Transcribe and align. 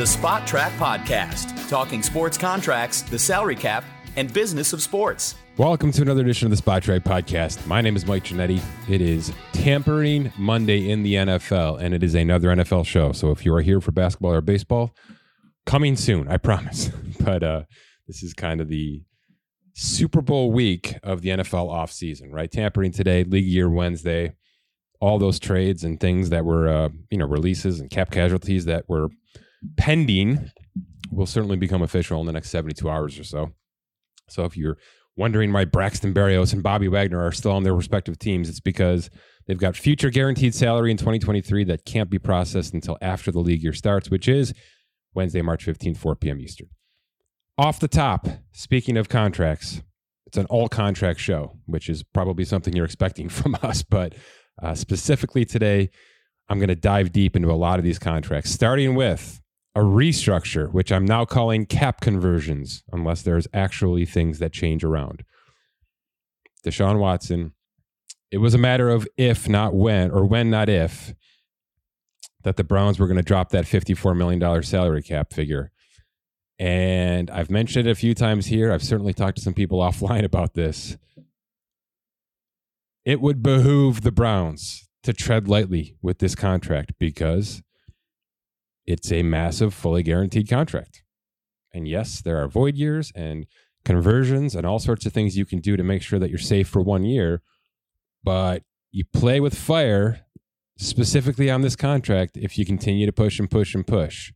the 0.00 0.06
Spotrac 0.06 0.70
Podcast, 0.78 1.68
talking 1.68 2.02
sports 2.02 2.38
contracts, 2.38 3.02
the 3.02 3.18
salary 3.18 3.54
cap, 3.54 3.84
and 4.16 4.32
business 4.32 4.72
of 4.72 4.80
sports. 4.80 5.34
Welcome 5.58 5.92
to 5.92 6.00
another 6.00 6.22
edition 6.22 6.50
of 6.50 6.56
the 6.56 6.62
Spotrac 6.62 7.00
Podcast. 7.00 7.66
My 7.66 7.82
name 7.82 7.96
is 7.96 8.06
Mike 8.06 8.24
Ginnitti. 8.24 8.62
It 8.88 9.02
is 9.02 9.30
Tampering 9.52 10.32
Monday 10.38 10.88
in 10.88 11.02
the 11.02 11.16
NFL, 11.16 11.82
and 11.82 11.92
it 11.92 12.02
is 12.02 12.14
another 12.14 12.48
NFL 12.48 12.86
show. 12.86 13.12
So 13.12 13.30
if 13.30 13.44
you 13.44 13.52
are 13.52 13.60
here 13.60 13.78
for 13.78 13.92
basketball 13.92 14.32
or 14.32 14.40
baseball, 14.40 14.94
coming 15.66 15.96
soon, 15.96 16.28
I 16.28 16.36
promise. 16.38 16.88
But 17.22 17.42
uh, 17.42 17.64
this 18.06 18.22
is 18.22 18.32
kind 18.32 18.62
of 18.62 18.68
the 18.68 19.02
Super 19.74 20.22
Bowl 20.22 20.50
week 20.50 20.96
of 21.02 21.20
the 21.20 21.28
NFL 21.28 21.68
offseason, 21.68 22.32
right? 22.32 22.50
Tampering 22.50 22.92
today, 22.92 23.22
league 23.24 23.44
year 23.44 23.68
Wednesday, 23.68 24.32
all 24.98 25.18
those 25.18 25.38
trades 25.38 25.84
and 25.84 26.00
things 26.00 26.30
that 26.30 26.46
were, 26.46 26.68
uh, 26.68 26.88
you 27.10 27.18
know, 27.18 27.26
releases 27.26 27.80
and 27.80 27.90
cap 27.90 28.10
casualties 28.10 28.64
that 28.64 28.88
were 28.88 29.10
pending 29.76 30.50
will 31.10 31.26
certainly 31.26 31.56
become 31.56 31.82
official 31.82 32.20
in 32.20 32.26
the 32.26 32.32
next 32.32 32.50
72 32.50 32.88
hours 32.88 33.18
or 33.18 33.24
so. 33.24 33.52
So 34.28 34.44
if 34.44 34.56
you're 34.56 34.78
wondering 35.16 35.52
why 35.52 35.64
Braxton 35.64 36.14
Berrios 36.14 36.52
and 36.52 36.62
Bobby 36.62 36.88
Wagner 36.88 37.20
are 37.20 37.32
still 37.32 37.52
on 37.52 37.62
their 37.62 37.74
respective 37.74 38.18
teams, 38.18 38.48
it's 38.48 38.60
because 38.60 39.10
they've 39.46 39.58
got 39.58 39.76
future 39.76 40.10
guaranteed 40.10 40.54
salary 40.54 40.90
in 40.90 40.96
2023 40.96 41.64
that 41.64 41.84
can't 41.84 42.10
be 42.10 42.18
processed 42.18 42.72
until 42.72 42.96
after 43.02 43.30
the 43.32 43.40
league 43.40 43.62
year 43.62 43.72
starts, 43.72 44.10
which 44.10 44.28
is 44.28 44.54
Wednesday, 45.14 45.42
March 45.42 45.66
15th, 45.66 45.96
4 45.96 46.16
p.m. 46.16 46.40
Eastern. 46.40 46.68
Off 47.58 47.80
the 47.80 47.88
top, 47.88 48.26
speaking 48.52 48.96
of 48.96 49.08
contracts, 49.08 49.82
it's 50.26 50.38
an 50.38 50.46
all 50.46 50.68
contract 50.68 51.18
show, 51.18 51.58
which 51.66 51.88
is 51.88 52.04
probably 52.04 52.44
something 52.44 52.74
you're 52.74 52.84
expecting 52.84 53.28
from 53.28 53.56
us. 53.62 53.82
But 53.82 54.14
uh, 54.62 54.74
specifically 54.74 55.44
today, 55.44 55.90
I'm 56.48 56.58
going 56.58 56.68
to 56.68 56.76
dive 56.76 57.12
deep 57.12 57.36
into 57.36 57.50
a 57.50 57.54
lot 57.54 57.78
of 57.78 57.84
these 57.84 57.98
contracts, 57.98 58.50
starting 58.50 58.94
with 58.94 59.40
a 59.74 59.80
restructure, 59.80 60.72
which 60.72 60.90
I'm 60.90 61.04
now 61.04 61.24
calling 61.24 61.66
cap 61.66 62.00
conversions, 62.00 62.82
unless 62.92 63.22
there's 63.22 63.46
actually 63.52 64.04
things 64.04 64.38
that 64.38 64.52
change 64.52 64.82
around. 64.82 65.24
Deshaun 66.64 66.98
Watson, 66.98 67.52
it 68.30 68.38
was 68.38 68.54
a 68.54 68.58
matter 68.58 68.88
of 68.88 69.08
if, 69.16 69.48
not 69.48 69.74
when, 69.74 70.10
or 70.10 70.24
when, 70.24 70.50
not 70.50 70.68
if, 70.68 71.14
that 72.42 72.56
the 72.56 72.64
Browns 72.64 72.98
were 72.98 73.06
going 73.06 73.16
to 73.16 73.22
drop 73.22 73.50
that 73.50 73.64
$54 73.64 74.16
million 74.16 74.62
salary 74.62 75.02
cap 75.02 75.32
figure. 75.32 75.70
And 76.58 77.30
I've 77.30 77.50
mentioned 77.50 77.86
it 77.86 77.90
a 77.90 77.94
few 77.94 78.14
times 78.14 78.46
here. 78.46 78.72
I've 78.72 78.82
certainly 78.82 79.14
talked 79.14 79.38
to 79.38 79.42
some 79.42 79.54
people 79.54 79.78
offline 79.80 80.24
about 80.24 80.54
this. 80.54 80.96
It 83.04 83.20
would 83.20 83.42
behoove 83.42 84.02
the 84.02 84.12
Browns 84.12 84.88
to 85.02 85.12
tread 85.12 85.48
lightly 85.48 85.96
with 86.02 86.18
this 86.18 86.34
contract 86.34 86.92
because 86.98 87.62
it's 88.90 89.12
a 89.12 89.22
massive, 89.22 89.72
fully 89.72 90.02
guaranteed 90.02 90.48
contract. 90.48 91.04
And 91.72 91.86
yes, 91.86 92.20
there 92.20 92.42
are 92.42 92.48
void 92.48 92.74
years 92.74 93.12
and 93.14 93.46
conversions 93.84 94.56
and 94.56 94.66
all 94.66 94.80
sorts 94.80 95.06
of 95.06 95.12
things 95.12 95.36
you 95.36 95.46
can 95.46 95.60
do 95.60 95.76
to 95.76 95.84
make 95.84 96.02
sure 96.02 96.18
that 96.18 96.28
you're 96.28 96.38
safe 96.38 96.68
for 96.68 96.82
one 96.82 97.04
year. 97.04 97.40
But 98.24 98.64
you 98.90 99.04
play 99.04 99.38
with 99.38 99.54
fire 99.54 100.26
specifically 100.76 101.48
on 101.48 101.60
this 101.60 101.76
contract 101.76 102.36
if 102.36 102.58
you 102.58 102.66
continue 102.66 103.06
to 103.06 103.12
push 103.12 103.38
and 103.38 103.48
push 103.48 103.74
and 103.76 103.86
push. 103.86 104.32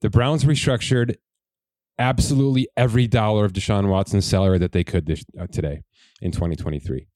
The 0.00 0.08
Browns 0.08 0.44
restructured 0.44 1.16
absolutely 1.98 2.68
every 2.74 3.06
dollar 3.06 3.44
of 3.44 3.52
Deshaun 3.52 3.88
Watson's 3.88 4.24
salary 4.24 4.58
that 4.58 4.72
they 4.72 4.82
could 4.82 5.04
this, 5.04 5.24
uh, 5.38 5.46
today 5.46 5.82
in 6.22 6.32
2023. 6.32 7.06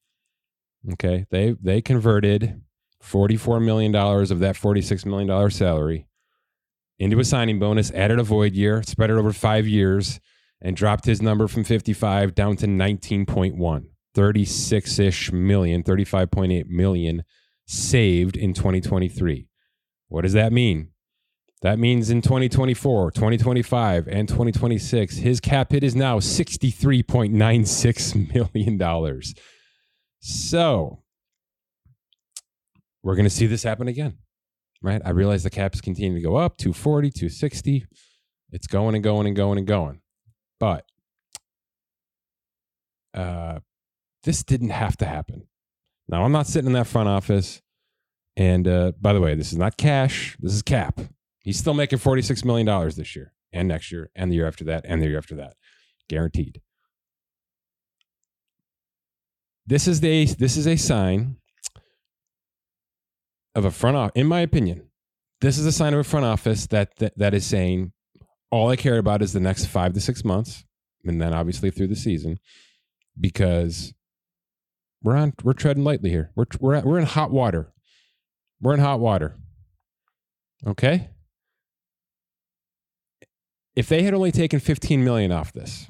Okay, 0.92 1.26
they 1.30 1.56
they 1.60 1.80
converted 1.80 2.60
44 3.00 3.58
million 3.58 3.90
dollars 3.90 4.30
of 4.30 4.38
that 4.40 4.56
46 4.56 5.06
million 5.06 5.26
dollar 5.26 5.50
salary 5.50 6.06
into 6.98 7.18
a 7.18 7.24
signing 7.24 7.58
bonus, 7.58 7.90
added 7.92 8.18
a 8.18 8.22
void 8.22 8.54
year, 8.54 8.82
spread 8.82 9.10
it 9.10 9.16
over 9.16 9.32
5 9.32 9.66
years 9.66 10.20
and 10.60 10.76
dropped 10.76 11.04
his 11.04 11.20
number 11.20 11.48
from 11.48 11.64
55 11.64 12.34
down 12.34 12.56
to 12.56 12.66
19.1. 12.66 13.84
36-ish 14.14 15.30
million, 15.30 15.82
35.8 15.82 16.66
million 16.68 17.22
saved 17.66 18.36
in 18.36 18.54
2023. 18.54 19.46
What 20.08 20.22
does 20.22 20.32
that 20.32 20.54
mean? 20.54 20.88
That 21.62 21.78
means 21.78 22.10
in 22.10 22.20
2024, 22.22 23.10
2025, 23.10 24.08
and 24.08 24.28
2026, 24.28 25.16
his 25.16 25.40
cap 25.40 25.72
hit 25.72 25.84
is 25.84 25.94
now 25.94 26.18
$63.96 26.18 28.54
million. 28.54 29.22
So 30.20 31.02
we're 33.02 33.16
going 33.16 33.24
to 33.24 33.30
see 33.30 33.46
this 33.46 33.62
happen 33.62 33.88
again, 33.88 34.18
right? 34.86 35.02
I 35.04 35.10
realize 35.10 35.42
the 35.42 35.50
cap 35.50 35.74
is 35.74 35.80
continuing 35.80 36.14
to 36.14 36.26
go 36.26 36.36
up 36.36 36.56
240, 36.56 37.10
260. 37.10 37.86
It's 38.52 38.68
going 38.68 38.94
and 38.94 39.02
going 39.02 39.26
and 39.26 39.34
going 39.34 39.58
and 39.58 39.66
going. 39.66 40.00
But 40.60 40.84
uh, 43.12 43.58
this 44.22 44.44
didn't 44.44 44.70
have 44.70 44.96
to 44.98 45.04
happen. 45.04 45.48
Now, 46.08 46.24
I'm 46.24 46.30
not 46.30 46.46
sitting 46.46 46.68
in 46.68 46.72
that 46.74 46.86
front 46.86 47.08
office. 47.08 47.60
And 48.36 48.68
uh, 48.68 48.92
by 49.00 49.12
the 49.12 49.20
way, 49.20 49.34
this 49.34 49.50
is 49.50 49.58
not 49.58 49.76
cash, 49.76 50.36
this 50.38 50.52
is 50.52 50.62
cap. 50.62 51.00
He's 51.40 51.58
still 51.58 51.74
making 51.74 51.98
$46 51.98 52.44
million 52.44 52.66
this 52.90 53.16
year 53.16 53.32
and 53.52 53.66
next 53.66 53.90
year 53.90 54.10
and 54.14 54.30
the 54.30 54.36
year 54.36 54.46
after 54.46 54.64
that 54.64 54.84
and 54.86 55.02
the 55.02 55.08
year 55.08 55.18
after 55.18 55.34
that. 55.36 55.54
Guaranteed. 56.08 56.60
This 59.66 59.88
is 59.88 60.00
the 60.00 60.26
this 60.26 60.56
is 60.56 60.68
a 60.68 60.76
sign 60.76 61.38
of 63.56 63.64
a 63.64 63.70
front 63.70 63.96
office, 63.96 64.12
in 64.14 64.26
my 64.26 64.40
opinion. 64.40 64.88
This 65.40 65.58
is 65.58 65.66
a 65.66 65.72
sign 65.72 65.92
of 65.92 66.00
a 66.00 66.04
front 66.04 66.24
office 66.24 66.66
that, 66.68 66.96
that 66.96 67.18
that 67.18 67.34
is 67.34 67.44
saying 67.44 67.92
all 68.50 68.70
I 68.70 68.76
care 68.76 68.98
about 68.98 69.22
is 69.22 69.32
the 69.32 69.40
next 69.40 69.66
five 69.66 69.92
to 69.94 70.00
six 70.00 70.24
months, 70.24 70.64
and 71.04 71.20
then 71.20 71.34
obviously 71.34 71.70
through 71.70 71.88
the 71.88 71.96
season, 71.96 72.38
because 73.20 73.92
we're 75.02 75.16
on 75.16 75.34
we're 75.42 75.52
treading 75.52 75.84
lightly 75.84 76.10
here. 76.10 76.30
We're 76.36 76.46
we're 76.60 76.80
we're 76.80 76.98
in 76.98 77.06
hot 77.06 77.30
water. 77.30 77.72
We're 78.60 78.74
in 78.74 78.80
hot 78.80 79.00
water. 79.00 79.36
Okay 80.66 81.10
if 83.76 83.88
they 83.88 84.02
had 84.02 84.14
only 84.14 84.32
taken 84.32 84.58
15 84.58 85.04
million 85.04 85.30
off 85.30 85.52
this 85.52 85.88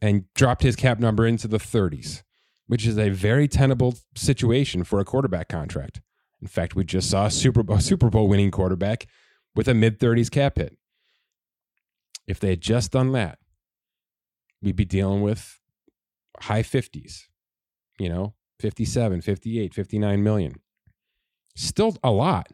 and 0.00 0.24
dropped 0.34 0.62
his 0.62 0.74
cap 0.74 0.98
number 0.98 1.26
into 1.26 1.46
the 1.46 1.58
30s, 1.58 2.22
which 2.66 2.86
is 2.86 2.98
a 2.98 3.10
very 3.10 3.46
tenable 3.46 3.94
situation 4.16 4.82
for 4.82 4.98
a 4.98 5.04
quarterback 5.04 5.48
contract. 5.48 6.00
In 6.40 6.48
fact, 6.48 6.76
we 6.76 6.84
just 6.84 7.10
saw 7.10 7.26
a 7.26 7.30
Super 7.30 7.62
Bowl, 7.62 7.78
Super 7.80 8.10
Bowl 8.10 8.28
winning 8.28 8.50
quarterback 8.50 9.06
with 9.54 9.68
a 9.68 9.74
mid 9.74 9.98
30s 9.98 10.30
cap 10.30 10.56
hit. 10.58 10.76
If 12.26 12.38
they 12.40 12.50
had 12.50 12.60
just 12.60 12.92
done 12.92 13.12
that, 13.12 13.38
we'd 14.62 14.76
be 14.76 14.84
dealing 14.84 15.22
with 15.22 15.58
high 16.40 16.62
50s, 16.62 17.22
you 17.98 18.08
know, 18.08 18.34
57, 18.60 19.22
58, 19.22 19.74
59 19.74 20.22
million. 20.22 20.54
Still 21.56 21.96
a 22.04 22.10
lot 22.10 22.48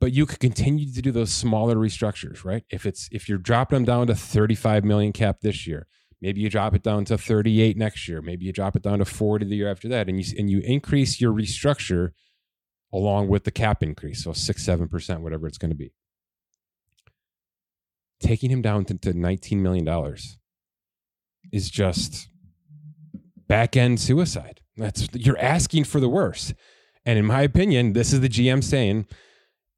but 0.00 0.12
you 0.12 0.26
could 0.26 0.40
continue 0.40 0.92
to 0.92 1.02
do 1.02 1.10
those 1.10 1.32
smaller 1.32 1.76
restructures, 1.76 2.44
right? 2.44 2.64
If 2.70 2.86
it's 2.86 3.08
if 3.12 3.28
you're 3.28 3.38
dropping 3.38 3.78
them 3.78 3.84
down 3.84 4.06
to 4.08 4.14
35 4.14 4.84
million 4.84 5.12
cap 5.12 5.40
this 5.40 5.66
year, 5.66 5.86
maybe 6.20 6.40
you 6.40 6.50
drop 6.50 6.74
it 6.74 6.82
down 6.82 7.04
to 7.06 7.18
38 7.18 7.76
next 7.76 8.06
year, 8.08 8.20
maybe 8.20 8.44
you 8.44 8.52
drop 8.52 8.76
it 8.76 8.82
down 8.82 8.98
to 8.98 9.04
40 9.04 9.46
the 9.46 9.56
year 9.56 9.70
after 9.70 9.88
that, 9.88 10.08
and 10.08 10.20
you 10.20 10.36
and 10.38 10.50
you 10.50 10.60
increase 10.60 11.20
your 11.20 11.32
restructure 11.32 12.10
along 12.92 13.28
with 13.28 13.44
the 13.44 13.50
cap 13.50 13.82
increase, 13.82 14.24
so 14.24 14.32
six 14.32 14.64
seven 14.64 14.88
percent, 14.88 15.20
whatever 15.20 15.46
it's 15.46 15.58
going 15.58 15.70
to 15.70 15.76
be. 15.76 15.92
Taking 18.20 18.50
him 18.50 18.62
down 18.62 18.84
to, 18.86 18.94
to 18.98 19.12
19 19.12 19.62
million 19.62 19.84
dollars 19.84 20.38
is 21.52 21.70
just 21.70 22.28
back 23.46 23.76
end 23.76 24.00
suicide. 24.00 24.60
That's 24.76 25.08
you're 25.12 25.38
asking 25.38 25.84
for 25.84 26.00
the 26.00 26.08
worst. 26.08 26.54
And 27.04 27.18
in 27.18 27.24
my 27.24 27.42
opinion, 27.42 27.92
this 27.92 28.12
is 28.12 28.20
the 28.20 28.28
GM 28.28 28.62
saying 28.64 29.06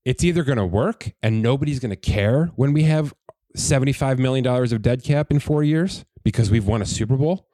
it's 0.04 0.24
either 0.24 0.42
going 0.42 0.58
to 0.58 0.66
work 0.66 1.12
and 1.22 1.42
nobody's 1.42 1.78
going 1.78 1.90
to 1.90 1.96
care 1.96 2.46
when 2.56 2.72
we 2.72 2.84
have 2.84 3.12
$75 3.56 4.18
million 4.18 4.46
of 4.46 4.82
dead 4.82 5.04
cap 5.04 5.30
in 5.30 5.38
four 5.38 5.62
years 5.62 6.04
because 6.24 6.50
we've 6.50 6.66
won 6.66 6.80
a 6.80 6.86
Super 6.86 7.16
Bowl, 7.16 7.48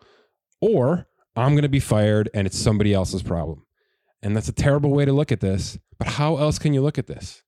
or 0.60 1.06
I'm 1.34 1.52
going 1.52 1.62
to 1.62 1.68
be 1.68 1.80
fired 1.80 2.30
and 2.32 2.46
it's 2.46 2.58
somebody 2.58 2.94
else's 2.94 3.22
problem. 3.22 3.63
And 4.24 4.34
that's 4.34 4.48
a 4.48 4.52
terrible 4.52 4.90
way 4.90 5.04
to 5.04 5.12
look 5.12 5.30
at 5.30 5.40
this. 5.40 5.78
But 5.98 6.08
how 6.08 6.38
else 6.38 6.58
can 6.58 6.72
you 6.72 6.80
look 6.80 6.98
at 6.98 7.06
this? 7.06 7.42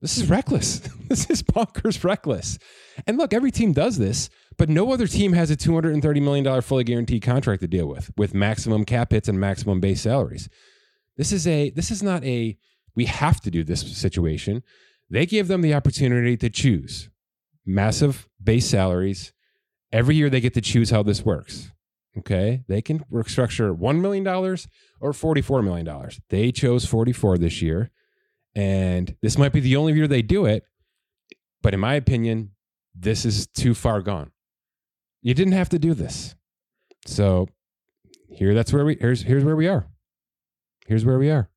This 0.00 0.18
is 0.18 0.28
reckless. 0.28 0.78
this 1.08 1.30
is 1.30 1.42
bonkers 1.42 2.04
reckless. 2.04 2.58
And 3.06 3.16
look, 3.16 3.32
every 3.32 3.50
team 3.50 3.72
does 3.72 3.98
this, 3.98 4.28
but 4.56 4.68
no 4.68 4.92
other 4.92 5.06
team 5.06 5.32
has 5.32 5.50
a 5.50 5.56
$230 5.56 6.22
million 6.22 6.60
fully 6.62 6.84
guaranteed 6.84 7.22
contract 7.22 7.62
to 7.62 7.68
deal 7.68 7.86
with, 7.86 8.10
with 8.16 8.34
maximum 8.34 8.84
cap 8.84 9.12
hits 9.12 9.28
and 9.28 9.40
maximum 9.40 9.80
base 9.80 10.02
salaries. 10.02 10.48
This 11.16 11.32
is 11.32 11.46
a 11.46 11.70
this 11.70 11.90
is 11.90 12.00
not 12.00 12.22
a 12.24 12.56
we 12.94 13.06
have 13.06 13.40
to 13.40 13.50
do 13.50 13.64
this 13.64 13.80
situation. 13.98 14.62
They 15.10 15.26
give 15.26 15.48
them 15.48 15.62
the 15.62 15.74
opportunity 15.74 16.36
to 16.36 16.50
choose 16.50 17.10
massive 17.66 18.28
base 18.42 18.68
salaries. 18.68 19.32
Every 19.90 20.14
year 20.14 20.30
they 20.30 20.40
get 20.40 20.54
to 20.54 20.60
choose 20.60 20.90
how 20.90 21.02
this 21.02 21.24
works. 21.24 21.70
Okay. 22.18 22.64
They 22.68 22.82
can 22.82 23.04
structure 23.26 23.74
$1 23.74 24.00
million 24.00 24.26
or 24.26 25.12
$44 25.12 25.64
million. 25.64 26.10
They 26.30 26.52
chose 26.52 26.84
44 26.84 27.38
this 27.38 27.62
year. 27.62 27.90
And 28.54 29.14
this 29.22 29.38
might 29.38 29.52
be 29.52 29.60
the 29.60 29.76
only 29.76 29.92
year 29.94 30.08
they 30.08 30.22
do 30.22 30.46
it. 30.46 30.64
But 31.62 31.74
in 31.74 31.80
my 31.80 31.94
opinion, 31.94 32.52
this 32.94 33.24
is 33.24 33.46
too 33.46 33.74
far 33.74 34.00
gone. 34.02 34.32
You 35.22 35.34
didn't 35.34 35.52
have 35.52 35.68
to 35.70 35.78
do 35.78 35.94
this. 35.94 36.34
So 37.06 37.48
here 38.30 38.54
that's 38.54 38.72
where 38.72 38.84
we 38.84 38.96
here's 39.00 39.22
here's 39.22 39.44
where 39.44 39.56
we 39.56 39.68
are. 39.68 39.86
Here's 40.86 41.04
where 41.04 41.18
we 41.18 41.30
are. 41.30 41.50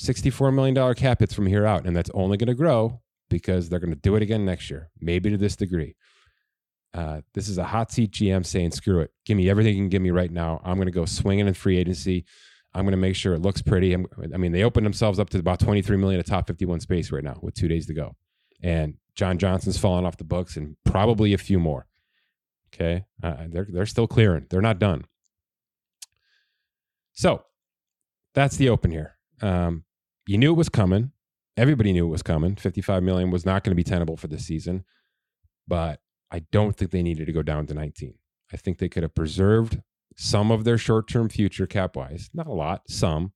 $64 0.00 0.54
million 0.54 0.94
cap 0.94 1.20
hits 1.20 1.34
from 1.34 1.46
here 1.46 1.66
out, 1.66 1.86
and 1.86 1.94
that's 1.94 2.10
only 2.14 2.36
going 2.36 2.48
to 2.48 2.54
grow 2.54 3.00
because 3.28 3.68
they're 3.68 3.78
going 3.78 3.94
to 3.94 4.00
do 4.00 4.16
it 4.16 4.22
again 4.22 4.44
next 4.44 4.70
year, 4.70 4.90
maybe 5.00 5.30
to 5.30 5.36
this 5.36 5.54
degree. 5.54 5.94
Uh, 6.94 7.22
this 7.32 7.48
is 7.48 7.58
a 7.58 7.64
hot 7.64 7.90
seat 7.90 8.12
GM 8.12 8.44
saying, 8.44 8.72
screw 8.72 9.00
it. 9.00 9.10
Give 9.24 9.36
me 9.36 9.48
everything 9.48 9.74
you 9.74 9.82
can 9.82 9.88
give 9.88 10.02
me 10.02 10.10
right 10.10 10.30
now. 10.30 10.60
I'm 10.64 10.76
going 10.76 10.86
to 10.86 10.92
go 10.92 11.04
swinging 11.06 11.46
in 11.46 11.54
free 11.54 11.78
agency. 11.78 12.24
I'm 12.74 12.84
going 12.84 12.92
to 12.92 12.98
make 12.98 13.16
sure 13.16 13.34
it 13.34 13.40
looks 13.42 13.62
pretty. 13.62 13.92
I'm, 13.92 14.06
i 14.34 14.36
mean, 14.36 14.52
they 14.52 14.62
opened 14.62 14.86
themselves 14.86 15.18
up 15.18 15.30
to 15.30 15.38
about 15.38 15.60
23 15.60 15.96
million 15.96 16.20
of 16.20 16.26
top 16.26 16.46
51 16.46 16.80
space 16.80 17.10
right 17.10 17.24
now 17.24 17.38
with 17.40 17.54
two 17.54 17.68
days 17.68 17.86
to 17.86 17.94
go. 17.94 18.16
And 18.62 18.94
John 19.14 19.38
Johnson's 19.38 19.78
falling 19.78 20.06
off 20.06 20.16
the 20.16 20.24
books 20.24 20.56
and 20.56 20.76
probably 20.84 21.34
a 21.34 21.38
few 21.38 21.58
more. 21.58 21.86
Okay. 22.74 23.04
Uh, 23.22 23.44
they're, 23.48 23.66
they're 23.70 23.86
still 23.86 24.06
clearing. 24.06 24.46
They're 24.48 24.62
not 24.62 24.78
done. 24.78 25.04
So 27.12 27.44
that's 28.34 28.56
the 28.56 28.70
open 28.70 28.90
here. 28.90 29.16
Um, 29.42 29.84
you 30.26 30.38
knew 30.38 30.52
it 30.52 30.56
was 30.56 30.68
coming. 30.68 31.12
Everybody 31.56 31.92
knew 31.92 32.06
it 32.06 32.10
was 32.10 32.22
coming. 32.22 32.56
55 32.56 33.02
million 33.02 33.30
was 33.30 33.44
not 33.44 33.64
going 33.64 33.72
to 33.72 33.76
be 33.76 33.84
tenable 33.84 34.16
for 34.16 34.28
this 34.28 34.46
season, 34.46 34.84
but 35.68 36.00
I 36.32 36.40
don't 36.50 36.74
think 36.74 36.90
they 36.90 37.02
needed 37.02 37.26
to 37.26 37.32
go 37.32 37.42
down 37.42 37.66
to 37.66 37.74
19. 37.74 38.14
I 38.52 38.56
think 38.56 38.78
they 38.78 38.88
could 38.88 39.02
have 39.02 39.14
preserved 39.14 39.82
some 40.16 40.50
of 40.50 40.64
their 40.64 40.78
short-term 40.78 41.28
future 41.28 41.66
cap 41.66 41.94
wise, 41.94 42.30
not 42.34 42.46
a 42.46 42.52
lot, 42.52 42.82
some, 42.88 43.32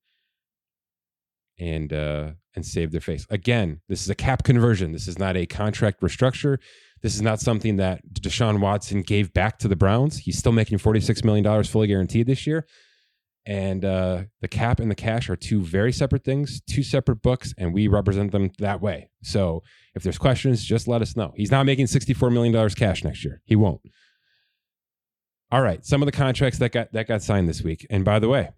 and 1.59 1.93
uh, 1.93 2.31
and 2.55 2.65
save 2.65 2.91
their 2.91 3.01
face. 3.01 3.25
Again, 3.29 3.81
this 3.87 4.01
is 4.01 4.09
a 4.09 4.15
cap 4.15 4.43
conversion. 4.43 4.91
This 4.91 5.07
is 5.07 5.17
not 5.17 5.37
a 5.37 5.45
contract 5.45 6.01
restructure. 6.01 6.57
This 7.01 7.15
is 7.15 7.21
not 7.21 7.39
something 7.39 7.77
that 7.77 8.01
Deshaun 8.13 8.59
Watson 8.59 9.03
gave 9.03 9.31
back 9.33 9.59
to 9.59 9.67
the 9.67 9.75
Browns. 9.75 10.17
He's 10.17 10.37
still 10.37 10.51
making 10.51 10.79
$46 10.79 11.23
million 11.23 11.63
fully 11.63 11.87
guaranteed 11.87 12.25
this 12.25 12.47
year 12.47 12.65
and 13.47 13.85
uh, 13.85 14.23
the 14.41 14.49
cap 14.49 14.81
and 14.81 14.91
the 14.91 14.95
cash 14.95 15.29
are 15.29 15.37
two 15.37 15.61
very 15.61 15.93
separate 15.93 16.25
things, 16.25 16.61
two 16.69 16.83
separate 16.83 17.21
books, 17.21 17.53
and 17.57 17.73
we 17.73 17.87
represent 17.87 18.33
them 18.33 18.51
that 18.59 18.81
way. 18.81 19.09
So 19.23 19.63
if 19.97 20.03
there's 20.03 20.17
questions, 20.17 20.63
just 20.63 20.87
let 20.87 21.01
us 21.01 21.15
know. 21.15 21.33
He's 21.35 21.51
not 21.51 21.65
making 21.65 21.87
$64 21.87 22.31
million 22.31 22.69
cash 22.69 23.03
next 23.03 23.25
year. 23.25 23.41
He 23.43 23.55
won't. 23.55 23.81
All 25.51 25.61
right, 25.61 25.85
some 25.85 26.01
of 26.01 26.05
the 26.05 26.11
contracts 26.11 26.59
that 26.59 26.71
got 26.71 26.91
that 26.91 27.07
got 27.07 27.21
signed 27.21 27.47
this 27.47 27.61
week. 27.61 27.85
And 27.89 28.03
by 28.03 28.19
the 28.19 28.27
way, 28.27 28.49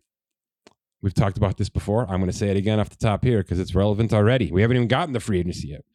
we've 1.01 1.13
talked 1.13 1.37
about 1.37 1.57
this 1.57 1.69
before. 1.69 2.01
I'm 2.09 2.19
going 2.19 2.31
to 2.31 2.37
say 2.37 2.49
it 2.49 2.57
again 2.57 2.79
off 2.79 2.89
the 2.89 2.95
top 2.95 3.23
here 3.23 3.41
because 3.43 3.59
it's 3.59 3.75
relevant 3.75 4.11
already. 4.11 4.51
We 4.51 4.61
haven't 4.61 4.77
even 4.77 4.87
gotten 4.87 5.13
the 5.13 5.19
free 5.19 5.39
agency 5.39 5.69
yet. 5.69 5.85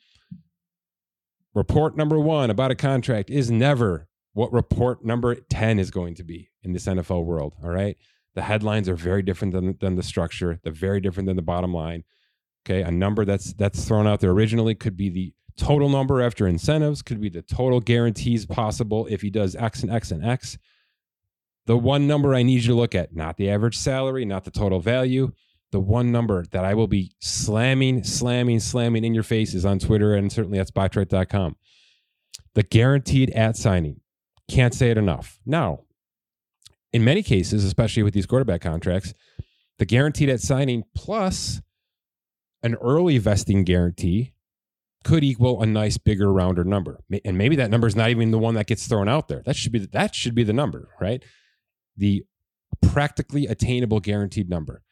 Report 1.53 1.97
number 1.97 2.19
one 2.19 2.51
about 2.51 2.71
a 2.71 2.77
contract 2.77 3.31
is 3.31 3.51
never 3.51 4.09
what 4.33 4.53
report 4.53 5.05
number 5.05 5.35
10 5.35 5.79
is 5.79 5.91
going 5.91 6.15
to 6.17 6.25
be 6.25 6.51
in 6.63 6.73
this 6.73 6.87
NFL 6.87 7.25
world. 7.25 7.55
All 7.63 7.71
right. 7.71 7.97
The 8.35 8.43
headlines 8.43 8.89
are 8.89 8.97
very 8.97 9.23
different 9.23 9.55
than, 9.55 9.77
than 9.81 9.95
the 9.95 10.03
structure. 10.03 10.59
They're 10.63 10.73
very 10.73 11.01
different 11.01 11.29
than 11.29 11.37
the 11.37 11.43
bottom 11.43 11.73
line. 11.73 12.03
Okay, 12.67 12.83
a 12.83 12.91
number 12.91 13.25
that's 13.25 13.53
that's 13.55 13.85
thrown 13.85 14.07
out 14.07 14.21
there 14.21 14.31
originally 14.31 14.75
could 14.75 14.97
be 14.97 15.11
the 15.11 15.35
total 15.57 15.89
number 15.89 16.23
after 16.23 16.47
incentives, 16.47 17.03
could 17.03 17.21
be 17.21 17.29
the 17.29 17.43
total 17.43 17.81
guarantees 17.81 18.47
possible 18.47 19.07
if 19.11 19.21
he 19.23 19.31
does 19.31 19.55
X 19.55 19.83
and 19.83 19.93
X 19.93 20.11
and 20.11 20.25
X. 20.25 20.59
The 21.67 21.77
one 21.77 22.07
number 22.07 22.35
I 22.35 22.43
need 22.43 22.63
you 22.63 22.69
to 22.69 22.75
look 22.75 22.95
at, 22.95 23.15
not 23.15 23.37
the 23.37 23.51
average 23.51 23.77
salary, 23.77 24.25
not 24.25 24.45
the 24.45 24.51
total 24.51 24.81
value, 24.81 25.33
the 25.73 25.81
one 25.81 26.13
number 26.13 26.45
that 26.53 26.65
I 26.65 26.75
will 26.75 26.87
be 26.87 27.15
slamming, 27.21 28.05
slamming, 28.05 28.61
slamming 28.61 29.05
in 29.05 29.15
your 29.15 29.23
face 29.23 29.55
is 29.55 29.65
on 29.65 29.79
Twitter 29.79 30.15
and 30.15 30.31
certainly 30.31 30.59
at 30.59 30.69
spotrac.com. 30.69 31.57
The 32.55 32.63
guaranteed 32.63 33.31
at 33.31 33.57
signing. 33.57 34.01
Can't 34.49 34.75
say 34.75 34.91
it 34.91 34.99
enough. 34.99 35.41
Now, 35.47 35.81
in 36.93 37.03
many 37.03 37.23
cases, 37.23 37.65
especially 37.65 38.03
with 38.03 38.15
these 38.15 38.27
quarterback 38.27 38.61
contracts, 38.61 39.15
the 39.79 39.87
guaranteed 39.87 40.29
at 40.29 40.41
signing 40.41 40.85
plus 40.95 41.61
an 42.65 42.75
early 42.77 43.19
vesting 43.19 43.63
guarantee 43.63 44.33
could 45.05 45.23
equal 45.23 45.63
a 45.63 45.67
nice 45.67 45.99
bigger 45.99 46.33
rounder 46.33 46.65
number. 46.65 47.01
And 47.25 47.37
maybe 47.37 47.57
that 47.57 47.71
number 47.71 47.87
is 47.87 47.95
not 47.95 48.09
even 48.09 48.31
the 48.31 48.39
one 48.39 48.55
that 48.55 48.67
gets 48.67 48.87
thrown 48.87 49.09
out 49.09 49.29
there. 49.29 49.43
That 49.45 49.55
should 49.55 49.71
be 49.71 49.81
the, 49.81 49.87
that 49.89 50.15
should 50.15 50.35
be 50.35 50.45
the 50.45 50.55
number, 50.55 50.89
right? 50.99 51.23
The 51.97 52.25
practically 52.81 53.47
attainable 53.47 54.01
guaranteed 54.01 54.49
number. 54.49 54.83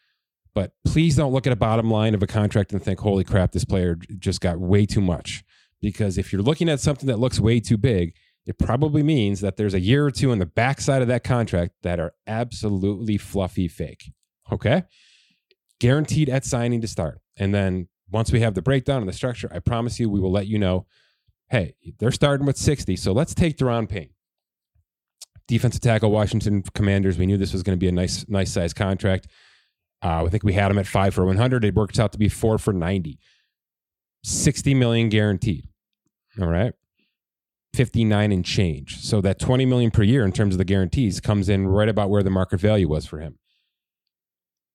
But 0.55 0.73
please 0.85 1.17
don't 1.17 1.33
look 1.33 1.47
at 1.47 1.53
a 1.53 1.57
bottom 1.57 1.91
line 1.91 2.15
of 2.15 2.23
a 2.23 2.27
contract 2.27 2.73
and 2.73 2.83
think, 2.83 3.01
"Holy 3.01 3.25
crap, 3.25 3.53
this 3.53 3.65
player 3.65 3.97
just 4.19 4.43
got 4.43 4.61
way 4.61 4.85
too 4.85 5.01
much." 5.01 5.43
Because 5.81 6.19
if 6.19 6.31
you're 6.31 6.43
looking 6.43 6.69
at 6.69 6.79
something 6.79 7.07
that 7.07 7.19
looks 7.19 7.41
way 7.41 7.59
too 7.59 7.79
big, 7.79 8.15
it 8.45 8.59
probably 8.59 9.03
means 9.03 9.41
that 9.41 9.57
there's 9.57 9.73
a 9.73 9.81
year 9.81 10.05
or 10.05 10.11
two 10.11 10.31
on 10.31 10.39
the 10.39 10.47
backside 10.47 11.01
of 11.01 11.09
that 11.09 11.25
contract 11.25 11.73
that 11.83 11.99
are 11.99 12.13
absolutely 12.27 13.17
fluffy 13.17 13.67
fake. 13.67 14.13
Okay. 14.53 14.85
Guaranteed 15.83 16.29
at 16.29 16.45
signing 16.45 16.81
to 16.81 16.87
start. 16.87 17.19
And 17.37 17.53
then 17.53 17.89
once 18.09 18.31
we 18.31 18.39
have 18.39 18.55
the 18.55 18.63
breakdown 18.63 19.01
and 19.01 19.09
the 19.09 19.13
structure, 19.13 19.51
I 19.53 19.59
promise 19.59 19.99
you 19.99 20.09
we 20.09 20.21
will 20.21 20.31
let 20.31 20.47
you 20.47 20.57
know 20.57 20.87
hey, 21.51 21.75
they're 21.99 22.13
starting 22.13 22.47
with 22.47 22.57
60. 22.57 22.95
So 22.97 23.13
let's 23.13 23.35
take 23.35 23.59
Daron 23.59 23.89
Payne. 23.89 24.11
Defensive 25.49 25.81
tackle, 25.81 26.13
Washington 26.13 26.63
Commanders. 26.73 27.19
We 27.19 27.27
knew 27.27 27.37
this 27.37 27.53
was 27.53 27.65
going 27.65 27.77
to 27.77 27.81
be 27.81 27.89
a 27.89 27.93
nice, 27.93 28.25
nice 28.29 28.53
size 28.53 28.73
contract. 28.73 29.27
Uh, 30.03 30.25
I 30.25 30.29
think 30.29 30.45
we 30.45 30.53
had 30.53 30.71
him 30.71 30.79
at 30.79 30.87
five 30.87 31.15
for 31.15 31.25
100. 31.25 31.65
It 31.65 31.75
worked 31.75 31.99
out 31.99 32.13
to 32.13 32.19
be 32.19 32.29
four 32.29 32.59
for 32.59 32.73
90. 32.73 33.19
60 34.23 34.75
million 34.75 35.09
guaranteed. 35.09 35.69
All 36.41 36.47
right. 36.47 36.75
59 37.75 38.31
and 38.31 38.45
change. 38.45 39.01
So 39.01 39.21
that 39.21 39.41
20 39.41 39.67
million 39.67 39.91
per 39.91 40.05
year 40.05 40.25
in 40.25 40.31
terms 40.31 40.55
of 40.55 40.59
the 40.59 40.65
guarantees 40.65 41.21
comes 41.21 41.49
in 41.49 41.67
right 41.67 41.89
about 41.89 42.09
where 42.09 42.23
the 42.23 42.31
market 42.31 42.61
value 42.61 42.89
was 42.89 43.05
for 43.05 43.19
him. 43.19 43.41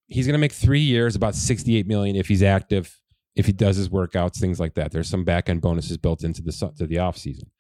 He's 0.08 0.26
going 0.26 0.34
to 0.34 0.40
make 0.40 0.54
3 0.54 0.80
years 0.80 1.16
about 1.16 1.36
68 1.36 1.86
million 1.88 2.16
if 2.16 2.28
he's 2.28 2.44
active, 2.44 2.98
if 3.36 3.46
he 3.46 3.52
does 3.52 3.76
his 3.76 3.90
workouts, 3.90 4.40
things 4.40 4.60
like 4.60 4.76
that. 4.76 4.92
There's 4.92 5.10
some 5.10 5.24
back 5.24 5.50
end 5.50 5.62
bonuses 5.62 5.98
built 5.98 6.24
into 6.24 6.42
the 6.42 6.52
to 6.78 6.88
the 6.88 7.00
off 7.00 7.18
season. 7.18 7.52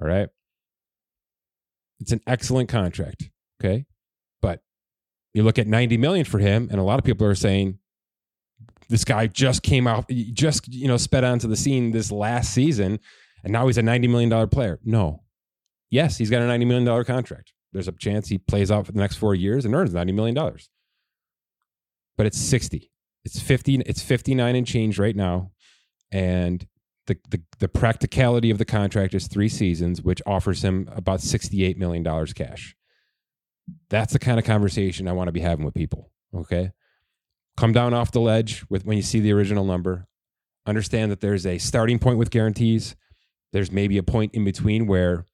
All 0.00 0.06
right? 0.06 0.28
It's 2.00 2.12
an 2.12 2.20
excellent 2.26 2.68
contract, 2.68 3.30
okay? 3.62 3.86
But 4.42 4.60
you 5.32 5.42
look 5.42 5.58
at 5.58 5.66
90 5.66 5.96
million 5.96 6.24
for 6.24 6.38
him 6.38 6.68
and 6.70 6.80
a 6.80 6.82
lot 6.82 6.98
of 6.98 7.04
people 7.04 7.26
are 7.26 7.34
saying 7.34 7.78
this 8.88 9.04
guy 9.04 9.26
just 9.26 9.62
came 9.62 9.86
out 9.86 10.08
just 10.32 10.68
you 10.68 10.86
know 10.86 10.96
sped 10.96 11.24
onto 11.24 11.48
the 11.48 11.56
scene 11.56 11.92
this 11.92 12.12
last 12.12 12.52
season 12.52 12.98
and 13.42 13.52
now 13.52 13.66
he's 13.66 13.78
a 13.78 13.82
$90 13.82 14.08
million 14.08 14.48
player. 14.48 14.80
No. 14.84 15.22
Yes, 15.90 16.16
he's 16.16 16.30
got 16.30 16.42
a 16.42 16.46
$90 16.46 16.66
million 16.66 17.04
contract. 17.04 17.52
There's 17.72 17.88
a 17.88 17.92
chance 17.92 18.28
he 18.28 18.38
plays 18.38 18.70
out 18.70 18.86
for 18.86 18.92
the 18.92 18.98
next 18.98 19.16
four 19.16 19.34
years 19.34 19.64
and 19.64 19.74
earns 19.74 19.92
$90 19.92 20.14
million. 20.14 20.36
But 22.16 22.26
it's 22.26 22.38
60. 22.38 22.90
It's 23.24 23.40
50, 23.40 23.76
it's 23.86 24.02
59 24.02 24.56
and 24.56 24.66
change 24.66 24.98
right 24.98 25.16
now. 25.16 25.50
And 26.12 26.66
the, 27.06 27.16
the, 27.30 27.42
the 27.58 27.68
practicality 27.68 28.50
of 28.50 28.58
the 28.58 28.64
contract 28.64 29.14
is 29.14 29.26
three 29.26 29.48
seasons, 29.48 30.02
which 30.02 30.22
offers 30.26 30.62
him 30.62 30.88
about 30.94 31.20
$68 31.20 31.76
million 31.76 32.04
cash. 32.34 32.76
That's 33.88 34.12
the 34.12 34.18
kind 34.18 34.38
of 34.38 34.44
conversation 34.44 35.08
I 35.08 35.12
want 35.12 35.28
to 35.28 35.32
be 35.32 35.40
having 35.40 35.64
with 35.64 35.74
people. 35.74 36.10
Okay. 36.34 36.72
Come 37.56 37.72
down 37.72 37.94
off 37.94 38.12
the 38.12 38.20
ledge 38.20 38.64
with 38.68 38.84
when 38.84 38.96
you 38.96 39.02
see 39.02 39.20
the 39.20 39.32
original 39.32 39.64
number. 39.64 40.06
Understand 40.66 41.10
that 41.12 41.20
there's 41.20 41.46
a 41.46 41.58
starting 41.58 41.98
point 41.98 42.18
with 42.18 42.30
guarantees 42.30 42.96
there's 43.54 43.70
maybe 43.70 43.96
a 43.98 44.02
point 44.02 44.34
in 44.34 44.44
between 44.44 44.88
where 44.88 45.26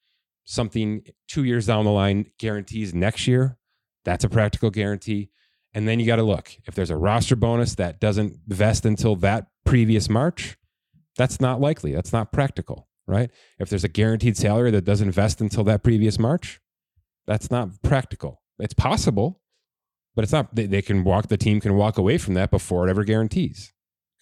something 0.45 1.03
two 1.27 1.43
years 1.43 1.65
down 1.65 1.87
the 1.87 1.91
line 1.91 2.27
guarantees 2.39 2.93
next 2.93 3.27
year. 3.27 3.57
That's 4.05 4.25
a 4.25 4.29
practical 4.29 4.69
guarantee. 4.69 5.31
And 5.73 5.87
then 5.87 6.00
you 6.00 6.07
got 6.07 6.17
to 6.17 6.23
look 6.23 6.53
if 6.67 6.75
there's 6.75 6.91
a 6.91 6.97
roster 6.97 7.37
bonus 7.37 7.75
that 7.77 8.00
doesn't 8.00 8.39
vest 8.47 8.85
until 8.85 9.17
that 9.17 9.47
previous 9.65 10.09
March, 10.09 10.57
that's 11.17 11.41
not 11.41 11.61
likely. 11.61 11.93
That's 11.93 12.12
not 12.12 12.33
practical, 12.33 12.89
right? 13.07 13.31
If 13.59 13.71
there's 13.71 13.85
a 13.85 13.89
guaranteed 13.89 14.37
salary 14.37 14.71
that 14.73 14.85
doesn't 14.85 15.12
vest 15.12 15.41
until 15.41 15.65
that 15.65 15.83
previous 15.83 16.19
March, 16.19 16.61
that's 17.27 17.50
not 17.50 17.83
practical. 17.83 18.43
It's 18.59 18.75
possible, 18.75 19.41
but 20.15 20.25
it's 20.25 20.33
not. 20.33 20.55
They, 20.55 20.67
they 20.67 20.83
can 20.83 21.05
walk. 21.05 21.29
The 21.29 21.37
team 21.37 21.61
can 21.61 21.77
walk 21.77 21.99
away 21.99 22.19
from 22.19 22.35
that 22.35 22.50
before 22.50 22.87
it 22.87 22.91
ever 22.91 23.05
guarantees. 23.05 23.73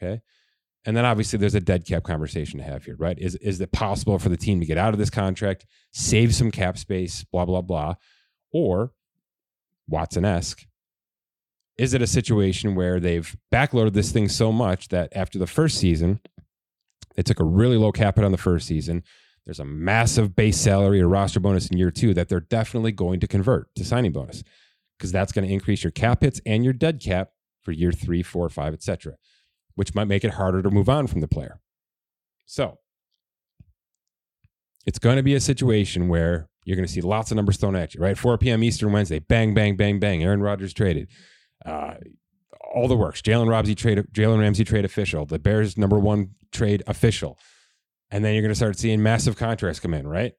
Okay. 0.01 0.21
And 0.85 0.97
then 0.97 1.05
obviously 1.05 1.39
there's 1.39 1.55
a 1.55 1.61
dead 1.61 1.87
cap 1.87 2.05
conversation 2.05 2.59
to 2.59 2.65
have 2.65 2.85
here, 2.85 2.97
right? 2.97 3.19
Is 3.19 3.35
is 3.37 3.61
it 3.61 3.73
possible 3.73 4.19
for 4.19 4.29
the 4.29 4.37
team 4.37 4.61
to 4.61 4.67
get 4.67 4.79
out 4.79 4.95
of 4.95 4.99
this 4.99 5.11
contract, 5.11 5.67
save 5.93 6.35
some 6.35 6.51
cap 6.51 6.79
space, 6.79 7.25
blah 7.25 7.45
blah 7.45 7.63
blah, 7.63 7.95
or 8.53 8.93
Watson 9.89 10.25
esque? 10.25 10.65
Is 11.79 11.95
it 11.95 12.03
a 12.03 12.07
situation 12.07 12.75
where 12.75 13.01
they've 13.01 13.37
backloaded 13.53 13.93
this 13.93 14.13
thing 14.13 14.29
so 14.29 14.53
much 14.53 14.89
that 14.89 15.11
after 15.15 15.39
the 15.39 15.47
first 15.47 15.79
season, 15.79 16.21
they 17.15 17.23
took 17.23 17.41
a 17.41 17.45
really 17.45 17.77
low 17.77 17.93
cap 17.93 18.17
hit 18.17 18.25
on 18.25 18.33
the 18.33 18.39
first 18.39 18.67
season? 18.67 19.05
There's 19.47 19.61
a 19.61 19.65
massive 19.65 20.37
base 20.37 20.59
salary 20.59 21.01
or 21.01 21.09
roster 21.09 21.41
bonus 21.41 21.69
in 21.69 21.79
year 21.79 21.91
two 21.91 22.13
that 22.15 22.29
they're 22.29 22.41
definitely 22.41 22.93
going 22.93 23.21
to 23.21 23.27
convert 23.27 23.75
to 23.77 23.85
signing 23.85 24.13
bonus 24.13 24.43
because 24.99 25.13
that's 25.13 25.33
going 25.33 25.47
to 25.47 25.53
increase 25.53 25.85
your 25.85 25.93
cap 25.93 26.23
hits 26.23 26.41
and 26.45 26.65
your 26.65 26.75
dead 26.75 27.01
cap 27.01 27.31
for 27.63 27.73
year 27.73 27.93
three, 27.93 28.23
four, 28.23 28.49
five, 28.49 28.75
etc 28.75 29.15
which 29.79 29.95
might 29.95 30.09
make 30.09 30.25
it 30.25 30.33
harder 30.33 30.61
to 30.61 30.73
move 30.73 30.89
on 30.89 31.07
from 31.07 31.21
the 31.21 31.29
player. 31.29 31.61
So 32.47 32.79
it's 34.85 34.99
going 34.99 35.19
to 35.19 35.23
be 35.23 35.37
a 35.37 35.41
situation 35.41 36.09
where 36.09 36.49
you're 36.65 36.75
going 36.75 36.87
to 36.87 36.93
see 36.93 37.01
lots 37.01 37.31
of 37.31 37.37
numbers 37.37 37.59
thrown 37.59 37.77
at 37.77 37.95
you, 37.95 38.01
right? 38.01 38.19
4 38.19 38.39
p.m. 38.39 38.65
Eastern 38.65 38.91
Wednesday, 38.91 39.21
bang, 39.21 39.55
bang, 39.55 39.77
bang, 39.77 40.01
bang. 40.01 40.25
Aaron 40.25 40.43
Rodgers 40.43 40.75
traded. 40.75 41.07
Uh, 41.65 41.95
all 42.73 42.89
the 42.89 42.97
works. 42.97 43.23
Jalen 43.23 43.49
Ramsey 43.49 43.75
trade, 43.75 43.99
Jalen 44.13 44.41
Ramsey 44.41 44.65
trade 44.65 44.85
official. 44.85 45.27
The 45.27 45.39
Bears 45.39 45.77
number 45.77 45.99
one 45.99 46.31
trade 46.53 46.83
official, 46.87 47.39
and 48.11 48.25
then 48.25 48.35
you're 48.35 48.43
going 48.43 48.53
to 48.53 48.57
start 48.57 48.79
seeing 48.79 49.03
massive 49.03 49.37
contracts 49.37 49.81
come 49.81 49.95
in, 49.95 50.07
right? 50.07 50.33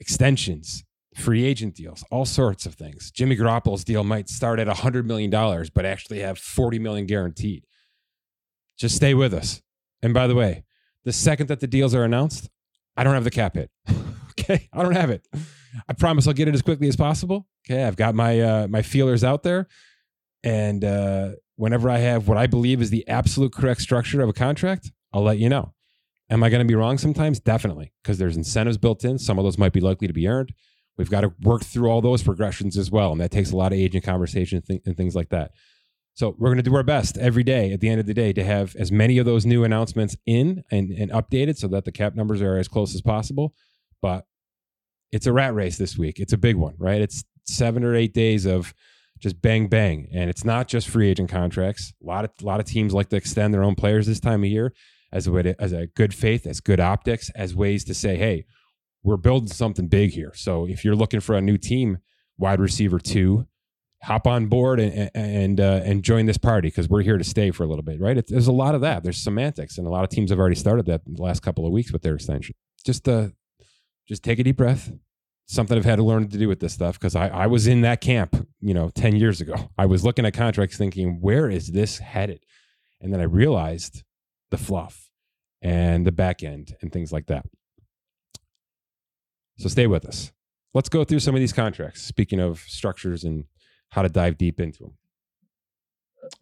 Extensions, 0.00 0.84
free 1.14 1.44
agent 1.44 1.74
deals, 1.74 2.04
all 2.10 2.24
sorts 2.24 2.66
of 2.66 2.74
things. 2.74 3.10
Jimmy 3.10 3.36
Garoppolo's 3.36 3.84
deal 3.84 4.04
might 4.04 4.28
start 4.28 4.58
at 4.58 4.66
$100 4.66 5.04
million, 5.04 5.30
but 5.74 5.84
actually 5.84 6.20
have 6.20 6.38
40 6.38 6.78
million 6.78 7.06
guaranteed. 7.06 7.66
Just 8.78 8.96
stay 8.96 9.14
with 9.14 9.34
us. 9.34 9.60
And 10.02 10.14
by 10.14 10.26
the 10.26 10.34
way, 10.34 10.64
the 11.04 11.12
second 11.12 11.48
that 11.48 11.60
the 11.60 11.66
deals 11.66 11.94
are 11.94 12.04
announced, 12.04 12.48
I 12.96 13.04
don't 13.04 13.14
have 13.14 13.24
the 13.24 13.30
cap 13.30 13.54
hit. 13.54 13.70
okay, 14.30 14.68
I 14.72 14.82
don't 14.82 14.96
have 14.96 15.10
it. 15.10 15.26
I 15.88 15.92
promise 15.92 16.26
I'll 16.26 16.34
get 16.34 16.48
it 16.48 16.54
as 16.54 16.62
quickly 16.62 16.88
as 16.88 16.96
possible. 16.96 17.46
Okay, 17.68 17.84
I've 17.84 17.96
got 17.96 18.14
my 18.14 18.40
uh, 18.40 18.68
my 18.68 18.82
feelers 18.82 19.24
out 19.24 19.42
there, 19.42 19.68
and 20.42 20.84
uh, 20.84 21.32
whenever 21.56 21.90
I 21.90 21.98
have 21.98 22.28
what 22.28 22.38
I 22.38 22.46
believe 22.46 22.80
is 22.80 22.90
the 22.90 23.06
absolute 23.08 23.52
correct 23.52 23.80
structure 23.80 24.22
of 24.22 24.28
a 24.28 24.32
contract, 24.32 24.90
I'll 25.12 25.22
let 25.22 25.38
you 25.38 25.48
know. 25.48 25.74
Am 26.30 26.44
I 26.44 26.48
going 26.48 26.60
to 26.60 26.68
be 26.68 26.76
wrong 26.76 26.96
sometimes? 26.96 27.40
Definitely, 27.40 27.92
because 28.02 28.18
there's 28.18 28.36
incentives 28.36 28.78
built 28.78 29.04
in. 29.04 29.18
Some 29.18 29.38
of 29.38 29.44
those 29.44 29.58
might 29.58 29.72
be 29.72 29.80
likely 29.80 30.06
to 30.06 30.14
be 30.14 30.28
earned. 30.28 30.52
We've 30.96 31.10
got 31.10 31.22
to 31.22 31.32
work 31.42 31.64
through 31.64 31.88
all 31.90 32.00
those 32.00 32.22
progressions 32.22 32.76
as 32.76 32.90
well, 32.90 33.12
and 33.12 33.20
that 33.20 33.30
takes 33.30 33.52
a 33.52 33.56
lot 33.56 33.72
of 33.72 33.78
agent 33.78 34.04
conversation 34.04 34.62
and 34.68 34.96
things 34.96 35.16
like 35.16 35.30
that. 35.30 35.52
So 36.14 36.34
we're 36.38 36.48
going 36.48 36.58
to 36.58 36.62
do 36.62 36.74
our 36.76 36.82
best 36.82 37.16
every 37.18 37.42
day 37.42 37.72
at 37.72 37.80
the 37.80 37.88
end 37.88 38.00
of 38.00 38.06
the 38.06 38.14
day 38.14 38.32
to 38.34 38.44
have 38.44 38.76
as 38.76 38.92
many 38.92 39.18
of 39.18 39.26
those 39.26 39.46
new 39.46 39.64
announcements 39.64 40.16
in 40.26 40.62
and, 40.70 40.90
and 40.90 41.10
updated 41.12 41.56
so 41.56 41.68
that 41.68 41.84
the 41.84 41.92
cap 41.92 42.14
numbers 42.14 42.42
are 42.42 42.58
as 42.58 42.68
close 42.68 42.94
as 42.94 43.00
possible. 43.00 43.54
But 44.02 44.26
it's 45.12 45.26
a 45.26 45.32
rat 45.32 45.54
race 45.54 45.78
this 45.78 45.98
week. 45.98 46.18
It's 46.18 46.32
a 46.32 46.38
big 46.38 46.56
one, 46.56 46.74
right? 46.78 47.00
It's 47.00 47.24
seven 47.44 47.84
or 47.84 47.94
eight 47.94 48.14
days 48.14 48.46
of 48.46 48.74
just 49.18 49.40
bang 49.42 49.68
bang, 49.68 50.08
and 50.12 50.30
it's 50.30 50.44
not 50.44 50.68
just 50.68 50.88
free 50.88 51.08
agent 51.08 51.30
contracts. 51.30 51.92
A 52.02 52.06
lot 52.06 52.24
of 52.24 52.30
a 52.40 52.44
lot 52.44 52.60
of 52.60 52.66
teams 52.66 52.94
like 52.94 53.08
to 53.10 53.16
extend 53.16 53.52
their 53.52 53.62
own 53.62 53.74
players 53.74 54.06
this 54.06 54.20
time 54.20 54.42
of 54.42 54.50
year 54.50 54.72
as 55.12 55.26
a 55.26 55.32
way 55.32 55.42
to, 55.42 55.60
as 55.60 55.72
a 55.72 55.88
good 55.88 56.14
faith, 56.14 56.46
as 56.46 56.60
good 56.60 56.80
optics, 56.80 57.30
as 57.34 57.54
ways 57.54 57.84
to 57.84 57.94
say, 57.94 58.16
hey, 58.16 58.46
we're 59.02 59.16
building 59.16 59.48
something 59.48 59.88
big 59.88 60.10
here. 60.10 60.32
So 60.34 60.66
if 60.66 60.84
you're 60.84 60.96
looking 60.96 61.20
for 61.20 61.34
a 61.34 61.40
new 61.40 61.58
team, 61.58 61.98
wide 62.38 62.60
receiver 62.60 62.98
two, 62.98 63.46
hop 64.02 64.26
on 64.26 64.46
board 64.46 64.80
and 64.80 65.10
and 65.14 65.60
uh, 65.60 65.80
and 65.84 66.02
join 66.02 66.26
this 66.26 66.38
party 66.38 66.68
because 66.68 66.88
we're 66.88 67.02
here 67.02 67.18
to 67.18 67.24
stay 67.24 67.50
for 67.50 67.64
a 67.64 67.66
little 67.66 67.84
bit, 67.84 68.00
right? 68.00 68.16
It, 68.16 68.26
there's 68.28 68.46
a 68.46 68.52
lot 68.52 68.74
of 68.74 68.80
that. 68.80 69.02
There's 69.02 69.18
semantics, 69.18 69.78
and 69.78 69.86
a 69.86 69.90
lot 69.90 70.04
of 70.04 70.10
teams 70.10 70.30
have 70.30 70.38
already 70.38 70.56
started 70.56 70.86
that 70.86 71.02
the 71.04 71.22
last 71.22 71.40
couple 71.40 71.66
of 71.66 71.72
weeks 71.72 71.92
with 71.92 72.02
their 72.02 72.14
extension. 72.14 72.54
Just 72.84 73.08
uh, 73.08 73.28
just 74.10 74.24
take 74.24 74.40
a 74.40 74.42
deep 74.42 74.56
breath. 74.56 74.92
Something 75.46 75.78
I've 75.78 75.84
had 75.84 75.96
to 75.96 76.02
learn 76.02 76.28
to 76.28 76.36
do 76.36 76.48
with 76.48 76.58
this 76.58 76.74
stuff 76.74 76.98
because 76.98 77.14
I, 77.14 77.28
I 77.28 77.46
was 77.46 77.68
in 77.68 77.82
that 77.82 78.00
camp, 78.00 78.48
you 78.60 78.74
know, 78.74 78.88
10 78.88 79.14
years 79.14 79.40
ago. 79.40 79.70
I 79.78 79.86
was 79.86 80.04
looking 80.04 80.26
at 80.26 80.34
contracts 80.34 80.76
thinking, 80.76 81.20
where 81.20 81.48
is 81.48 81.68
this 81.68 81.98
headed? 81.98 82.44
And 83.00 83.12
then 83.12 83.20
I 83.20 83.24
realized 83.24 84.02
the 84.50 84.58
fluff 84.58 85.10
and 85.62 86.04
the 86.04 86.10
back 86.10 86.42
end 86.42 86.74
and 86.82 86.92
things 86.92 87.12
like 87.12 87.26
that. 87.26 87.46
So 89.58 89.68
stay 89.68 89.86
with 89.86 90.04
us. 90.04 90.32
Let's 90.74 90.88
go 90.88 91.04
through 91.04 91.20
some 91.20 91.36
of 91.36 91.40
these 91.40 91.52
contracts. 91.52 92.02
Speaking 92.02 92.40
of 92.40 92.58
structures 92.66 93.22
and 93.22 93.44
how 93.90 94.02
to 94.02 94.08
dive 94.08 94.38
deep 94.38 94.58
into 94.58 94.82
them. 94.82 94.94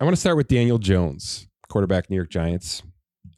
I 0.01 0.05
want 0.05 0.17
to 0.17 0.21
start 0.21 0.39
with 0.39 0.49
Daniel 0.49 0.79
Jones, 0.79 1.49
quarterback 1.69 2.09
New 2.09 2.17
York 2.17 2.31
Giants, 2.31 2.83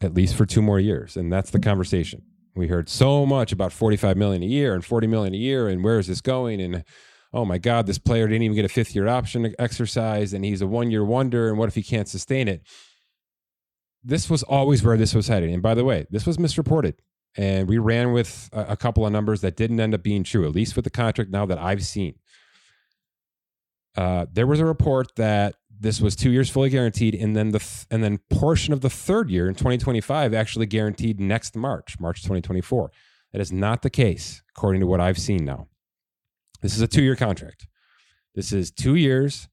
at 0.01 0.15
least 0.15 0.37
for 0.37 0.47
two 0.47 0.63
more 0.63 0.79
years, 0.79 1.17
and 1.17 1.33
that's 1.33 1.51
the 1.51 1.59
conversation. 1.59 2.23
We 2.55 2.67
heard 2.67 2.89
so 2.89 3.25
much 3.25 3.53
about 3.53 3.73
45 3.73 4.17
million 4.17 4.43
a 4.43 4.47
year 4.47 4.75
and 4.75 4.85
40 4.85 5.07
million 5.07 5.35
a 5.35 5.39
year, 5.39 5.69
and 5.69 5.85
where 5.85 5.99
is 5.99 6.07
this 6.07 6.21
going? 6.21 6.61
And 6.61 6.85
oh 7.33 7.45
my 7.45 7.59
God, 7.59 7.87
this 7.87 7.99
player 7.99 8.27
didn't 8.27 8.43
even 8.43 8.57
get 8.57 8.65
a 8.65 8.69
fifth 8.69 8.95
year 8.95 9.09
option 9.09 9.55
exercise, 9.59 10.33
and 10.33 10.45
he's 10.45 10.63
a 10.63 10.67
one 10.67 10.91
year 10.91 11.05
wonder. 11.05 11.49
And 11.49 11.59
what 11.59 11.69
if 11.69 11.75
he 11.75 11.83
can't 11.83 12.09
sustain 12.09 12.49
it? 12.49 12.63
This 14.03 14.29
was 14.29 14.43
always 14.43 14.83
where 14.83 14.97
this 14.97 15.15
was 15.15 15.29
headed. 15.29 15.51
And 15.51 15.63
by 15.63 15.75
the 15.75 15.85
way, 15.85 16.07
this 16.11 16.27
was 16.27 16.39
misreported. 16.39 16.97
And 17.37 17.69
we 17.69 17.79
ran 17.79 18.13
with 18.13 18.51
a, 18.53 18.77
couple 18.77 19.07
of 19.07 19.13
numbers 19.13 19.41
that 19.43 19.57
didn't 19.57 19.79
end 19.79 19.95
up 19.95 20.03
being 20.03 20.25
true, 20.25 20.45
at 20.47 20.55
least 20.55 20.75
with 20.75 20.85
the 20.85 20.91
contract 20.91 21.31
now 21.31 21.47
that 21.47 21.59
I've 21.59 21.85
seen. 21.85 22.17
Uh, 23.97 24.27
there 24.33 24.49
was 24.49 24.59
a 24.59 24.65
report 24.65 25.15
that 25.17 25.55
this 25.81 26.01
was 26.01 26.15
two 26.15 26.31
years 26.31 26.51
fully 26.51 26.69
guaranteed, 26.69 27.15
and 27.15 27.35
then 27.35 27.51
the 27.51 27.59
th- 27.59 27.87
and 27.91 28.05
then 28.05 28.19
portion 28.29 28.75
of 28.75 28.83
the 28.83 28.91
third 28.91 29.31
year 29.31 29.49
in 29.49 29.55
2025 29.55 30.35
actually 30.35 30.67
guaranteed 30.67 31.19
next 31.19 31.57
March, 31.57 31.99
March 31.99 32.23
2024. 32.23 32.93
That 33.33 33.41
is 33.41 33.51
not 33.51 33.81
the 33.83 33.91
case, 33.91 34.43
according 34.55 34.81
to 34.83 34.87
what 34.87 35.01
I've 35.01 35.19
seen 35.19 35.45
now. 35.45 35.69
This 36.61 36.77
is 36.77 36.83
a 36.83 36.89
two-year 36.89 37.17
contract. 37.17 37.67
This 38.35 38.53
is 38.53 38.71
two 38.71 38.95
years 38.95 39.49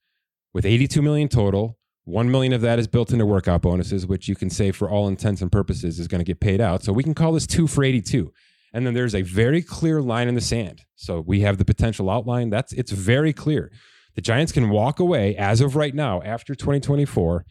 with 0.53 0.65
82 0.65 1.01
million 1.01 1.29
total. 1.29 1.77
One 2.03 2.29
million 2.29 2.53
of 2.53 2.61
that 2.61 2.79
is 2.79 2.87
built 2.87 3.11
into 3.11 3.25
workout 3.25 3.61
bonuses, 3.61 4.05
which 4.05 4.27
you 4.27 4.35
can 4.35 4.49
say 4.49 4.71
for 4.71 4.89
all 4.89 5.07
intents 5.07 5.41
and 5.41 5.51
purposes 5.51 5.99
is 5.99 6.07
going 6.07 6.19
to 6.19 6.25
get 6.25 6.39
paid 6.39 6.59
out. 6.59 6.83
So 6.83 6.91
we 6.91 7.03
can 7.03 7.13
call 7.13 7.31
this 7.31 7.47
two 7.47 7.67
for 7.67 7.83
82. 7.83 8.33
And 8.73 8.85
then 8.85 8.93
there's 8.93 9.15
a 9.15 9.21
very 9.21 9.61
clear 9.61 10.01
line 10.01 10.27
in 10.27 10.35
the 10.35 10.41
sand. 10.41 10.83
So 10.95 11.21
we 11.25 11.41
have 11.41 11.57
the 11.57 11.65
potential 11.65 12.09
outline. 12.09 12.49
That's 12.49 12.73
it's 12.73 12.91
very 12.91 13.33
clear. 13.33 13.71
The 14.17 14.21
Giants 14.21 14.51
can 14.51 14.69
walk 14.71 14.99
away 14.99 15.35
as 15.35 15.61
of 15.61 15.75
right 15.75 15.93
now 15.93 16.23
after 16.23 16.55
2024 16.55 17.45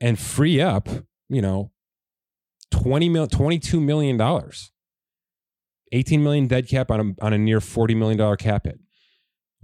and 0.00 0.16
free 0.16 0.60
up, 0.60 0.88
you 1.28 1.42
know, 1.42 1.72
20 2.70 3.08
mil, 3.08 3.26
22 3.26 3.80
million 3.80 4.16
dollars. 4.16 4.70
18 5.90 6.22
million 6.22 6.46
dead 6.46 6.68
cap 6.68 6.92
on 6.92 7.00
a, 7.00 7.24
on 7.24 7.32
a 7.32 7.38
near 7.38 7.60
40 7.60 7.96
million 7.96 8.16
dollar 8.16 8.36
cap 8.36 8.66
hit. 8.66 8.78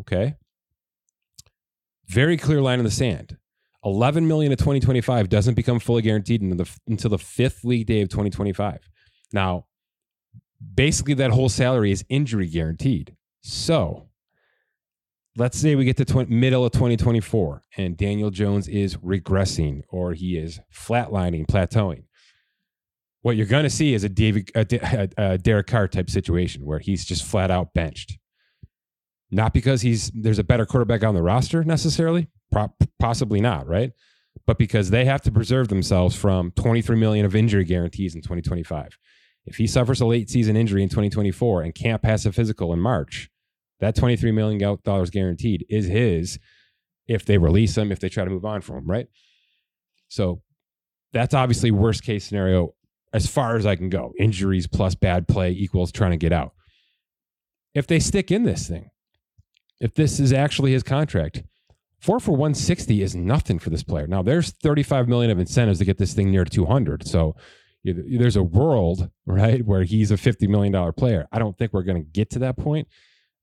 Okay? 0.00 0.34
Very 2.08 2.36
clear 2.36 2.60
line 2.60 2.80
in 2.80 2.84
the 2.84 2.90
sand. 2.90 3.36
11 3.84 4.26
million 4.26 4.50
in 4.50 4.58
2025 4.58 5.28
doesn't 5.28 5.54
become 5.54 5.78
fully 5.78 6.02
guaranteed 6.02 6.42
until 6.42 6.64
the, 6.64 6.70
until 6.88 7.10
the 7.10 7.18
fifth 7.18 7.62
league 7.62 7.86
day 7.86 8.02
of 8.02 8.08
2025. 8.08 8.80
Now, 9.32 9.66
basically, 10.74 11.14
that 11.14 11.30
whole 11.30 11.48
salary 11.48 11.92
is 11.92 12.04
injury 12.08 12.48
guaranteed. 12.48 13.16
So, 13.42 14.08
let's 15.36 15.58
say 15.58 15.74
we 15.74 15.84
get 15.84 15.96
to 15.96 16.04
tw- 16.04 16.28
middle 16.28 16.64
of 16.64 16.72
2024 16.72 17.62
and 17.76 17.96
Daniel 17.96 18.30
Jones 18.30 18.68
is 18.68 18.96
regressing 18.96 19.82
or 19.88 20.12
he 20.12 20.36
is 20.36 20.60
flatlining, 20.72 21.46
plateauing. 21.46 22.04
What 23.22 23.36
you're 23.36 23.46
going 23.46 23.62
to 23.62 23.70
see 23.70 23.94
is 23.94 24.04
a 24.04 24.08
David, 24.08 24.50
a, 24.54 25.08
a, 25.16 25.38
Derek 25.38 25.68
Carr 25.68 25.88
type 25.88 26.10
situation 26.10 26.64
where 26.64 26.80
he's 26.80 27.04
just 27.04 27.24
flat 27.24 27.50
out 27.50 27.72
benched. 27.72 28.18
Not 29.30 29.54
because 29.54 29.80
he's 29.80 30.10
there's 30.10 30.40
a 30.40 30.44
better 30.44 30.66
quarterback 30.66 31.02
on 31.04 31.14
the 31.14 31.22
roster 31.22 31.64
necessarily, 31.64 32.28
possibly 32.98 33.40
not, 33.40 33.66
right? 33.66 33.92
But 34.46 34.58
because 34.58 34.90
they 34.90 35.04
have 35.04 35.22
to 35.22 35.32
preserve 35.32 35.68
themselves 35.68 36.16
from 36.16 36.50
23 36.52 36.96
million 36.96 37.24
of 37.24 37.34
injury 37.34 37.64
guarantees 37.64 38.14
in 38.14 38.20
2025. 38.20 38.98
If 39.46 39.56
he 39.56 39.66
suffers 39.66 40.00
a 40.00 40.06
late 40.06 40.28
season 40.28 40.56
injury 40.56 40.82
in 40.82 40.88
2024 40.88 41.62
and 41.62 41.74
can't 41.74 42.02
pass 42.02 42.26
a 42.26 42.32
physical 42.32 42.72
in 42.72 42.80
March, 42.80 43.30
that 43.82 43.96
$23 43.96 44.32
million 44.32 45.06
guaranteed 45.10 45.66
is 45.68 45.86
his 45.86 46.38
if 47.08 47.24
they 47.24 47.36
release 47.36 47.76
him, 47.76 47.90
if 47.90 47.98
they 47.98 48.08
try 48.08 48.24
to 48.24 48.30
move 48.30 48.44
on 48.44 48.60
from 48.60 48.76
him, 48.76 48.86
right? 48.86 49.08
So 50.06 50.40
that's 51.12 51.34
obviously 51.34 51.72
worst 51.72 52.04
case 52.04 52.24
scenario 52.24 52.74
as 53.12 53.26
far 53.26 53.56
as 53.56 53.66
I 53.66 53.74
can 53.74 53.88
go. 53.88 54.12
Injuries 54.20 54.68
plus 54.68 54.94
bad 54.94 55.26
play 55.26 55.50
equals 55.50 55.90
trying 55.90 56.12
to 56.12 56.16
get 56.16 56.32
out. 56.32 56.52
If 57.74 57.88
they 57.88 57.98
stick 57.98 58.30
in 58.30 58.44
this 58.44 58.68
thing, 58.68 58.90
if 59.80 59.94
this 59.94 60.20
is 60.20 60.32
actually 60.32 60.70
his 60.70 60.84
contract, 60.84 61.42
four 61.98 62.20
for 62.20 62.30
160 62.30 63.02
is 63.02 63.16
nothing 63.16 63.58
for 63.58 63.70
this 63.70 63.82
player. 63.82 64.06
Now 64.06 64.22
there's 64.22 64.52
35 64.52 65.08
million 65.08 65.32
of 65.32 65.40
incentives 65.40 65.80
to 65.80 65.84
get 65.84 65.98
this 65.98 66.14
thing 66.14 66.30
near 66.30 66.44
200. 66.44 67.04
So 67.04 67.34
there's 67.82 68.36
a 68.36 68.44
world, 68.44 69.10
right, 69.26 69.66
where 69.66 69.82
he's 69.82 70.12
a 70.12 70.16
$50 70.16 70.48
million 70.48 70.92
player. 70.92 71.26
I 71.32 71.40
don't 71.40 71.58
think 71.58 71.72
we're 71.72 71.82
going 71.82 72.04
to 72.04 72.08
get 72.08 72.30
to 72.30 72.38
that 72.38 72.56
point. 72.56 72.86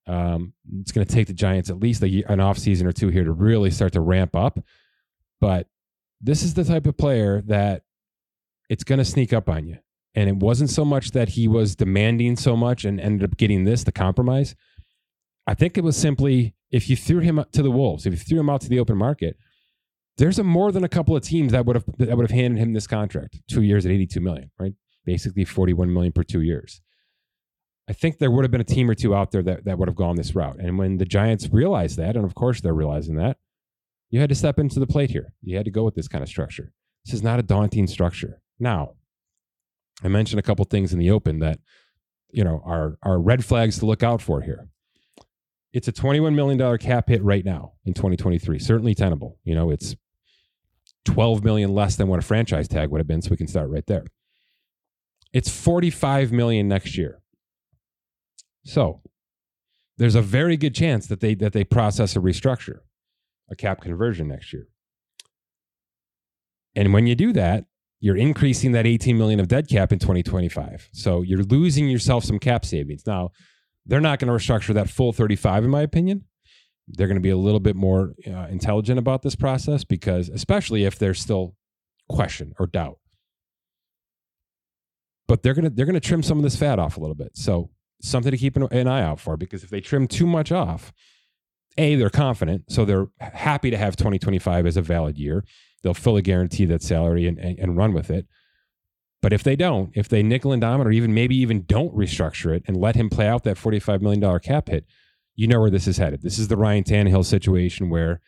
Um, 0.09 0.53
it's 0.79 0.91
going 0.91 1.05
to 1.05 1.13
take 1.13 1.27
the 1.27 1.33
Giants 1.33 1.69
at 1.69 1.79
least 1.79 2.01
a, 2.03 2.23
an 2.27 2.39
off 2.39 2.57
season 2.57 2.87
or 2.87 2.91
two 2.91 3.09
here 3.09 3.23
to 3.23 3.31
really 3.31 3.69
start 3.69 3.93
to 3.93 4.01
ramp 4.01 4.35
up. 4.35 4.59
But 5.39 5.67
this 6.19 6.41
is 6.41 6.55
the 6.55 6.63
type 6.63 6.87
of 6.87 6.97
player 6.97 7.41
that 7.45 7.83
it's 8.69 8.83
going 8.83 8.99
to 8.99 9.05
sneak 9.05 9.33
up 9.33 9.47
on 9.47 9.67
you. 9.67 9.77
And 10.15 10.27
it 10.27 10.37
wasn't 10.37 10.71
so 10.71 10.83
much 10.83 11.11
that 11.11 11.29
he 11.29 11.47
was 11.47 11.75
demanding 11.75 12.35
so 12.35 12.55
much 12.55 12.83
and 12.83 12.99
ended 12.99 13.29
up 13.29 13.37
getting 13.37 13.63
this, 13.63 13.83
the 13.83 13.91
compromise. 13.91 14.55
I 15.45 15.53
think 15.53 15.77
it 15.77 15.83
was 15.83 15.95
simply 15.95 16.55
if 16.71 16.89
you 16.89 16.95
threw 16.95 17.19
him 17.19 17.43
to 17.51 17.61
the 17.61 17.71
wolves, 17.71 18.05
if 18.05 18.13
you 18.13 18.19
threw 18.19 18.39
him 18.39 18.49
out 18.49 18.61
to 18.61 18.69
the 18.69 18.79
open 18.79 18.97
market, 18.97 19.37
there's 20.17 20.39
a 20.39 20.43
more 20.43 20.71
than 20.71 20.83
a 20.83 20.89
couple 20.89 21.15
of 21.15 21.23
teams 21.23 21.51
that 21.51 21.65
would 21.65 21.75
have 21.75 21.85
that 21.97 22.15
would 22.15 22.29
have 22.29 22.37
handed 22.37 22.59
him 22.59 22.73
this 22.73 22.87
contract, 22.87 23.39
two 23.47 23.61
years 23.61 23.85
at 23.85 23.91
82 23.91 24.19
million, 24.19 24.51
right? 24.59 24.73
Basically 25.05 25.45
41 25.45 25.93
million 25.93 26.11
per 26.11 26.23
two 26.23 26.41
years. 26.41 26.81
I 27.89 27.93
think 27.93 28.19
there 28.19 28.29
would 28.29 28.43
have 28.43 28.51
been 28.51 28.62
a 28.62 28.65
team 28.65 28.88
or 28.88 28.93
two 28.93 29.15
out 29.15 29.31
there 29.31 29.41
that, 29.41 29.65
that 29.65 29.79
would 29.79 29.88
have 29.88 29.96
gone 29.96 30.15
this 30.15 30.36
route. 30.36 30.58
And 30.60 30.77
when 30.77 30.98
the 30.98 31.05
Giants 31.05 31.50
realized 31.51 31.98
that, 31.98 32.15
and 32.15 32.24
of 32.24 32.36
course 32.36 32.62
they're 32.62 32.74
realizing 32.74 33.15
that, 33.15 33.38
you 34.12 34.19
had 34.19 34.29
to 34.29 34.36
step 34.36 34.60
into 34.60 34.79
the 34.79 34.86
plate 34.86 35.10
here. 35.10 35.34
You 35.41 35.58
had 35.58 35.65
to 35.65 35.72
go 35.72 35.84
with 35.84 35.96
this 35.96 36.08
kind 36.08 36.22
of 36.22 36.29
structure. 36.29 36.72
This 37.05 37.15
is 37.15 37.24
not 37.24 37.39
a 37.39 37.43
daunting 37.43 37.88
structure. 37.88 38.41
Now, 38.60 38.93
I 40.03 40.08
mentioned 40.08 40.39
a 40.39 40.43
couple 40.43 40.65
things 40.65 40.93
in 40.93 41.00
the 41.00 41.10
open 41.10 41.39
that 41.39 41.60
you 42.31 42.43
know 42.43 42.62
are 42.63 42.98
are 43.01 43.19
red 43.19 43.43
flags 43.43 43.79
to 43.79 43.86
look 43.86 44.03
out 44.03 44.22
for 44.22 44.41
here. 44.41 44.69
It's 45.74 45.88
a 45.88 45.91
$21 45.91 46.34
million 46.34 46.77
cap 46.77 47.10
hit 47.10 47.24
right 47.24 47.46
now 47.46 47.74
in 47.86 47.93
2023. 47.93 48.58
Certainly 48.60 48.96
tenable. 48.96 49.38
You 49.43 49.53
know, 49.53 49.69
it's 49.69 49.96
12 51.05 51.43
million 51.43 51.74
less 51.74 51.96
than 51.96 52.08
what 52.08 52.19
a 52.19 52.24
franchise 52.24 52.67
tag 52.67 52.89
would 52.89 53.00
have 53.00 53.08
been, 53.08 53.22
so 53.22 53.29
we 53.29 53.38
can 53.38 53.48
start 53.48 53.69
right 53.69 53.86
there. 53.86 54.05
It's 55.31 55.50
45 55.50 56.31
million 56.31 56.67
next 56.67 56.98
year. 56.98 57.22
So 58.69 59.01
there's 59.97 60.13
a 60.13 60.21
very 60.21 60.55
good 60.55 60.75
chance 60.75 61.07
that 61.07 61.21
they 61.21 61.33
that 61.35 61.53
they 61.53 61.63
process 61.63 62.15
a 62.15 62.19
restructure, 62.19 62.81
a 63.49 63.55
cap 63.55 63.81
conversion 63.81 64.27
next 64.27 64.53
year. 64.53 64.67
And 66.75 66.93
when 66.93 67.07
you 67.07 67.15
do 67.15 67.33
that, 67.33 67.65
you're 67.99 68.15
increasing 68.15 68.73
that 68.73 68.85
18 68.85 69.17
million 69.17 69.39
of 69.39 69.47
dead 69.47 69.67
cap 69.67 69.91
in 69.91 69.97
2025. 69.97 70.89
So 70.93 71.23
you're 71.23 71.43
losing 71.43 71.89
yourself 71.89 72.23
some 72.23 72.38
cap 72.38 72.63
savings. 72.63 73.07
Now, 73.07 73.31
they're 73.88 73.99
not 73.99 74.19
going 74.19 74.27
to 74.27 74.33
restructure 74.33 74.75
that 74.75 74.88
full 74.88 75.13
35 75.13 75.63
in 75.63 75.71
my 75.71 75.81
opinion. 75.81 76.25
They're 76.88 77.07
going 77.07 77.17
to 77.17 77.21
be 77.21 77.31
a 77.31 77.38
little 77.38 77.59
bit 77.59 77.75
more 77.75 78.13
uh, 78.27 78.47
intelligent 78.51 78.99
about 78.99 79.23
this 79.23 79.35
process 79.35 79.83
because 79.83 80.29
especially 80.29 80.85
if 80.85 80.99
there's 80.99 81.19
still 81.19 81.55
question 82.07 82.53
or 82.59 82.67
doubt. 82.67 82.99
But 85.27 85.41
they're 85.41 85.55
going 85.55 85.65
to 85.65 85.71
they're 85.71 85.88
going 85.88 85.95
to 85.95 85.99
trim 85.99 86.21
some 86.21 86.38
of 86.38 86.43
this 86.43 86.55
fat 86.55 86.77
off 86.77 86.97
a 86.97 86.99
little 86.99 87.15
bit. 87.15 87.35
So 87.35 87.71
something 88.01 88.31
to 88.31 88.37
keep 88.37 88.55
an, 88.55 88.63
an 88.71 88.87
eye 88.87 89.01
out 89.01 89.19
for 89.19 89.37
because 89.37 89.63
if 89.63 89.69
they 89.69 89.81
trim 89.81 90.07
too 90.07 90.25
much 90.25 90.51
off, 90.51 90.91
a 91.77 91.95
they're 91.95 92.09
confident, 92.09 92.71
so 92.71 92.83
they're 92.83 93.07
happy 93.19 93.69
to 93.69 93.77
have 93.77 93.95
2025 93.95 94.65
as 94.65 94.77
a 94.77 94.81
valid 94.81 95.17
year 95.17 95.43
they'll 95.83 95.93
fully 95.93 96.21
guarantee 96.21 96.65
that 96.65 96.83
salary 96.83 97.27
and, 97.27 97.37
and, 97.37 97.57
and 97.59 97.77
run 97.77 97.93
with 97.93 98.09
it. 98.09 98.27
But 99.21 99.33
if 99.33 99.43
they 99.43 99.55
don't, 99.55 99.91
if 99.95 100.07
they 100.07 100.23
nickel 100.23 100.53
and 100.53 100.61
dime 100.61 100.79
it, 100.79 100.87
or 100.87 100.91
even 100.91 101.13
maybe 101.13 101.35
even 101.37 101.63
don't 101.63 101.95
restructure 101.95 102.55
it 102.55 102.63
and 102.67 102.77
let 102.77 102.95
him 102.95 103.09
play 103.09 103.27
out 103.27 103.43
that 103.43 103.57
$45 103.57 104.01
million 104.01 104.39
cap 104.39 104.69
hit, 104.69 104.85
you 105.35 105.47
know 105.47 105.59
where 105.59 105.69
this 105.69 105.87
is 105.87 105.97
headed. 105.97 106.21
This 106.21 106.39
is 106.39 106.47
the 106.47 106.57
Ryan 106.57 106.83
Tannehill 106.83 107.25
situation 107.25 107.89
where 107.89 108.21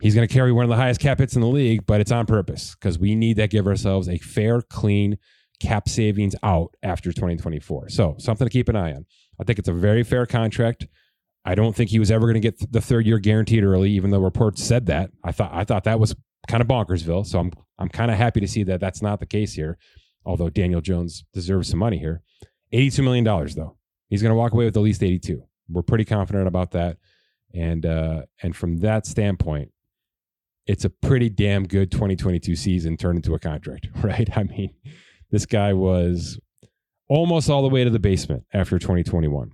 he's 0.00 0.14
going 0.14 0.26
to 0.26 0.32
carry 0.32 0.52
one 0.52 0.64
of 0.64 0.70
the 0.70 0.76
highest 0.76 1.00
cap 1.00 1.18
hits 1.18 1.34
in 1.34 1.40
the 1.40 1.46
league, 1.46 1.86
but 1.86 2.00
it's 2.00 2.10
on 2.10 2.26
purpose 2.26 2.74
because 2.74 2.98
we 2.98 3.14
need 3.14 3.36
to 3.36 3.46
give 3.46 3.66
ourselves 3.66 4.08
a 4.08 4.18
fair, 4.18 4.60
clean 4.60 5.18
cap 5.64 5.88
savings 5.88 6.34
out 6.42 6.74
after 6.82 7.12
2024. 7.12 7.88
So 7.88 8.14
something 8.18 8.46
to 8.46 8.50
keep 8.50 8.68
an 8.68 8.76
eye 8.76 8.92
on. 8.92 9.06
I 9.40 9.44
think 9.44 9.58
it's 9.58 9.68
a 9.68 9.72
very 9.72 10.02
fair 10.02 10.26
contract. 10.26 10.86
I 11.44 11.54
don't 11.54 11.74
think 11.74 11.90
he 11.90 11.98
was 11.98 12.10
ever 12.10 12.26
going 12.26 12.34
to 12.34 12.40
get 12.40 12.72
the 12.72 12.80
third 12.80 13.06
year 13.06 13.18
guaranteed 13.18 13.64
early, 13.64 13.90
even 13.90 14.10
though 14.10 14.20
reports 14.20 14.62
said 14.62 14.86
that. 14.86 15.10
I 15.22 15.32
thought 15.32 15.50
I 15.52 15.64
thought 15.64 15.84
that 15.84 16.00
was 16.00 16.14
kind 16.48 16.60
of 16.60 16.68
bonkersville. 16.68 17.26
So 17.26 17.38
I'm 17.38 17.52
I'm 17.78 17.88
kind 17.88 18.10
of 18.10 18.16
happy 18.16 18.40
to 18.40 18.48
see 18.48 18.62
that 18.64 18.80
that's 18.80 19.02
not 19.02 19.20
the 19.20 19.26
case 19.26 19.54
here. 19.54 19.78
Although 20.24 20.48
Daniel 20.48 20.80
Jones 20.80 21.24
deserves 21.34 21.68
some 21.68 21.78
money 21.78 21.98
here, 21.98 22.22
eighty-two 22.72 23.02
million 23.02 23.24
dollars 23.24 23.54
though. 23.54 23.76
He's 24.08 24.22
going 24.22 24.30
to 24.30 24.36
walk 24.36 24.52
away 24.52 24.64
with 24.64 24.76
at 24.76 24.82
least 24.82 25.02
eighty-two. 25.02 25.42
We're 25.68 25.82
pretty 25.82 26.04
confident 26.04 26.46
about 26.46 26.70
that, 26.72 26.98
and 27.52 27.84
uh, 27.84 28.22
and 28.42 28.56
from 28.56 28.78
that 28.78 29.06
standpoint, 29.06 29.70
it's 30.66 30.84
a 30.84 30.90
pretty 30.90 31.28
damn 31.28 31.66
good 31.66 31.90
2022 31.90 32.56
season 32.56 32.96
turned 32.96 33.16
into 33.18 33.34
a 33.34 33.38
contract, 33.38 33.88
right? 34.02 34.28
I 34.36 34.44
mean, 34.44 34.70
this 35.34 35.46
guy 35.46 35.72
was 35.72 36.38
almost 37.08 37.50
all 37.50 37.62
the 37.62 37.68
way 37.68 37.82
to 37.82 37.90
the 37.90 37.98
basement 37.98 38.44
after 38.54 38.78
2021, 38.78 39.50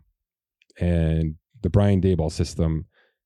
and 0.78 1.36
the 1.62 1.70
Brian 1.70 2.02
Daboll 2.02 2.30
system 2.30 2.84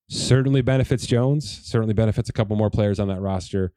certainly 0.09 0.63
benefits 0.63 1.05
Jones, 1.05 1.63
certainly 1.65 1.95
benefits 1.95 2.29
a 2.29 2.33
couple 2.33 2.55
more 2.55 2.71
players 2.71 3.01
on 3.01 3.09
that 3.09 3.21
roster. 3.21 3.73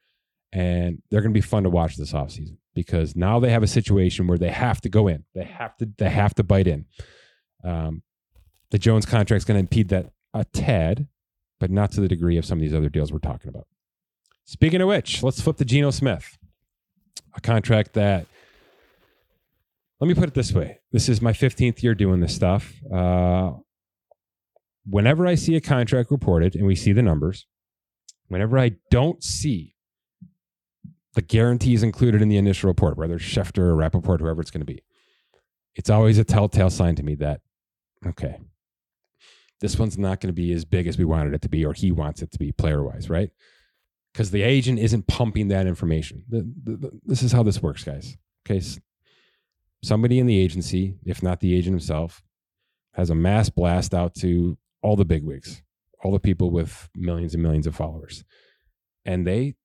And 0.54 1.02
they're 1.10 1.22
going 1.22 1.34
to 1.34 1.38
be 1.38 1.42
fun 1.42 1.64
to 1.64 1.72
watch 1.72 1.98
this 1.98 2.14
offseason 2.14 2.58
because 2.76 3.16
now 3.16 3.40
they 3.40 3.50
have 3.50 3.64
a 3.64 3.68
situation 3.68 4.28
where 4.28 4.38
they 4.38 4.52
have 4.52 4.80
to 4.82 4.90
go 4.90 5.08
in. 5.08 5.26
They 5.34 5.44
have 5.44 5.76
to 5.78 5.90
they 5.98 6.10
have 6.12 6.36
to 6.36 6.44
bite 6.44 6.68
in. 6.68 6.86
Um, 7.64 8.04
the 8.70 8.78
Jones 8.78 9.08
contract 9.08 9.40
is 9.42 9.46
going 9.46 9.56
to 9.56 9.62
impede 9.62 9.90
that 9.90 10.12
a 10.36 10.46
tad, 10.46 11.08
but 11.60 11.72
not 11.72 11.92
to 11.94 12.02
the 12.02 12.08
degree 12.08 12.38
of 12.38 12.46
some 12.46 12.60
of 12.60 12.62
these 12.62 12.76
other 12.76 12.90
deals 12.90 13.12
we're 13.12 13.18
talking 13.18 13.50
about. 13.50 13.66
Speaking 14.46 14.82
of 14.82 14.88
which, 14.88 15.24
let's 15.24 15.42
flip 15.42 15.58
to 15.58 15.66
Geno 15.66 15.90
Smith, 15.90 16.38
a 17.36 17.42
contract 17.42 17.94
that. 17.94 18.28
Let 20.00 20.08
me 20.08 20.14
put 20.14 20.30
it 20.30 20.34
this 20.34 20.54
way: 20.54 20.80
This 20.92 21.10
is 21.10 21.22
my 21.22 21.34
15th 21.34 21.82
year 21.82 21.96
doing 21.96 22.20
this 22.20 22.36
stuff. 22.36 22.74
Uh, 22.94 23.54
whenever 24.86 25.28
I 25.28 25.36
see 25.36 25.56
a 25.56 25.62
contract 25.62 26.12
reported 26.12 26.56
and 26.56 26.66
we 26.66 26.76
see 26.76 26.94
the 26.94 27.02
numbers, 27.02 27.46
whenever 28.28 28.58
I 28.58 28.74
don't 28.90 29.24
see 29.24 29.76
the 31.14 31.22
guarantees 31.22 31.84
included 31.84 32.22
in 32.22 32.30
the 32.30 32.38
initial 32.38 32.68
report, 32.68 32.98
whether 32.98 33.16
it's 33.16 33.26
Schefter 33.26 33.60
or 33.60 33.76
Rapoport, 33.76 34.22
whoever 34.22 34.40
it's 34.40 34.52
going 34.52 34.62
to 34.62 34.72
be, 34.72 34.84
it's 35.76 35.90
always 35.90 36.18
a 36.18 36.24
telltale 36.24 36.70
sign 36.70 36.96
to 36.96 37.04
me 37.04 37.16
that, 37.16 37.42
okay, 38.06 38.40
this 39.60 39.80
one's 39.80 39.98
not 39.98 40.20
going 40.20 40.30
to 40.30 40.34
be 40.34 40.52
as 40.54 40.66
big 40.66 40.88
as 40.88 40.98
we 40.98 41.06
wanted 41.06 41.34
it 41.34 41.42
to 41.42 41.50
be, 41.50 41.66
or 41.66 41.74
he 41.74 41.92
wants 41.92 42.22
it 42.22 42.32
to 42.32 42.40
be 42.40 42.52
player 42.52 42.84
wise, 42.84 43.10
right? 43.10 43.32
Because 44.14 44.32
the 44.32 44.44
agent 44.44 44.80
isn't 44.80 45.08
pumping 45.08 45.48
that 45.48 45.68
information. 45.68 46.24
The, 46.30 46.50
the, 46.64 46.78
the, 46.78 46.92
this 47.04 47.24
is 47.24 47.32
how 47.32 47.44
this 47.44 47.62
works, 47.62 47.84
guys. 47.84 48.16
Okay. 48.48 48.62
Somebody 49.84 50.20
in 50.20 50.26
the 50.26 50.40
agency, 50.40 50.96
if 51.06 51.22
not 51.22 51.40
the 51.40 51.56
agent 51.56 51.74
himself, 51.74 52.24
has 52.94 53.10
a 53.10 53.16
mass 53.16 53.50
blast 53.50 53.94
out 53.94 54.16
to 54.16 54.58
all 54.82 54.96
the 54.96 55.06
bigwigs, 55.06 55.62
all 56.04 56.12
the 56.12 56.20
people 56.20 56.50
with 56.50 56.90
millions 56.96 57.34
and 57.34 57.44
millions 57.44 57.68
of 57.68 57.76
followers. 57.76 58.24
And 59.06 59.26
they 59.26 59.56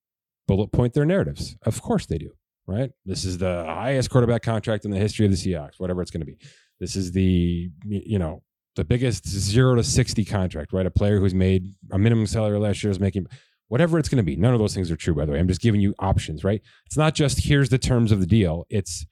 bullet 0.47 0.73
point 0.73 0.93
their 0.93 1.05
narratives. 1.05 1.57
Of 1.63 1.81
course 1.83 2.07
they 2.07 2.19
do, 2.19 2.33
right? 2.67 2.91
This 3.05 3.25
is 3.25 3.39
the 3.39 3.65
highest 3.67 4.11
quarterback 4.11 4.43
contract 4.43 4.85
in 4.85 4.91
the 4.91 4.99
history 4.99 5.25
of 5.25 5.33
the 5.33 5.37
Seahawks, 5.37 5.79
whatever 5.79 6.03
it's 6.03 6.11
going 6.11 6.21
to 6.21 6.27
be. 6.27 6.39
This 6.79 6.97
is 6.97 7.13
the, 7.13 7.71
you 7.87 8.19
know, 8.19 8.43
the 8.77 8.85
biggest 8.85 9.29
zero 9.29 9.75
to 9.77 9.83
60 9.83 10.25
contract, 10.25 10.73
right? 10.73 10.87
A 10.87 10.91
player 10.91 11.19
who's 11.21 11.35
made 11.35 11.73
a 11.91 11.99
minimum 11.99 12.27
salary 12.27 12.59
last 12.59 12.83
year 12.83 12.91
is 12.91 13.01
making 13.01 13.27
whatever 13.69 13.99
it's 13.99 14.09
going 14.09 14.19
to 14.19 14.23
be. 14.23 14.37
None 14.37 14.53
of 14.53 14.61
those 14.61 14.75
things 14.75 14.91
are 14.91 14.97
true, 14.97 15.15
by 15.15 15.25
the 15.25 15.33
way. 15.33 15.39
I'm 15.39 15.49
just 15.49 15.61
giving 15.61 15.81
you 15.81 15.95
options, 15.99 16.45
right? 16.45 16.61
It's 16.87 16.97
not 16.97 17.15
just 17.15 17.45
here's 17.45 17.69
the 17.69 17.79
terms 17.79 18.13
of 18.13 18.21
the 18.21 18.27
deal. 18.27 18.67
It's 18.69 19.07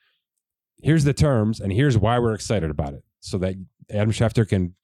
here's 0.83 1.05
the 1.05 1.13
terms 1.13 1.61
and 1.61 1.73
here's 1.73 1.97
why 1.97 2.19
we're 2.19 2.35
excited 2.35 2.71
about 2.71 2.95
it 2.95 3.05
so 3.21 3.39
that 3.39 3.55
Adam 3.91 4.11
Schefter 4.11 4.49
can 4.49 4.75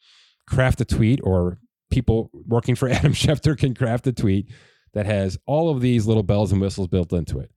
craft 0.47 0.81
a 0.81 0.85
tweet 0.85 1.21
or 1.23 1.59
people 1.91 2.31
working 2.47 2.75
for 2.75 2.89
Adam 2.91 3.13
Schefter 3.13 3.57
can 3.57 3.75
craft 3.75 4.07
a 4.07 4.13
tweet 4.13 4.51
that 4.95 5.07
has 5.07 5.39
all 5.47 5.71
of 5.71 5.81
these 5.81 6.07
little 6.07 6.23
bells 6.23 6.53
and 6.53 6.61
whistles 6.61 6.89
built 6.89 7.13
into 7.13 7.39
it. 7.39 7.51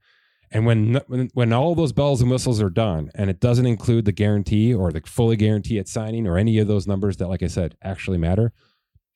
And 0.51 0.65
when, 0.65 0.99
when 1.07 1.29
when 1.33 1.53
all 1.53 1.75
those 1.75 1.93
bells 1.93 2.21
and 2.21 2.31
whistles 2.31 2.59
are 2.59 2.71
done, 2.71 3.11
and 3.13 3.29
it 3.29 3.39
doesn't 3.39 3.67
include 3.67 4.05
the 4.05 4.11
guarantee 4.11 4.73
or 4.73 4.91
the 4.91 5.01
fully 5.05 5.35
guarantee 5.35 5.77
at 5.77 5.87
signing 5.87 6.27
or 6.27 6.37
any 6.37 6.57
of 6.57 6.67
those 6.67 6.87
numbers 6.87 7.17
that, 7.17 7.27
like 7.27 7.43
I 7.43 7.47
said, 7.47 7.77
actually 7.83 8.17
matter, 8.17 8.51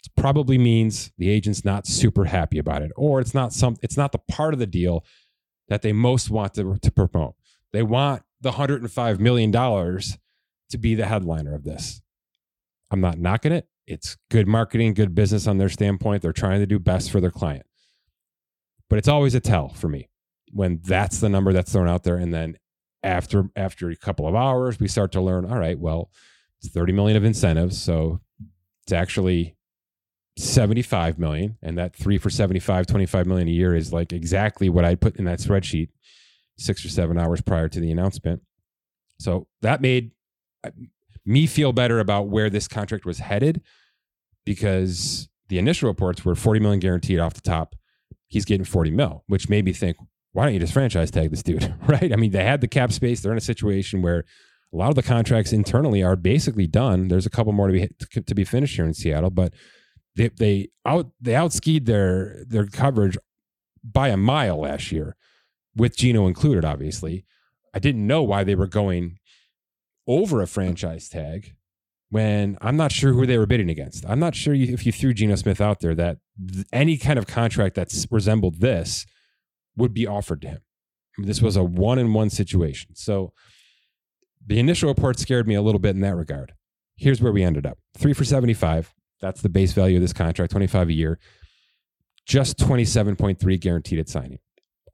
it 0.06 0.12
probably 0.16 0.60
means 0.60 1.12
the 1.18 1.30
agent's 1.30 1.66
not 1.66 1.88
super 1.88 2.26
happy 2.26 2.60
about 2.60 2.84
it, 2.84 2.92
or 2.96 3.20
it's 3.20 3.34
not 3.34 3.52
some 3.52 3.78
it's 3.82 3.98
not 3.98 4.12
the 4.12 4.20
part 4.30 4.54
of 4.54 4.60
the 4.60 4.68
deal 4.68 5.04
that 5.70 5.82
they 5.82 5.92
most 5.92 6.30
want 6.30 6.54
to, 6.54 6.78
to 6.78 6.92
promote. 6.92 7.36
They 7.74 7.84
want 7.84 8.22
the 8.40 8.54
hundred 8.54 8.82
and 8.82 8.92
five 8.92 9.20
million 9.20 9.52
dollars 9.52 10.18
to 10.70 10.78
be 10.78 10.96
the 10.96 11.06
headliner 11.06 11.54
of 11.54 11.64
this. 11.64 12.02
I'm 12.92 13.02
not 13.02 13.18
knocking 13.18 13.52
it. 13.52 13.68
It's 13.86 14.18
good 14.30 14.48
marketing, 14.48 14.94
good 14.94 15.14
business 15.14 15.48
on 15.48 15.58
their 15.58 15.70
standpoint. 15.70 16.22
They're 16.22 16.32
trying 16.32 16.62
to 16.62 16.66
do 16.66 16.80
best 16.80 17.12
for 17.12 17.20
their 17.20 17.32
client. 17.32 17.66
But 18.90 19.00
it's 19.00 19.08
always 19.08 19.36
a 19.36 19.40
tell 19.40 19.70
for 19.70 19.90
me 19.90 20.10
when 20.52 20.80
that's 20.84 21.20
the 21.20 21.30
number 21.30 21.52
that's 21.52 21.74
thrown 21.74 21.90
out 21.90 22.04
there. 22.04 22.16
And 22.16 22.34
then 22.34 22.58
after 23.02 23.50
after 23.56 23.90
a 23.90 23.96
couple 23.96 24.28
of 24.28 24.36
hours, 24.36 24.80
we 24.80 24.88
start 24.88 25.12
to 25.14 25.22
learn, 25.22 25.46
all 25.46 25.58
right, 25.58 25.78
well, 25.78 26.12
it's 26.62 26.72
30 26.72 26.94
million 26.94 27.18
of 27.18 27.26
incentives. 27.26 27.82
So 27.82 28.22
it's 28.84 28.94
actually 28.94 29.56
75 30.38 31.20
million. 31.20 31.58
And 31.62 31.78
that 31.78 31.96
three 31.96 32.18
for 32.18 32.30
75, 32.30 32.88
25 32.88 33.26
million 33.26 33.48
a 33.48 33.52
year 33.52 33.76
is 33.76 33.92
like 33.92 34.14
exactly 34.14 34.70
what 34.70 34.86
I 34.86 34.96
put 34.96 35.18
in 35.18 35.26
that 35.26 35.40
spreadsheet 35.40 35.90
six 36.58 36.86
or 36.86 36.90
seven 36.90 37.18
hours 37.18 37.42
prior 37.42 37.70
to 37.70 37.80
the 37.80 37.92
announcement. 37.92 38.42
So 39.20 39.48
that 39.62 39.82
made 39.82 40.12
uh, 40.64 40.72
me 41.26 41.48
feel 41.48 41.74
better 41.74 42.00
about 42.00 42.28
where 42.28 42.50
this 42.50 42.68
contract 42.68 43.06
was 43.06 43.20
headed 43.20 43.62
because 44.46 45.30
the 45.50 45.58
initial 45.58 45.88
reports 45.88 46.26
were 46.26 46.36
40 46.36 46.60
million 46.60 46.80
guaranteed 46.80 47.20
off 47.20 47.34
the 47.34 47.42
top. 47.42 47.76
He's 48.28 48.46
getting 48.46 48.66
40 48.66 48.92
mil, 48.92 49.24
which 49.28 49.50
made 49.50 49.66
me 49.66 49.74
think, 49.74 49.98
why 50.32 50.46
don't 50.46 50.54
you 50.54 50.60
just 50.60 50.74
franchise 50.74 51.12
tag 51.12 51.30
this 51.30 51.44
dude? 51.44 51.74
right? 51.88 52.12
I 52.12 52.16
mean, 52.16 52.32
they 52.32 52.44
had 52.44 52.62
the 52.62 52.68
cap 52.68 52.92
space. 52.92 53.22
They're 53.22 53.32
in 53.32 53.38
a 53.38 53.42
situation 53.42 54.02
where 54.02 54.26
a 54.74 54.78
lot 54.78 54.90
of 54.90 54.96
the 54.96 55.04
contracts 55.04 55.54
internally 55.54 56.02
are 56.02 56.16
basically 56.16 56.66
done. 56.68 57.08
There's 57.08 57.28
a 57.28 57.30
couple 57.30 57.54
more 57.54 57.68
to 57.68 57.74
be 57.74 58.22
to 58.22 58.36
be 58.36 58.44
finished 58.44 58.76
here 58.76 58.86
in 58.86 58.94
Seattle, 58.94 59.30
but 59.30 59.54
they 60.16 60.30
they 60.30 60.70
out 60.86 61.12
they 61.22 61.34
outskied 61.34 61.86
their 61.86 62.44
their 62.48 62.66
coverage 62.66 63.18
by 63.84 64.10
a 64.10 64.18
mile 64.18 64.62
last 64.62 64.92
year, 64.92 65.16
with 65.76 65.98
Geno 65.98 66.28
included. 66.28 66.66
Obviously, 66.66 67.26
I 67.74 67.80
didn't 67.80 68.06
know 68.06 68.24
why 68.24 68.44
they 68.44 68.56
were 68.56 68.68
going 68.68 69.20
over 70.08 70.42
a 70.42 70.48
franchise 70.48 71.10
tag 71.10 71.56
when 72.10 72.58
I'm 72.62 72.78
not 72.78 72.92
sure 72.92 73.14
who 73.14 73.26
they 73.26 73.38
were 73.38 73.46
bidding 73.46 73.70
against. 73.70 74.06
I'm 74.08 74.20
not 74.20 74.36
sure 74.36 74.54
if 74.54 74.86
you 74.86 74.92
threw 74.92 75.14
Geno 75.14 75.36
Smith 75.36 75.60
out 75.60 75.80
there 75.80 75.96
that 75.96 76.18
any 76.72 76.98
kind 76.98 77.18
of 77.18 77.26
contract 77.26 77.76
that 77.76 77.92
resembled 78.12 78.60
this 78.60 79.06
would 79.76 79.94
be 79.94 80.06
offered 80.06 80.42
to 80.42 80.48
him. 80.48 80.62
This 81.18 81.42
was 81.42 81.56
a 81.56 81.64
one 81.64 81.98
in 81.98 82.14
one 82.14 82.30
situation. 82.30 82.96
So 82.96 83.34
the 84.46 84.60
initial 84.60 84.90
report 84.90 85.20
scared 85.20 85.48
me 85.48 85.56
a 85.56 85.62
little 85.62 85.80
bit 85.80 85.96
in 85.96 86.02
that 86.02 86.16
regard. 86.16 86.54
Here's 86.96 87.22
where 87.22 87.32
we 87.32 87.44
ended 87.44 87.66
up 87.66 87.80
three 87.98 88.14
for 88.14 88.26
75. 88.26 88.94
That's 89.20 89.42
the 89.42 89.50
base 89.50 89.74
value 89.74 89.98
of 89.98 90.02
this 90.02 90.14
contract, 90.14 90.52
25 90.52 90.90
a 90.90 90.94
year. 90.94 91.20
Just 92.26 92.58
27.3 92.58 93.60
guaranteed 93.60 94.00
at 94.00 94.10
signing, 94.10 94.40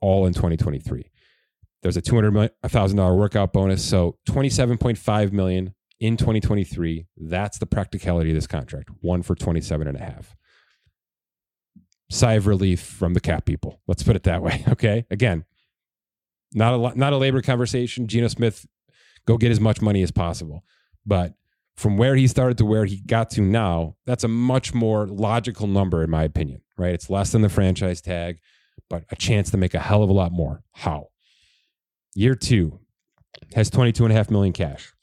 all 0.02 0.26
in 0.26 0.34
2023. 0.34 1.10
There's 1.82 1.98
a 1.98 2.02
$200,000 2.02 3.18
workout 3.18 3.54
bonus. 3.54 3.84
So 3.84 4.18
27.5 4.28 5.32
million 5.32 5.74
in 6.00 6.18
2023. 6.18 7.08
That's 7.18 7.58
the 7.58 7.66
practicality 7.66 8.32
of 8.32 8.36
this 8.36 8.48
contract. 8.48 8.90
One 9.02 9.22
for 9.22 9.36
27 9.36 9.88
and 9.88 9.98
a 9.98 10.02
half. 10.02 10.36
Sigh 12.10 12.34
of 12.34 12.48
relief 12.48 12.82
from 12.82 13.14
the 13.14 13.20
cap 13.20 13.46
people. 13.46 13.82
Let's 13.88 14.04
put 14.04 14.16
it 14.16 14.24
that 14.24 14.42
way. 14.42 14.66
Okay. 14.72 15.06
Again, 15.12 15.46
not 16.54 16.74
a 16.74 16.98
not 16.98 17.14
a 17.14 17.18
labor 17.18 17.42
conversation. 17.42 18.08
Geno 18.08 18.28
Smith, 18.28 18.66
go 19.28 19.38
get 19.38 19.52
as 19.52 19.60
much 19.60 19.82
money 19.82 20.02
as 20.02 20.12
possible. 20.12 20.64
But 21.06 21.34
from 21.78 21.98
where 21.98 22.16
he 22.16 22.28
started 22.28 22.58
to 22.58 22.66
where 22.66 22.86
he 22.86 23.02
got 23.02 23.30
to 23.32 23.42
now, 23.42 23.96
that's 24.06 24.24
a 24.24 24.28
much 24.28 24.74
more 24.74 25.08
logical 25.08 25.68
number, 25.68 26.04
in 26.04 26.10
my 26.10 26.24
opinion, 26.24 26.62
right? 26.78 26.94
It's 26.94 27.10
less 27.10 27.32
than 27.32 27.42
the 27.42 27.50
franchise 27.50 28.02
tag, 28.02 28.40
but 28.90 29.04
a 29.12 29.16
chance 29.16 29.52
to 29.52 29.58
make 29.58 29.74
a 29.74 29.80
hell 29.80 30.04
of 30.04 30.10
a 30.10 30.14
lot 30.14 30.32
more. 30.32 30.64
How? 30.72 31.08
Year 32.16 32.36
two 32.36 32.80
has 33.54 33.70
22 33.70 34.06
and 34.06 34.14
a 34.14 34.16
half 34.16 34.30
million 34.30 34.54
cash, 34.54 34.94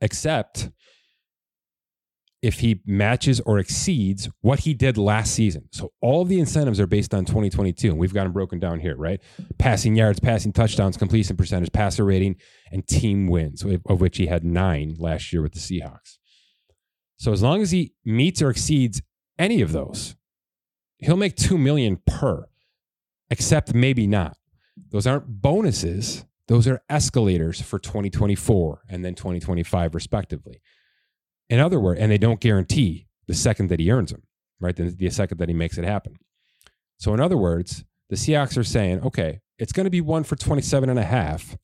except 0.00 0.70
if 2.44 2.60
he 2.60 2.82
matches 2.84 3.40
or 3.40 3.58
exceeds 3.58 4.28
what 4.42 4.60
he 4.60 4.74
did 4.74 4.98
last 4.98 5.32
season. 5.32 5.66
So 5.72 5.92
all 6.02 6.26
the 6.26 6.38
incentives 6.38 6.78
are 6.78 6.86
based 6.86 7.14
on 7.14 7.24
2022, 7.24 7.88
and 7.88 7.98
we've 7.98 8.12
got 8.12 8.24
them 8.24 8.32
broken 8.32 8.58
down 8.58 8.80
here, 8.80 8.96
right? 8.96 9.18
Passing 9.56 9.96
yards, 9.96 10.20
passing 10.20 10.52
touchdowns, 10.52 10.98
completion 10.98 11.38
percentage, 11.38 11.72
passer 11.72 12.04
rating, 12.04 12.36
and 12.70 12.86
team 12.86 13.28
wins, 13.28 13.64
of 13.88 14.02
which 14.02 14.18
he 14.18 14.26
had 14.26 14.44
nine 14.44 14.94
last 14.98 15.32
year 15.32 15.40
with 15.40 15.54
the 15.54 15.58
Seahawks. 15.58 16.18
So 17.16 17.32
as 17.32 17.42
long 17.42 17.62
as 17.62 17.70
he 17.70 17.94
meets 18.04 18.42
or 18.42 18.50
exceeds 18.50 19.00
any 19.38 19.62
of 19.62 19.72
those, 19.72 20.14
he'll 20.98 21.16
make 21.16 21.36
two 21.36 21.56
million 21.56 22.02
per, 22.06 22.44
except 23.30 23.74
maybe 23.74 24.06
not. 24.06 24.36
Those 24.90 25.06
aren't 25.06 25.40
bonuses; 25.42 26.24
those 26.48 26.66
are 26.66 26.82
escalators 26.88 27.60
for 27.60 27.78
2024 27.78 28.82
and 28.88 29.04
then 29.04 29.14
2025, 29.14 29.94
respectively. 29.94 30.60
In 31.48 31.60
other 31.60 31.80
words, 31.80 32.00
and 32.00 32.10
they 32.10 32.18
don't 32.18 32.40
guarantee 32.40 33.06
the 33.26 33.34
second 33.34 33.68
that 33.68 33.80
he 33.80 33.90
earns 33.90 34.10
them, 34.10 34.22
right? 34.60 34.74
The, 34.74 34.90
the 34.90 35.10
second 35.10 35.38
that 35.38 35.48
he 35.48 35.54
makes 35.54 35.78
it 35.78 35.84
happen. 35.84 36.16
So, 36.98 37.12
in 37.14 37.20
other 37.20 37.36
words, 37.36 37.84
the 38.10 38.16
Seahawks 38.16 38.56
are 38.58 38.64
saying, 38.64 39.00
okay, 39.00 39.40
it's 39.58 39.72
going 39.72 39.84
to 39.84 39.90
be 39.90 40.00
one 40.00 40.24
for 40.24 40.36
27 40.36 40.88
and 40.88 40.98
a 40.98 41.04
half. 41.04 41.56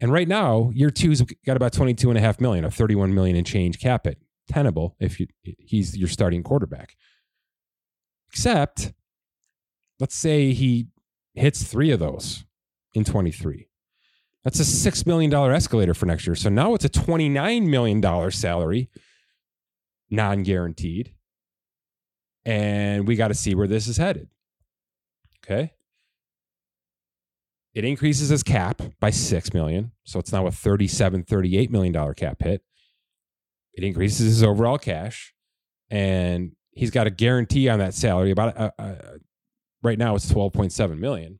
And 0.00 0.12
right 0.12 0.28
now, 0.28 0.70
year 0.74 0.90
two's 0.90 1.22
got 1.44 1.56
about 1.56 1.72
22 1.72 2.10
and 2.10 2.18
a 2.18 2.20
half 2.20 2.40
million, 2.40 2.64
or 2.64 2.70
31 2.70 3.14
million 3.14 3.36
in 3.36 3.44
change 3.44 3.78
cap 3.78 4.06
it. 4.06 4.18
Tenable 4.48 4.94
if 5.00 5.18
you, 5.18 5.26
he's 5.42 5.96
your 5.96 6.08
starting 6.08 6.42
quarterback. 6.42 6.96
Except, 8.30 8.92
let's 9.98 10.14
say 10.14 10.52
he 10.52 10.88
hits 11.36 11.62
three 11.62 11.90
of 11.90 12.00
those 12.00 12.44
in 12.94 13.04
23. 13.04 13.68
That's 14.44 14.60
a 14.60 14.62
$6 14.62 15.06
million 15.06 15.32
escalator 15.34 15.92
for 15.92 16.06
next 16.06 16.26
year. 16.26 16.36
So 16.36 16.48
now 16.48 16.74
it's 16.74 16.84
a 16.84 16.88
$29 16.88 17.66
million 17.66 18.30
salary 18.30 18.88
non 20.10 20.42
guaranteed. 20.42 21.12
And 22.44 23.08
we 23.08 23.16
got 23.16 23.28
to 23.28 23.34
see 23.34 23.54
where 23.54 23.66
this 23.66 23.88
is 23.88 23.96
headed. 23.96 24.28
Okay. 25.44 25.72
It 27.74 27.84
increases 27.84 28.28
his 28.28 28.42
cap 28.42 28.80
by 29.00 29.10
6 29.10 29.52
million. 29.52 29.92
So 30.04 30.18
it's 30.18 30.32
now 30.32 30.46
a 30.46 30.52
37, 30.52 31.24
38 31.24 31.70
million 31.70 31.92
dollar 31.92 32.14
cap 32.14 32.40
hit. 32.40 32.62
It 33.74 33.84
increases 33.84 34.26
his 34.26 34.42
overall 34.42 34.78
cash. 34.78 35.34
And 35.90 36.52
he's 36.70 36.90
got 36.90 37.06
a 37.06 37.10
guarantee 37.10 37.68
on 37.68 37.80
that 37.80 37.94
salary 37.94 38.30
about 38.30 38.56
uh, 38.56 38.70
uh, 38.78 38.94
right 39.86 39.98
now 39.98 40.14
it's 40.14 40.30
12.7 40.30 40.98
million 40.98 41.38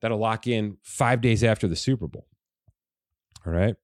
that'll 0.00 0.18
lock 0.18 0.46
in 0.46 0.76
five 0.82 1.20
days 1.20 1.44
after 1.44 1.68
the 1.68 1.76
super 1.76 2.08
bowl 2.08 2.26
all 3.46 3.52
right 3.52 3.76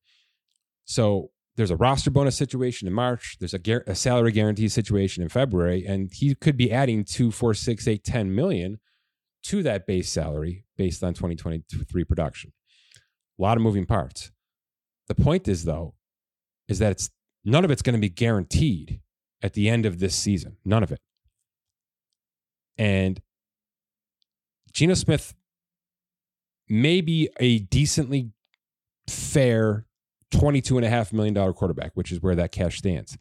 so 0.85 1.31
there's 1.57 1.70
a 1.70 1.77
roster 1.77 2.11
bonus 2.11 2.37
situation 2.37 2.88
in 2.88 2.94
March. 2.94 3.37
There's 3.38 3.55
a, 3.55 3.59
gar- 3.59 3.85
a, 3.87 3.94
salary 3.94 4.33
guarantee 4.33 4.68
situation 4.68 5.23
in 5.23 5.29
February, 5.29 5.85
and 5.87 6.11
he 6.12 6.35
could 6.35 6.57
be 6.57 6.73
adding 6.73 7.05
two, 7.05 7.31
four, 7.31 7.55
six, 7.55 7.87
eight, 7.87 8.05
ten 8.05 8.35
million 8.35 8.81
to 9.44 9.62
that 9.62 9.87
base 9.87 10.11
salary 10.11 10.64
based 10.77 11.05
on 11.05 11.14
2023 11.14 12.05
production. 12.05 12.53
A 13.38 13.42
lot 13.42 13.57
of 13.57 13.62
moving 13.62 13.87
parts. 13.87 14.33
The 15.07 15.14
point 15.14 15.47
is, 15.47 15.64
though, 15.64 15.94
is 16.66 16.79
that 16.79 16.92
it's 16.92 17.11
none 17.44 17.64
of 17.64 17.70
it's 17.70 17.83
going 17.83 17.94
to 17.94 18.01
be 18.01 18.09
guaranteed 18.09 19.01
at 19.42 19.53
the 19.53 19.68
end 19.68 19.87
of 19.87 19.99
this 19.99 20.16
season. 20.16 20.57
None 20.64 20.83
of 20.83 20.90
it. 20.90 21.01
And 22.79 23.20
Geno 24.75 24.95
Smith 24.95 25.35
may 26.69 27.01
be 27.01 27.29
a 27.39 27.61
decently 27.61 28.33
fair 29.09 29.87
$22.5 30.33 31.13
million 31.13 31.53
quarterback, 31.53 31.93
which 31.95 32.11
is 32.11 32.21
where 32.21 32.35
that 32.35 32.51
cash 32.53 32.79
stands. 32.79 33.17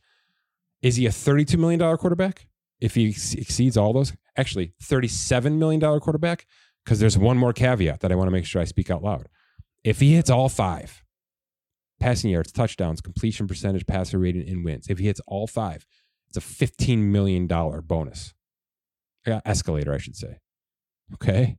Is 0.81 0.95
he 0.95 1.05
a 1.05 1.11
$32 1.11 1.57
million 1.57 1.79
quarterback 1.97 2.47
if 2.81 2.95
he 2.95 3.09
exceeds 3.09 3.77
all 3.77 3.93
those? 3.93 4.13
Actually, 4.35 4.73
$37 4.83 5.57
million 5.57 5.79
quarterback, 5.99 6.47
because 6.83 6.99
there's 6.99 7.17
one 7.17 7.37
more 7.37 7.53
caveat 7.53 7.99
that 7.99 8.11
I 8.11 8.15
want 8.15 8.27
to 8.27 8.31
make 8.31 8.45
sure 8.45 8.61
I 8.61 8.65
speak 8.65 8.89
out 8.89 9.03
loud. 9.03 9.29
If 9.83 9.99
he 9.99 10.15
hits 10.15 10.29
all 10.29 10.49
five 10.49 11.03
passing 11.99 12.31
yards, 12.31 12.51
touchdowns, 12.51 12.99
completion 12.99 13.47
percentage, 13.47 13.85
passer 13.85 14.17
rating, 14.17 14.49
and 14.49 14.65
wins, 14.65 14.87
if 14.89 14.97
he 14.97 15.05
hits 15.05 15.21
all 15.27 15.47
five, 15.47 15.85
it's 16.27 16.37
a 16.37 16.41
$15 16.41 16.97
million 16.97 17.47
bonus. 17.47 18.33
Escalator, 19.25 19.93
I 19.93 19.99
should 19.99 20.15
say. 20.15 20.39
Okay. 21.13 21.57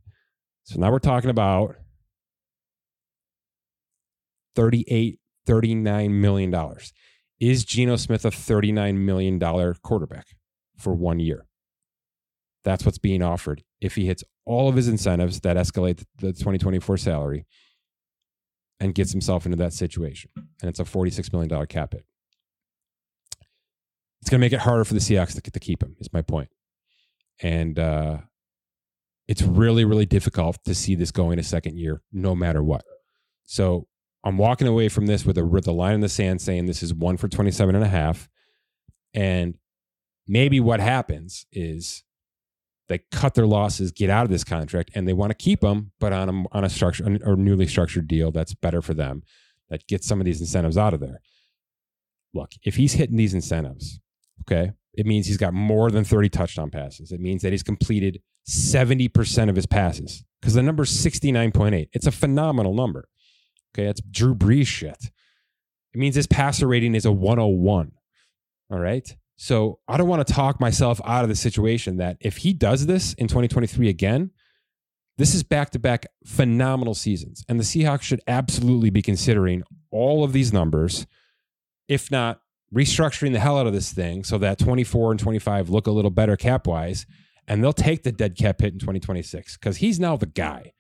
So 0.65 0.81
now 0.81 0.91
we're 0.91 0.99
talking 0.99 1.31
about 1.31 1.77
38 4.57 5.19
$39 5.47 6.11
million. 6.11 6.77
Is 7.41 7.65
Geno 7.65 7.97
Smith 7.97 8.25
a 8.25 8.31
$39 8.31 8.97
million 8.97 9.39
quarterback 9.83 10.29
for 10.79 10.95
one 10.95 11.21
year? 11.21 11.47
That's 12.65 12.85
what's 12.85 12.99
being 12.99 13.23
offered. 13.23 13.63
If 13.81 13.95
he 13.97 14.07
hits 14.07 14.25
all 14.47 14.69
of 14.69 14.77
his 14.77 14.89
incentives 14.89 15.41
that 15.41 15.57
escalate 15.57 16.05
the 16.19 16.33
2024 16.33 16.97
salary 16.97 17.47
and 18.81 18.95
gets 18.95 19.13
himself 19.13 19.45
into 19.45 19.57
that 19.59 19.73
situation, 19.73 20.31
and 20.35 20.69
it's 20.69 20.81
a 20.81 20.85
$46 20.85 21.33
million 21.33 21.67
cap 21.67 21.93
hit. 21.93 22.05
It's 24.23 24.31
going 24.31 24.41
to 24.41 24.45
make 24.45 24.55
it 24.55 24.61
harder 24.61 24.85
for 24.85 24.95
the 24.95 25.01
Seahawks 25.01 25.35
to, 25.35 25.51
to 25.51 25.61
keep 25.61 25.83
him, 25.83 25.97
is 26.01 26.11
my 26.13 26.23
point. 26.23 26.49
And 27.43 27.79
uh, 27.79 28.19
it's 29.27 29.43
really, 29.43 29.85
really 29.85 30.07
difficult 30.07 30.59
to 30.65 30.75
see 30.75 30.95
this 30.95 31.11
going 31.11 31.39
a 31.39 31.43
second 31.43 31.79
year, 31.79 32.03
no 32.13 32.35
matter 32.35 32.63
what. 32.63 32.85
So 33.45 33.87
I'm 34.25 34.39
walking 34.39 34.67
away 34.67 34.89
from 34.89 35.07
this 35.07 35.25
with 35.25 35.39
a 35.39 35.45
with 35.45 35.67
a 35.67 35.73
line 35.73 35.95
in 35.95 36.01
the 36.01 36.09
sand 36.09 36.41
saying 36.41 36.67
this 36.67 36.83
is 36.83 36.95
one 36.95 37.17
for 37.17 37.29
27 37.29 37.75
and 37.75 37.85
a 37.85 37.89
half. 37.89 38.29
And 39.13 39.57
maybe 40.27 40.61
what 40.61 40.81
happens 40.81 41.47
is 41.53 42.05
they 42.89 43.01
cut 43.13 43.35
their 43.35 43.47
losses, 43.47 43.93
get 43.93 44.11
out 44.11 44.25
of 44.25 44.31
this 44.31 44.45
contract, 44.45 44.91
and 44.95 45.09
they 45.09 45.13
want 45.13 45.31
to 45.31 45.35
keep 45.35 45.61
them, 45.61 45.93
but 46.01 46.13
on 46.13 46.29
a 46.29 46.57
on 46.57 46.65
a 46.65 46.71
structure 46.71 47.19
or 47.25 47.37
newly 47.37 47.67
structured 47.67 48.09
deal 48.09 48.31
that's 48.31 48.55
better 48.55 48.83
for 48.83 48.95
them, 48.95 49.23
that 49.71 49.87
gets 49.87 50.07
some 50.07 50.21
of 50.21 50.25
these 50.25 50.41
incentives 50.41 50.77
out 50.77 50.95
of 50.95 51.01
there. 51.01 51.21
Look, 52.35 52.51
if 52.63 52.77
he's 52.77 52.95
hitting 52.95 53.17
these 53.17 53.35
incentives, 53.35 54.01
okay, 54.43 54.73
it 54.97 55.07
means 55.07 55.27
he's 55.27 55.37
got 55.37 55.55
more 55.55 55.91
than 55.91 56.05
30 56.05 56.29
touchdown 56.29 56.71
passes. 56.71 57.13
It 57.13 57.21
means 57.21 57.43
that 57.43 57.53
he's 57.53 57.63
completed 57.63 58.21
70% 58.49 59.49
of 59.49 59.57
his 59.57 59.67
passes 59.67 60.25
because 60.41 60.55
the 60.55 60.63
number 60.63 60.83
is 60.83 60.91
69.8. 60.91 61.89
It's 61.93 62.07
a 62.07 62.13
phenomenal 62.13 62.75
number. 62.75 63.09
Okay, 63.75 63.87
that's 63.87 64.01
Drew 64.03 64.35
Brees 64.35 64.67
shit. 64.67 65.11
It 65.95 65.99
means 65.99 66.17
his 66.17 66.27
passer 66.27 66.67
rating 66.67 66.95
is 66.95 67.05
a 67.05 67.13
101. 67.13 67.93
All 68.71 68.79
right. 68.79 69.17
So 69.37 69.81
I 69.89 69.97
don't 69.97 70.09
want 70.09 70.27
to 70.27 70.33
talk 70.33 70.61
myself 70.61 71.01
out 71.05 71.25
of 71.25 71.29
the 71.29 71.37
situation 71.37 71.97
that 71.97 72.17
if 72.21 72.39
he 72.39 72.53
does 72.53 72.87
this 72.87 73.15
in 73.15 73.27
2023 73.27 73.89
again, 73.89 74.31
this 75.17 75.35
is 75.35 75.43
back 75.43 75.71
to 75.71 75.79
back 75.79 76.07
phenomenal 76.25 76.95
seasons. 76.95 77.45
And 77.49 77.59
the 77.59 77.65
Seahawks 77.65 78.03
should 78.03 78.21
absolutely 78.27 78.91
be 78.91 79.03
considering 79.03 79.63
all 79.91 80.25
of 80.25 80.33
these 80.33 80.53
numbers, 80.53 81.07
if 81.89 82.11
not 82.11 82.41
restructuring 82.75 83.33
the 83.33 83.41
hell 83.41 83.59
out 83.59 83.67
of 83.67 83.73
this 83.73 83.93
thing 83.93 84.25
so 84.25 84.37
that 84.39 84.59
24 84.59 85.13
and 85.13 85.21
25 85.21 85.71
look 85.71 85.87
a 85.87 85.93
little 85.93 86.11
better 86.11 86.37
cap 86.37 86.67
wise. 86.67 87.07
And 87.47 87.63
they'll 87.63 87.75
take 87.75 88.05
the 88.05 88.13
dead 88.13 88.37
cap 88.37 88.61
hit 88.63 88.73
in 88.73 88.79
2026 88.79 89.59
because 89.59 89.77
he's 89.77 90.01
now 90.01 90.17
the 90.17 90.27
guy 90.27 90.73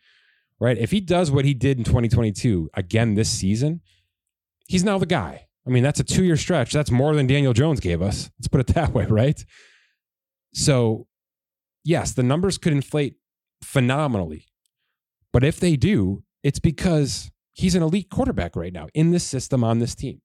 right? 0.60 0.78
If 0.78 0.90
he 0.90 1.00
does 1.00 1.30
what 1.30 1.44
he 1.44 1.54
did 1.54 1.78
in 1.78 1.84
2022 1.84 2.70
again 2.74 3.14
this 3.14 3.28
season, 3.28 3.80
he's 4.66 4.84
now 4.84 4.98
the 4.98 5.06
guy. 5.06 5.46
I 5.66 5.70
mean, 5.70 5.82
that's 5.82 6.00
a 6.00 6.04
two 6.04 6.24
year 6.24 6.36
stretch. 6.36 6.72
That's 6.72 6.90
more 6.90 7.14
than 7.14 7.26
Daniel 7.26 7.52
Jones 7.52 7.80
gave 7.80 8.02
us. 8.02 8.30
Let's 8.38 8.48
put 8.48 8.60
it 8.60 8.66
that 8.74 8.92
way, 8.92 9.06
right? 9.06 9.44
So, 10.52 11.06
yes, 11.84 12.12
the 12.12 12.22
numbers 12.22 12.58
could 12.58 12.72
inflate 12.72 13.16
phenomenally. 13.62 14.46
But 15.32 15.44
if 15.44 15.58
they 15.58 15.76
do, 15.76 16.22
it's 16.42 16.60
because 16.60 17.30
he's 17.52 17.74
an 17.74 17.82
elite 17.82 18.10
quarterback 18.10 18.54
right 18.56 18.72
now 18.72 18.88
in 18.94 19.10
this 19.10 19.24
system 19.24 19.64
on 19.64 19.80
this 19.80 19.94
team. 19.94 20.20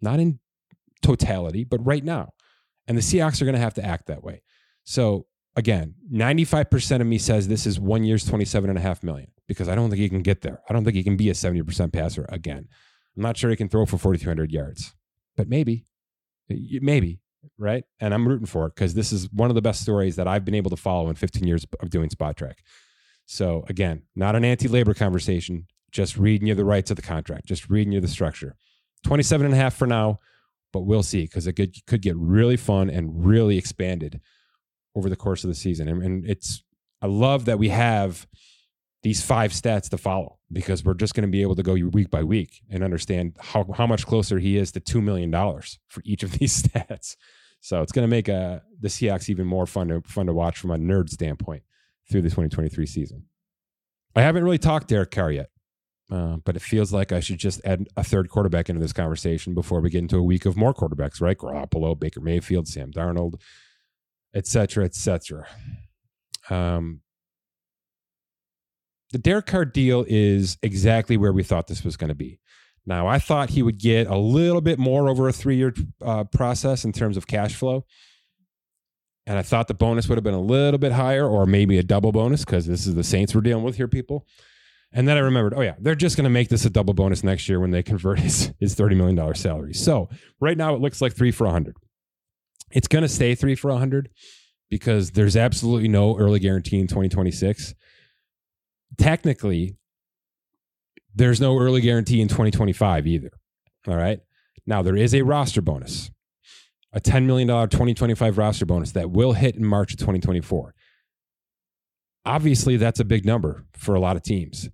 Not 0.00 0.18
in 0.18 0.38
totality, 1.02 1.64
but 1.64 1.84
right 1.84 2.04
now. 2.04 2.30
And 2.86 2.96
the 2.96 3.02
Seahawks 3.02 3.40
are 3.40 3.44
going 3.44 3.54
to 3.54 3.60
have 3.60 3.74
to 3.74 3.84
act 3.84 4.06
that 4.06 4.24
way. 4.24 4.42
So 4.84 5.26
again, 5.56 5.94
95% 6.12 7.00
of 7.00 7.06
me 7.06 7.18
says 7.18 7.46
this 7.46 7.66
is 7.66 7.78
one 7.78 8.04
year's 8.04 8.24
27 8.24 8.68
and 8.68 8.78
a 8.78 8.82
half 8.82 9.02
million 9.02 9.30
because 9.46 9.68
I 9.68 9.74
don't 9.74 9.90
think 9.90 10.00
he 10.00 10.08
can 10.08 10.22
get 10.22 10.42
there. 10.42 10.60
I 10.68 10.72
don't 10.72 10.84
think 10.84 10.96
he 10.96 11.04
can 11.04 11.16
be 11.16 11.30
a 11.30 11.34
70% 11.34 11.92
passer 11.92 12.26
again. 12.28 12.68
I'm 13.16 13.22
not 13.22 13.36
sure 13.36 13.50
he 13.50 13.56
can 13.56 13.68
throw 13.68 13.86
for 13.86 13.98
4,200 13.98 14.52
yards, 14.52 14.94
but 15.36 15.48
maybe, 15.48 15.84
maybe, 16.48 17.20
right? 17.58 17.84
And 18.00 18.14
I'm 18.14 18.26
rooting 18.26 18.46
for 18.46 18.66
it 18.66 18.74
because 18.74 18.94
this 18.94 19.12
is 19.12 19.30
one 19.32 19.50
of 19.50 19.54
the 19.54 19.62
best 19.62 19.82
stories 19.82 20.16
that 20.16 20.28
I've 20.28 20.44
been 20.44 20.54
able 20.54 20.70
to 20.70 20.76
follow 20.76 21.08
in 21.08 21.16
15 21.16 21.46
years 21.46 21.66
of 21.80 21.90
doing 21.90 22.08
Spotrac. 22.08 22.54
So 23.26 23.64
again, 23.68 24.02
not 24.16 24.34
an 24.34 24.44
anti-labor 24.44 24.94
conversation, 24.94 25.66
just 25.90 26.16
reading 26.16 26.48
you 26.48 26.54
the 26.54 26.64
rights 26.64 26.90
of 26.90 26.96
the 26.96 27.02
contract, 27.02 27.46
just 27.46 27.68
reading 27.68 27.92
you 27.92 28.00
the 28.00 28.08
structure. 28.08 28.56
27 29.04 29.44
and 29.44 29.54
a 29.54 29.58
half 29.58 29.74
for 29.74 29.86
now, 29.86 30.20
but 30.72 30.80
we'll 30.80 31.02
see 31.02 31.22
because 31.22 31.46
it 31.46 31.54
could, 31.54 31.74
could 31.86 32.02
get 32.02 32.16
really 32.16 32.56
fun 32.56 32.90
and 32.90 33.24
really 33.24 33.58
expanded 33.58 34.20
over 34.94 35.08
the 35.08 35.16
course 35.16 35.44
of 35.44 35.48
the 35.48 35.54
season. 35.54 35.88
And, 35.88 36.02
and 36.02 36.26
it's, 36.26 36.62
I 37.02 37.06
love 37.06 37.46
that 37.46 37.58
we 37.58 37.68
have 37.70 38.26
these 39.02 39.22
five 39.22 39.52
stats 39.52 39.88
to 39.90 39.98
follow 39.98 40.38
because 40.52 40.84
we're 40.84 40.94
just 40.94 41.14
going 41.14 41.26
to 41.26 41.30
be 41.30 41.42
able 41.42 41.56
to 41.56 41.62
go 41.62 41.72
week 41.72 42.10
by 42.10 42.22
week 42.22 42.62
and 42.68 42.84
understand 42.84 43.36
how, 43.40 43.66
how 43.74 43.86
much 43.86 44.06
closer 44.06 44.38
he 44.38 44.56
is 44.56 44.72
to 44.72 44.80
$2 44.80 45.02
million 45.02 45.32
for 45.88 46.02
each 46.04 46.22
of 46.22 46.32
these 46.38 46.62
stats. 46.62 47.16
So 47.60 47.82
it's 47.82 47.92
going 47.92 48.08
to 48.08 48.10
make 48.10 48.28
uh, 48.28 48.60
the 48.80 48.88
Seahawks 48.88 49.28
even 49.28 49.46
more 49.46 49.66
fun 49.66 49.88
to, 49.88 50.02
fun 50.06 50.26
to 50.26 50.32
watch 50.32 50.58
from 50.58 50.70
a 50.70 50.78
nerd 50.78 51.08
standpoint 51.08 51.62
through 52.10 52.22
the 52.22 52.30
2023 52.30 52.86
season. 52.86 53.24
I 54.16 54.22
haven't 54.22 54.44
really 54.44 54.58
talked 54.58 54.88
Derek 54.88 55.10
Carr 55.10 55.30
yet, 55.30 55.50
uh, 56.10 56.36
but 56.44 56.56
it 56.56 56.62
feels 56.62 56.92
like 56.92 57.12
I 57.12 57.20
should 57.20 57.38
just 57.38 57.60
add 57.64 57.86
a 57.96 58.02
third 58.02 58.28
quarterback 58.30 58.68
into 58.68 58.80
this 58.80 58.92
conversation 58.92 59.54
before 59.54 59.80
we 59.80 59.90
get 59.90 60.00
into 60.00 60.16
a 60.16 60.22
week 60.22 60.44
of 60.44 60.56
more 60.56 60.74
quarterbacks, 60.74 61.20
right? 61.20 61.38
Garoppolo, 61.38 61.98
Baker 61.98 62.20
Mayfield, 62.20 62.66
Sam 62.66 62.90
Darnold, 62.90 63.34
et 64.34 64.38
etc., 64.38 64.84
etc. 64.84 65.46
Um, 66.48 67.00
the 69.12 69.18
Derek 69.18 69.46
Carr 69.46 69.64
deal 69.64 70.04
is 70.08 70.56
exactly 70.62 71.16
where 71.16 71.32
we 71.32 71.42
thought 71.42 71.66
this 71.66 71.84
was 71.84 71.96
going 71.96 72.08
to 72.08 72.14
be. 72.14 72.40
Now, 72.86 73.06
I 73.06 73.18
thought 73.18 73.50
he 73.50 73.62
would 73.62 73.78
get 73.78 74.06
a 74.06 74.16
little 74.16 74.60
bit 74.60 74.78
more 74.78 75.08
over 75.08 75.28
a 75.28 75.32
three 75.32 75.56
year 75.56 75.74
uh, 76.04 76.24
process 76.24 76.84
in 76.84 76.92
terms 76.92 77.16
of 77.16 77.26
cash 77.26 77.54
flow. 77.54 77.84
And 79.26 79.38
I 79.38 79.42
thought 79.42 79.68
the 79.68 79.74
bonus 79.74 80.08
would 80.08 80.16
have 80.16 80.24
been 80.24 80.34
a 80.34 80.40
little 80.40 80.78
bit 80.78 80.92
higher 80.92 81.28
or 81.28 81.46
maybe 81.46 81.78
a 81.78 81.82
double 81.82 82.10
bonus 82.10 82.44
because 82.44 82.66
this 82.66 82.86
is 82.86 82.94
the 82.94 83.04
Saints 83.04 83.34
we're 83.34 83.42
dealing 83.42 83.64
with 83.64 83.76
here, 83.76 83.86
people. 83.86 84.26
And 84.92 85.06
then 85.06 85.16
I 85.16 85.20
remembered, 85.20 85.54
oh, 85.56 85.60
yeah, 85.60 85.74
they're 85.78 85.94
just 85.94 86.16
going 86.16 86.24
to 86.24 86.30
make 86.30 86.48
this 86.48 86.64
a 86.64 86.70
double 86.70 86.94
bonus 86.94 87.22
next 87.22 87.48
year 87.48 87.60
when 87.60 87.70
they 87.70 87.82
convert 87.82 88.18
his, 88.18 88.52
his 88.58 88.74
$30 88.74 88.96
million 88.96 89.34
salary. 89.34 89.72
So 89.72 90.08
right 90.40 90.56
now 90.56 90.74
it 90.74 90.80
looks 90.80 91.00
like 91.00 91.14
three 91.14 91.30
for 91.30 91.44
100. 91.44 91.76
It's 92.72 92.88
going 92.88 93.02
to 93.02 93.08
stay 93.08 93.34
three 93.34 93.54
for 93.54 93.70
100 93.70 94.10
because 94.68 95.12
there's 95.12 95.36
absolutely 95.36 95.88
no 95.88 96.16
early 96.18 96.40
guarantee 96.40 96.80
in 96.80 96.86
2026 96.88 97.74
technically, 98.98 99.76
there's 101.14 101.40
no 101.40 101.58
early 101.58 101.80
guarantee 101.80 102.20
in 102.20 102.28
2025 102.28 103.06
either. 103.06 103.30
All 103.88 103.96
right. 103.96 104.20
Now, 104.66 104.82
there 104.82 104.96
is 104.96 105.14
a 105.14 105.22
roster 105.22 105.60
bonus, 105.60 106.10
a 106.92 107.00
$10 107.00 107.24
million 107.24 107.48
2025 107.48 108.38
roster 108.38 108.66
bonus 108.66 108.92
that 108.92 109.10
will 109.10 109.32
hit 109.32 109.56
in 109.56 109.64
March 109.64 109.92
of 109.92 109.98
2024. 109.98 110.74
Obviously, 112.26 112.76
that's 112.76 113.00
a 113.00 113.04
big 113.04 113.24
number 113.24 113.64
for 113.72 113.94
a 113.94 114.00
lot 114.00 114.16
of 114.16 114.22
teams. 114.22 114.68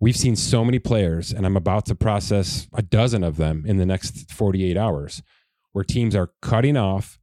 We've 0.00 0.16
seen 0.16 0.34
so 0.34 0.64
many 0.64 0.78
players, 0.78 1.30
and 1.30 1.44
I'm 1.44 1.56
about 1.56 1.86
to 1.86 1.94
process 1.94 2.66
a 2.72 2.82
dozen 2.82 3.22
of 3.22 3.36
them 3.36 3.64
in 3.66 3.76
the 3.76 3.86
next 3.86 4.32
48 4.32 4.76
hours, 4.76 5.22
where 5.72 5.84
teams 5.84 6.16
are 6.16 6.32
cutting 6.40 6.76
off, 6.76 7.18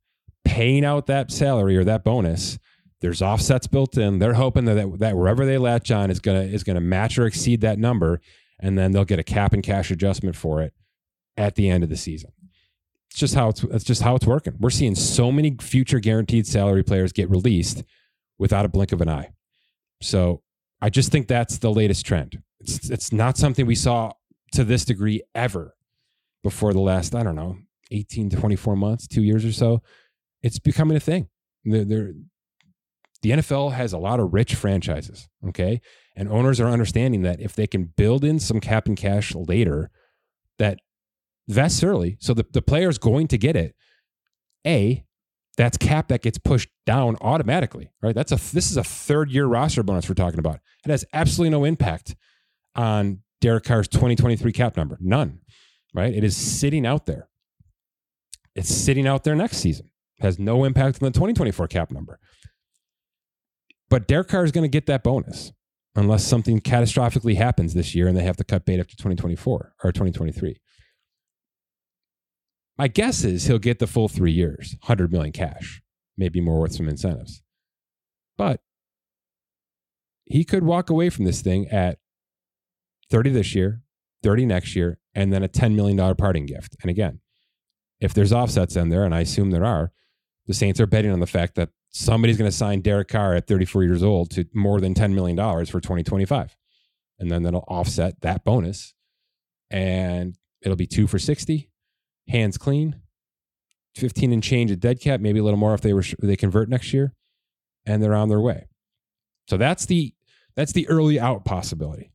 paying 0.46 0.86
out 0.86 1.08
that 1.08 1.32
salary 1.32 1.76
or 1.76 1.84
that 1.84 2.04
bonus 2.04 2.60
there's 3.02 3.22
offsets 3.22 3.68
built 3.68 3.98
in. 3.98 4.20
They're 4.20 4.34
hoping 4.34 4.66
that, 4.66 5.00
that 5.00 5.16
wherever 5.16 5.46
they 5.46 5.58
latch 5.58 5.92
on 5.92 6.10
is 6.10 6.20
gonna 6.20 6.42
is 6.42 6.64
gonna 6.64 6.82
match 6.82 7.18
or 7.18 7.26
exceed 7.26 7.62
that 7.62 7.78
number, 7.78 8.22
and 8.60 8.78
then 8.78 8.92
they'll 8.92 9.06
get 9.06 9.20
a 9.20 9.24
cap 9.24 9.54
and 9.54 9.64
cash 9.64 9.92
adjustment 9.92 10.36
for 10.36 10.62
it 10.62 10.74
at 11.36 11.56
the 11.56 11.70
end 11.70 11.84
of 11.84 11.90
the 11.90 11.98
season. 11.98 12.32
It's 13.10 13.20
just 13.20 13.36
how 13.36 13.50
it's 13.50 13.64
it's 13.64 13.84
just 13.84 14.02
how 14.02 14.16
it's 14.16 14.26
working. 14.26 14.56
We're 14.60 14.72
seeing 14.72 14.96
so 14.96 15.32
many 15.32 15.56
future 15.62 16.00
guaranteed 16.00 16.48
salary 16.48 16.84
players 16.84 17.12
get 17.12 17.30
released 17.30 17.84
without 18.40 18.66
a 18.66 18.70
blink 18.70 18.92
of 18.92 19.02
an 19.02 19.10
eye. 19.10 19.32
So 20.02 20.42
I 20.82 20.90
just 20.90 21.12
think 21.12 21.28
that's 21.28 21.60
the 21.60 21.72
latest 21.72 22.06
trend. 22.06 22.42
It's 22.68 22.90
it's 22.90 23.14
not 23.14 23.38
something 23.38 23.66
we 23.66 23.76
saw 23.76 24.12
to 24.54 24.64
this 24.64 24.86
degree 24.86 25.22
ever 25.34 25.76
before 26.44 26.74
the 26.74 26.82
last 26.82 27.16
I 27.16 27.24
don't 27.24 27.36
know 27.36 27.58
18 27.92 28.30
to 28.32 28.38
24 28.38 28.76
months, 28.76 29.08
two 29.08 29.24
years 29.24 29.46
or 29.46 29.52
so. 29.52 29.82
It's 30.44 30.60
becoming 30.60 30.98
a 30.98 31.00
thing. 31.00 31.30
They're, 31.64 31.86
they're 31.86 32.14
the 33.24 33.32
NFL 33.32 33.74
has 33.74 33.94
a 33.94 33.98
lot 33.98 34.20
of 34.20 34.34
rich 34.34 34.54
franchises, 34.54 35.28
okay? 35.48 35.82
And 36.16 36.30
owners 36.30 36.60
are 36.60 36.68
understanding 36.68 37.24
that 37.24 37.42
if 37.42 37.56
they 37.56 37.66
can 37.66 37.86
build 37.98 38.24
in 38.24 38.40
some 38.40 38.60
cap 38.60 38.86
and 38.86 38.96
cash 38.96 39.34
later, 39.34 39.90
that 40.60 40.80
vests 41.48 41.84
early, 41.84 42.18
so 42.20 42.34
the, 42.34 42.46
the 42.52 42.62
player 42.62 42.90
is 42.90 43.00
going 43.00 43.28
to 43.30 43.38
get 43.38 43.56
it. 43.56 43.76
A, 44.66 45.04
that's 45.58 45.78
cap 45.78 46.10
that 46.10 46.22
gets 46.22 46.38
pushed 46.38 46.70
down 46.86 47.18
automatically, 47.22 47.92
right? 48.04 48.14
That's 48.14 48.32
a 48.32 48.36
this 48.36 48.70
is 48.70 48.78
a 48.78 48.84
third 48.84 49.32
year 49.32 49.46
roster 49.46 49.82
bonus 49.82 50.08
we're 50.08 50.16
talking 50.16 50.40
about. 50.40 50.60
It 50.86 50.92
has 50.92 51.04
absolutely 51.14 51.50
no 51.50 51.64
impact 51.64 52.16
on 52.78 53.20
Derek 53.42 53.66
Carr's 53.66 53.88
2023 53.88 54.52
cap 54.52 54.78
number. 54.78 54.98
None. 55.02 55.40
Right? 55.94 56.14
It 56.14 56.24
is 56.24 56.38
sitting 56.38 56.86
out 56.86 57.06
there. 57.06 57.28
It's 58.56 58.70
sitting 58.70 59.08
out 59.08 59.24
there 59.24 59.36
next 59.36 59.58
season. 59.58 59.90
Has 60.20 60.40
no 60.40 60.64
impact 60.64 61.02
on 61.02 61.06
the 61.06 61.12
2024 61.12 61.68
cap 61.68 61.92
number. 61.92 62.20
But 63.90 64.08
Derek 64.08 64.28
Carr 64.28 64.44
is 64.44 64.52
going 64.52 64.64
to 64.64 64.70
get 64.70 64.86
that 64.88 65.04
bonus 65.04 65.52
unless 65.96 66.24
something 66.24 66.60
catastrophically 66.60 67.36
happens 67.36 67.74
this 67.74 67.96
year 67.96 68.08
and 68.08 68.18
they 68.18 68.24
have 68.24 68.38
to 68.38 68.44
cut 68.44 68.66
bait 68.66 68.80
after 68.80 68.96
2024 68.96 69.74
or 69.84 69.92
2023. 69.92 70.58
My 72.78 72.88
guess 72.88 73.24
is 73.24 73.46
he'll 73.46 73.58
get 73.58 73.80
the 73.80 73.88
full 73.88 74.08
three 74.08 74.32
years, 74.32 74.76
100 74.82 75.12
million 75.12 75.32
cash, 75.32 75.82
maybe 76.16 76.40
more 76.40 76.62
with 76.62 76.74
some 76.76 76.88
incentives. 76.88 77.42
But 78.38 78.62
he 80.26 80.44
could 80.44 80.64
walk 80.64 80.90
away 80.90 81.10
from 81.10 81.26
this 81.26 81.42
thing 81.42 81.68
at 81.70 81.98
30 83.10 83.32
this 83.32 83.56
year, 83.56 83.82
30 84.24 84.46
next 84.46 84.76
year, 84.76 85.00
and 85.14 85.32
then 85.32 85.44
a 85.44 85.50
$10 85.50 85.76
million 85.76 86.16
parting 86.16 86.46
gift. 86.46 86.76
And 86.82 86.90
again, 86.90 87.20
if 88.00 88.14
there's 88.14 88.34
offsets 88.34 88.76
in 88.76 88.90
there, 88.90 89.04
and 89.04 89.14
I 89.16 89.22
assume 89.22 89.52
there 89.52 89.66
are, 89.66 89.92
the 90.46 90.54
Saints 90.54 90.80
are 90.80 90.86
betting 90.86 91.12
on 91.12 91.20
the 91.20 91.28
fact 91.28 91.56
that 91.56 91.70
somebody's 91.90 92.38
going 92.38 92.50
to 92.50 92.56
sign 92.56 92.82
Derek 92.82 93.08
Carr 93.08 93.36
at 93.36 93.48
34 93.48 93.84
years 93.84 94.04
old 94.04 94.30
to 94.32 94.46
more 94.54 94.80
than 94.80 94.94
$10 94.94 95.14
million 95.14 95.38
for 95.66 95.80
2025. 95.80 96.56
And 97.20 97.32
then 97.32 97.44
that'll 97.44 97.66
offset 97.68 98.22
that 98.22 98.44
bonus. 98.44 98.94
And 99.70 100.38
it'll 100.62 100.78
be 100.78 100.88
two 100.88 101.08
for 101.08 101.20
60, 101.20 101.70
hands 102.30 102.58
clean, 102.58 103.02
15 103.96 104.32
and 104.32 104.44
change 104.44 104.72
at 104.72 104.80
dead 104.80 105.02
cap, 105.02 105.20
maybe 105.20 105.40
a 105.40 105.44
little 105.44 105.60
more 105.60 105.74
if 105.74 105.82
they 105.82 105.94
were 105.94 106.04
they 106.22 106.36
convert 106.36 106.70
next 106.70 106.94
year, 106.94 107.14
and 107.86 108.02
they're 108.02 108.16
on 108.16 108.30
their 108.30 108.40
way. 108.40 108.68
So 109.50 109.58
that's 109.58 109.86
the 109.86 110.14
that's 110.56 110.72
the 110.72 110.88
early 110.88 111.20
out 111.20 111.44
possibility. 111.46 112.12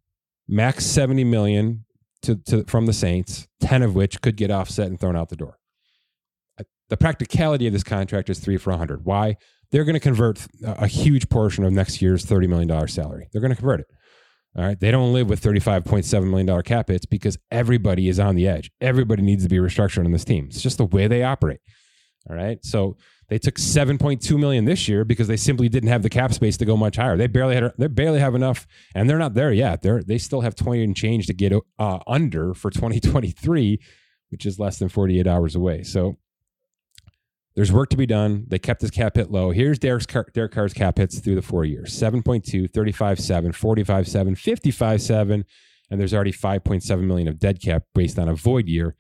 Max 0.49 0.85
70 0.87 1.25
million 1.25 1.85
to, 2.23 2.37
to 2.47 2.65
from 2.65 2.87
the 2.87 2.93
Saints, 2.93 3.49
10 3.61 3.83
of 3.83 3.95
which 3.95 4.21
could 4.21 4.37
get 4.37 4.51
offset 4.51 4.89
and 4.89 4.99
thrown 4.99 5.17
out 5.17 5.29
the 5.29 5.37
door. 5.37 5.59
The 6.89 6.97
practicality 6.97 7.67
of 7.67 7.73
this 7.73 7.85
contract 7.85 8.29
is 8.29 8.39
three 8.39 8.59
for 8.59 8.71
100. 8.71 9.07
Why? 9.07 9.37
they're 9.73 9.85
going 9.85 9.95
to 9.95 10.01
convert 10.01 10.47
a 10.63 10.87
huge 10.87 11.29
portion 11.29 11.65
of 11.65 11.73
next 11.73 12.01
year's 12.01 12.25
$30 12.25 12.49
million 12.49 12.89
salary. 12.89 13.29
They're 13.33 13.41
going 13.41 13.51
to 13.51 13.57
convert 13.57 13.81
it. 13.81 13.87
All 14.55 14.63
right. 14.63 14.79
They 14.79 14.91
don't 14.91 15.15
live 15.15 15.31
with 15.31 15.43
$35.7 15.43 16.29
million 16.29 16.63
cap 16.63 16.89
hits 16.89 17.07
because 17.07 17.39
everybody 17.51 18.09
is 18.09 18.21
on 18.21 18.37
the 18.37 18.47
edge. 18.47 18.71
Everybody 18.83 19.23
needs 19.23 19.43
to 19.45 19.49
be 19.49 19.57
restructured 19.57 20.05
on 20.05 20.13
this 20.13 20.27
team. 20.27 20.49
It's 20.51 20.61
just 20.61 20.77
the 20.77 20.85
way 20.85 21.09
they 21.09 21.25
operate. 21.25 21.61
All 22.29 22.37
right. 22.37 22.63
So 22.63 22.99
they 23.29 23.39
took 23.39 23.55
7.2 23.55 24.39
million 24.39 24.65
this 24.65 24.89
year 24.89 25.05
because 25.05 25.29
they 25.29 25.37
simply 25.37 25.69
didn't 25.69 25.89
have 25.89 26.03
the 26.03 26.11
cap 26.11 26.33
space 26.33 26.57
to 26.59 26.65
go 26.65 26.77
much 26.77 26.97
higher. 26.97 27.17
They 27.17 27.27
barely 27.27 27.55
had 27.55 27.73
they 27.79 27.87
barely 27.87 28.21
have 28.21 28.35
enough 28.35 28.67
and 28.95 29.09
they're 29.09 29.19
not 29.19 29.35
there 29.35 29.53
yet. 29.53 29.83
They're 29.83 30.03
they 30.03 30.19
still 30.19 30.43
have 30.43 30.55
20 30.55 30.83
and 30.83 30.97
change 30.97 31.27
to 31.29 31.35
get 31.35 31.53
uh, 31.79 31.99
under 32.07 32.55
for 32.55 32.71
2023, 32.71 33.81
which 34.31 34.45
is 34.45 34.59
less 34.59 34.79
than 34.79 34.89
48 34.89 35.27
hours 35.27 35.55
away. 35.55 35.83
So 35.83 36.17
there's 37.55 37.73
work 37.73 37.91
to 37.91 37.97
be 37.97 38.07
done. 38.07 38.45
They 38.49 38.59
kept 38.59 38.81
this 38.81 38.91
cap 38.91 39.17
hit 39.17 39.31
low. 39.31 39.51
Here's 39.51 39.79
Derek's 39.79 40.07
Derek 40.33 40.53
Carr's 40.53 40.73
cap 40.73 40.99
hits 40.99 41.19
through 41.19 41.35
the 41.35 41.43
four 41.43 41.65
years 41.65 41.99
7.2, 41.99 42.71
35 42.71 43.21
7, 43.21 43.53
45 43.53 44.09
7, 44.09 44.35
55 44.35 45.03
7. 45.03 45.45
And 45.91 46.01
there's 46.01 46.15
already 46.15 46.33
5.7 46.33 47.03
million 47.03 47.29
of 47.29 47.39
dead 47.39 47.61
cap 47.61 47.85
based 47.95 48.19
on 48.19 48.27
a 48.27 48.35
void 48.35 48.67
year 48.67 48.97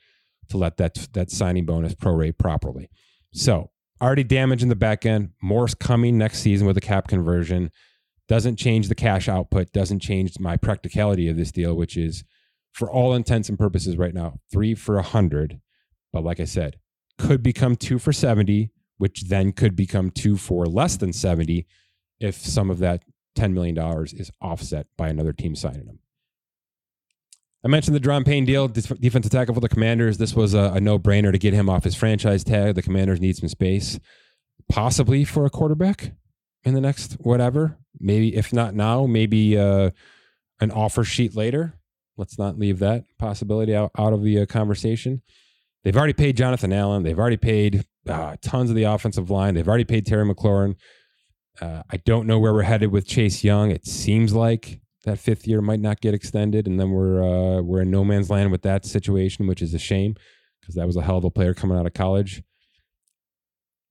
to 0.50 0.58
let 0.58 0.76
that, 0.76 1.08
that 1.14 1.30
signing 1.30 1.64
bonus 1.64 1.94
prorate 1.94 2.36
properly. 2.36 2.90
So 3.32 3.70
already 4.02 4.24
damage 4.24 4.62
in 4.62 4.68
the 4.68 4.76
back 4.76 5.06
end. 5.06 5.30
More's 5.40 5.74
coming 5.74 6.18
next 6.18 6.40
season 6.40 6.66
with 6.66 6.76
a 6.76 6.80
cap 6.80 7.08
conversion. 7.08 7.70
Doesn't 8.28 8.56
change 8.56 8.88
the 8.88 8.94
cash 8.94 9.28
output, 9.28 9.72
doesn't 9.72 10.00
change 10.00 10.38
my 10.40 10.56
practicality 10.56 11.28
of 11.28 11.36
this 11.36 11.52
deal, 11.52 11.74
which 11.74 11.96
is 11.96 12.24
for 12.72 12.90
all 12.90 13.14
intents 13.14 13.48
and 13.48 13.58
purposes 13.58 13.96
right 13.96 14.14
now, 14.14 14.38
three 14.50 14.74
for 14.74 14.98
a 14.98 15.02
hundred. 15.02 15.60
But 16.12 16.24
like 16.24 16.40
I 16.40 16.44
said, 16.44 16.78
could 17.18 17.42
become 17.42 17.76
two 17.76 17.98
for 17.98 18.12
70, 18.12 18.70
which 18.98 19.22
then 19.28 19.52
could 19.52 19.76
become 19.76 20.10
two 20.10 20.36
for 20.36 20.66
less 20.66 20.96
than 20.96 21.12
70 21.12 21.66
if 22.20 22.36
some 22.36 22.70
of 22.70 22.78
that 22.78 23.04
$10 23.36 23.52
million 23.52 23.76
is 24.06 24.30
offset 24.40 24.86
by 24.96 25.08
another 25.08 25.32
team 25.32 25.54
signing 25.54 25.86
him. 25.86 25.98
I 27.64 27.68
mentioned 27.68 27.94
the 27.94 28.00
Daron 28.00 28.26
Payne 28.26 28.44
deal, 28.44 28.66
defensive 28.66 29.30
tackle 29.30 29.54
for 29.54 29.60
the 29.60 29.68
Commanders. 29.68 30.18
This 30.18 30.34
was 30.34 30.52
a, 30.52 30.72
a 30.74 30.80
no 30.80 30.98
brainer 30.98 31.30
to 31.30 31.38
get 31.38 31.54
him 31.54 31.70
off 31.70 31.84
his 31.84 31.94
franchise 31.94 32.42
tag. 32.42 32.74
The 32.74 32.82
Commanders 32.82 33.20
need 33.20 33.36
some 33.36 33.48
space, 33.48 34.00
possibly 34.68 35.24
for 35.24 35.46
a 35.46 35.50
quarterback 35.50 36.12
in 36.64 36.74
the 36.74 36.80
next 36.80 37.14
whatever. 37.20 37.78
Maybe, 38.00 38.34
if 38.34 38.52
not 38.52 38.74
now, 38.74 39.06
maybe 39.06 39.56
uh, 39.56 39.90
an 40.60 40.72
offer 40.72 41.04
sheet 41.04 41.36
later. 41.36 41.78
Let's 42.16 42.38
not 42.38 42.58
leave 42.58 42.80
that 42.80 43.04
possibility 43.18 43.76
out, 43.76 43.92
out 43.96 44.12
of 44.12 44.22
the 44.22 44.40
uh, 44.40 44.46
conversation. 44.46 45.22
They've 45.84 45.96
already 45.96 46.12
paid 46.12 46.36
Jonathan 46.36 46.72
Allen. 46.72 47.04
They've 47.04 47.18
already 47.18 47.36
paid 47.36 47.84
uh, 48.08 48.36
tons 48.42 48.70
of 48.70 48.76
the 48.76 48.84
offensive 48.84 49.30
line. 49.30 49.54
They've 49.54 49.68
already 49.68 49.84
paid 49.84 50.06
Terry 50.06 50.28
McLaurin. 50.28 50.76
Uh, 51.60 51.82
I 51.90 51.98
don't 51.98 52.26
know 52.26 52.38
where 52.38 52.52
we're 52.52 52.62
headed 52.62 52.90
with 52.90 53.06
Chase 53.06 53.44
Young. 53.44 53.70
It 53.70 53.86
seems 53.86 54.34
like 54.34 54.80
that 55.04 55.18
fifth 55.18 55.46
year 55.46 55.60
might 55.60 55.80
not 55.80 56.00
get 56.00 56.14
extended, 56.14 56.66
and 56.66 56.78
then 56.78 56.90
we're 56.90 57.22
uh, 57.22 57.62
we're 57.62 57.82
in 57.82 57.90
no 57.90 58.04
man's 58.04 58.30
land 58.30 58.50
with 58.50 58.62
that 58.62 58.84
situation, 58.84 59.46
which 59.46 59.62
is 59.62 59.74
a 59.74 59.78
shame 59.78 60.14
because 60.60 60.74
that 60.76 60.86
was 60.86 60.96
a 60.96 61.02
hell 61.02 61.18
of 61.18 61.24
a 61.24 61.30
player 61.30 61.54
coming 61.54 61.76
out 61.76 61.86
of 61.86 61.94
college. 61.94 62.42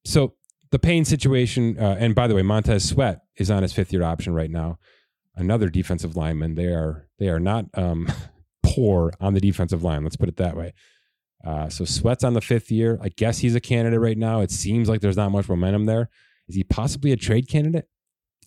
So 0.06 0.36
the 0.72 0.80
Payne 0.80 1.06
situation, 1.06 1.78
uh, 1.78 1.98
and 2.00 2.16
by 2.16 2.28
the 2.28 2.36
way, 2.36 2.42
Montez 2.42 2.88
Sweat 2.88 3.22
is 3.36 3.52
on 3.52 3.62
his 3.62 3.74
fifth 3.74 3.92
year 3.92 4.04
option 4.04 4.34
right 4.34 4.50
now. 4.50 4.80
Another 5.36 5.70
defensive 5.70 6.16
lineman. 6.16 6.56
They 6.56 6.68
are 6.68 7.08
they 7.20 7.30
are 7.30 7.40
not 7.40 7.66
um, 7.74 8.12
poor 8.64 9.14
on 9.20 9.34
the 9.34 9.42
defensive 9.42 9.84
line. 9.84 10.04
Let's 10.04 10.18
put 10.18 10.30
it 10.30 10.38
that 10.38 10.56
way. 10.56 10.74
Uh, 11.46 11.70
so 11.70 11.86
Sweat's 11.86 12.24
on 12.24 12.34
the 12.34 12.42
fifth 12.42 12.72
year. 12.72 13.00
I 13.02 13.10
guess 13.10 13.40
he's 13.40 13.56
a 13.56 13.60
candidate 13.60 14.00
right 14.00 14.18
now. 14.18 14.42
It 14.42 14.52
seems 14.52 14.88
like 14.88 15.02
there's 15.02 15.18
not 15.18 15.32
much 15.32 15.50
momentum 15.50 15.86
there. 15.86 16.10
Is 16.48 16.56
he 16.56 16.64
possibly 16.64 17.12
a 17.12 17.18
trade 17.18 17.48
candidate? 17.48 17.88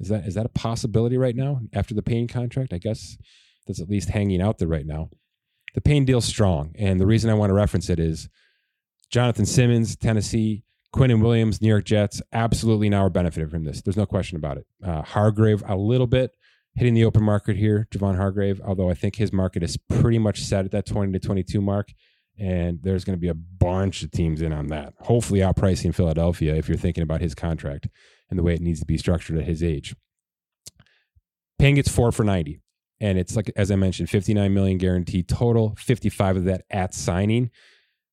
Is 0.00 0.08
that 0.08 0.26
is 0.26 0.34
that 0.34 0.46
a 0.46 0.50
possibility 0.50 1.16
right 1.16 1.36
now 1.36 1.60
after 1.72 1.94
the 1.94 2.02
Payne 2.02 2.28
contract? 2.28 2.72
I 2.72 2.78
guess 2.78 3.16
that's 3.66 3.80
at 3.80 3.88
least 3.88 4.10
hanging 4.10 4.42
out 4.42 4.58
there 4.58 4.68
right 4.68 4.86
now. 4.86 5.10
The 5.74 5.80
Payne 5.80 6.04
deal's 6.04 6.24
strong, 6.24 6.74
and 6.78 7.00
the 7.00 7.06
reason 7.06 7.30
I 7.30 7.34
want 7.34 7.50
to 7.50 7.54
reference 7.54 7.88
it 7.90 7.98
is 7.98 8.28
Jonathan 9.10 9.46
Simmons, 9.46 9.96
Tennessee, 9.96 10.64
Quinnen 10.94 11.22
Williams, 11.22 11.60
New 11.60 11.68
York 11.68 11.84
Jets, 11.84 12.22
absolutely 12.32 12.88
now 12.88 13.04
are 13.04 13.10
benefiting 13.10 13.48
from 13.48 13.64
this. 13.64 13.82
There's 13.82 13.96
no 13.96 14.06
question 14.06 14.36
about 14.36 14.58
it. 14.58 14.66
Uh, 14.84 15.02
Hargrave 15.02 15.62
a 15.66 15.76
little 15.76 16.06
bit 16.06 16.32
hitting 16.76 16.94
the 16.94 17.04
open 17.04 17.22
market 17.22 17.56
here, 17.56 17.88
Javon 17.90 18.16
Hargrave, 18.16 18.60
although 18.64 18.90
I 18.90 18.94
think 18.94 19.16
his 19.16 19.32
market 19.32 19.62
is 19.62 19.76
pretty 19.76 20.18
much 20.18 20.42
set 20.42 20.64
at 20.64 20.70
that 20.72 20.86
20 20.86 21.12
to 21.12 21.18
22 21.18 21.60
mark. 21.60 21.92
And 22.38 22.80
there's 22.82 23.04
going 23.04 23.16
to 23.16 23.20
be 23.20 23.28
a 23.28 23.34
bunch 23.34 24.02
of 24.02 24.10
teams 24.10 24.42
in 24.42 24.52
on 24.52 24.66
that. 24.68 24.94
Hopefully, 25.00 25.38
outpricing 25.38 25.94
Philadelphia 25.94 26.56
if 26.56 26.68
you're 26.68 26.76
thinking 26.76 27.04
about 27.04 27.20
his 27.20 27.34
contract 27.34 27.86
and 28.30 28.38
the 28.38 28.42
way 28.42 28.54
it 28.54 28.60
needs 28.60 28.80
to 28.80 28.86
be 28.86 28.98
structured 28.98 29.38
at 29.38 29.44
his 29.44 29.62
age. 29.62 29.94
Payne 31.58 31.76
gets 31.76 31.88
four 31.88 32.12
for 32.12 32.24
90. 32.24 32.60
And 33.00 33.18
it's 33.18 33.36
like, 33.36 33.50
as 33.56 33.70
I 33.70 33.76
mentioned, 33.76 34.08
59 34.08 34.54
million 34.54 34.78
guaranteed 34.78 35.28
total, 35.28 35.74
55 35.78 36.38
of 36.38 36.44
that 36.44 36.62
at 36.70 36.94
signing. 36.94 37.50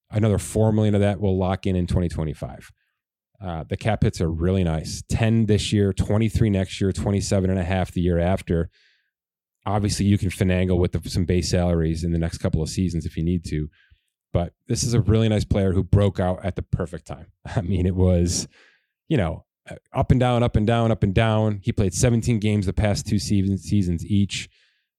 Another 0.09 0.37
4 0.37 0.73
million 0.73 0.95
of 0.95 1.01
that 1.01 1.21
will 1.21 1.37
lock 1.37 1.65
in 1.65 1.75
in 1.75 1.87
2025. 1.87 2.71
Uh, 3.43 3.63
the 3.67 3.77
cap 3.77 4.03
hits 4.03 4.21
are 4.21 4.29
really 4.29 4.63
nice 4.63 5.03
10 5.09 5.45
this 5.47 5.73
year, 5.73 5.93
23 5.93 6.49
next 6.49 6.79
year, 6.79 6.91
27 6.91 7.49
and 7.49 7.59
a 7.59 7.63
half 7.63 7.91
the 7.91 8.01
year 8.01 8.19
after. 8.19 8.69
Obviously, 9.65 10.05
you 10.05 10.17
can 10.17 10.29
finagle 10.29 10.77
with 10.77 10.91
the, 10.91 11.09
some 11.09 11.25
base 11.25 11.49
salaries 11.49 12.03
in 12.03 12.11
the 12.11 12.19
next 12.19 12.39
couple 12.39 12.61
of 12.61 12.69
seasons 12.69 13.05
if 13.05 13.15
you 13.17 13.23
need 13.23 13.43
to. 13.45 13.69
But 14.33 14.53
this 14.67 14.83
is 14.83 14.93
a 14.93 15.01
really 15.01 15.29
nice 15.29 15.45
player 15.45 15.73
who 15.73 15.83
broke 15.83 16.19
out 16.19 16.43
at 16.43 16.55
the 16.55 16.61
perfect 16.61 17.05
time. 17.05 17.27
I 17.55 17.61
mean, 17.61 17.85
it 17.85 17.95
was, 17.95 18.47
you 19.07 19.17
know, 19.17 19.45
up 19.93 20.11
and 20.11 20.19
down, 20.19 20.43
up 20.43 20.55
and 20.55 20.65
down, 20.65 20.91
up 20.91 21.03
and 21.03 21.13
down. 21.13 21.59
He 21.63 21.71
played 21.71 21.93
17 21.93 22.39
games 22.39 22.65
the 22.65 22.73
past 22.73 23.07
two 23.07 23.19
seasons, 23.19 23.63
seasons 23.63 24.05
each. 24.05 24.49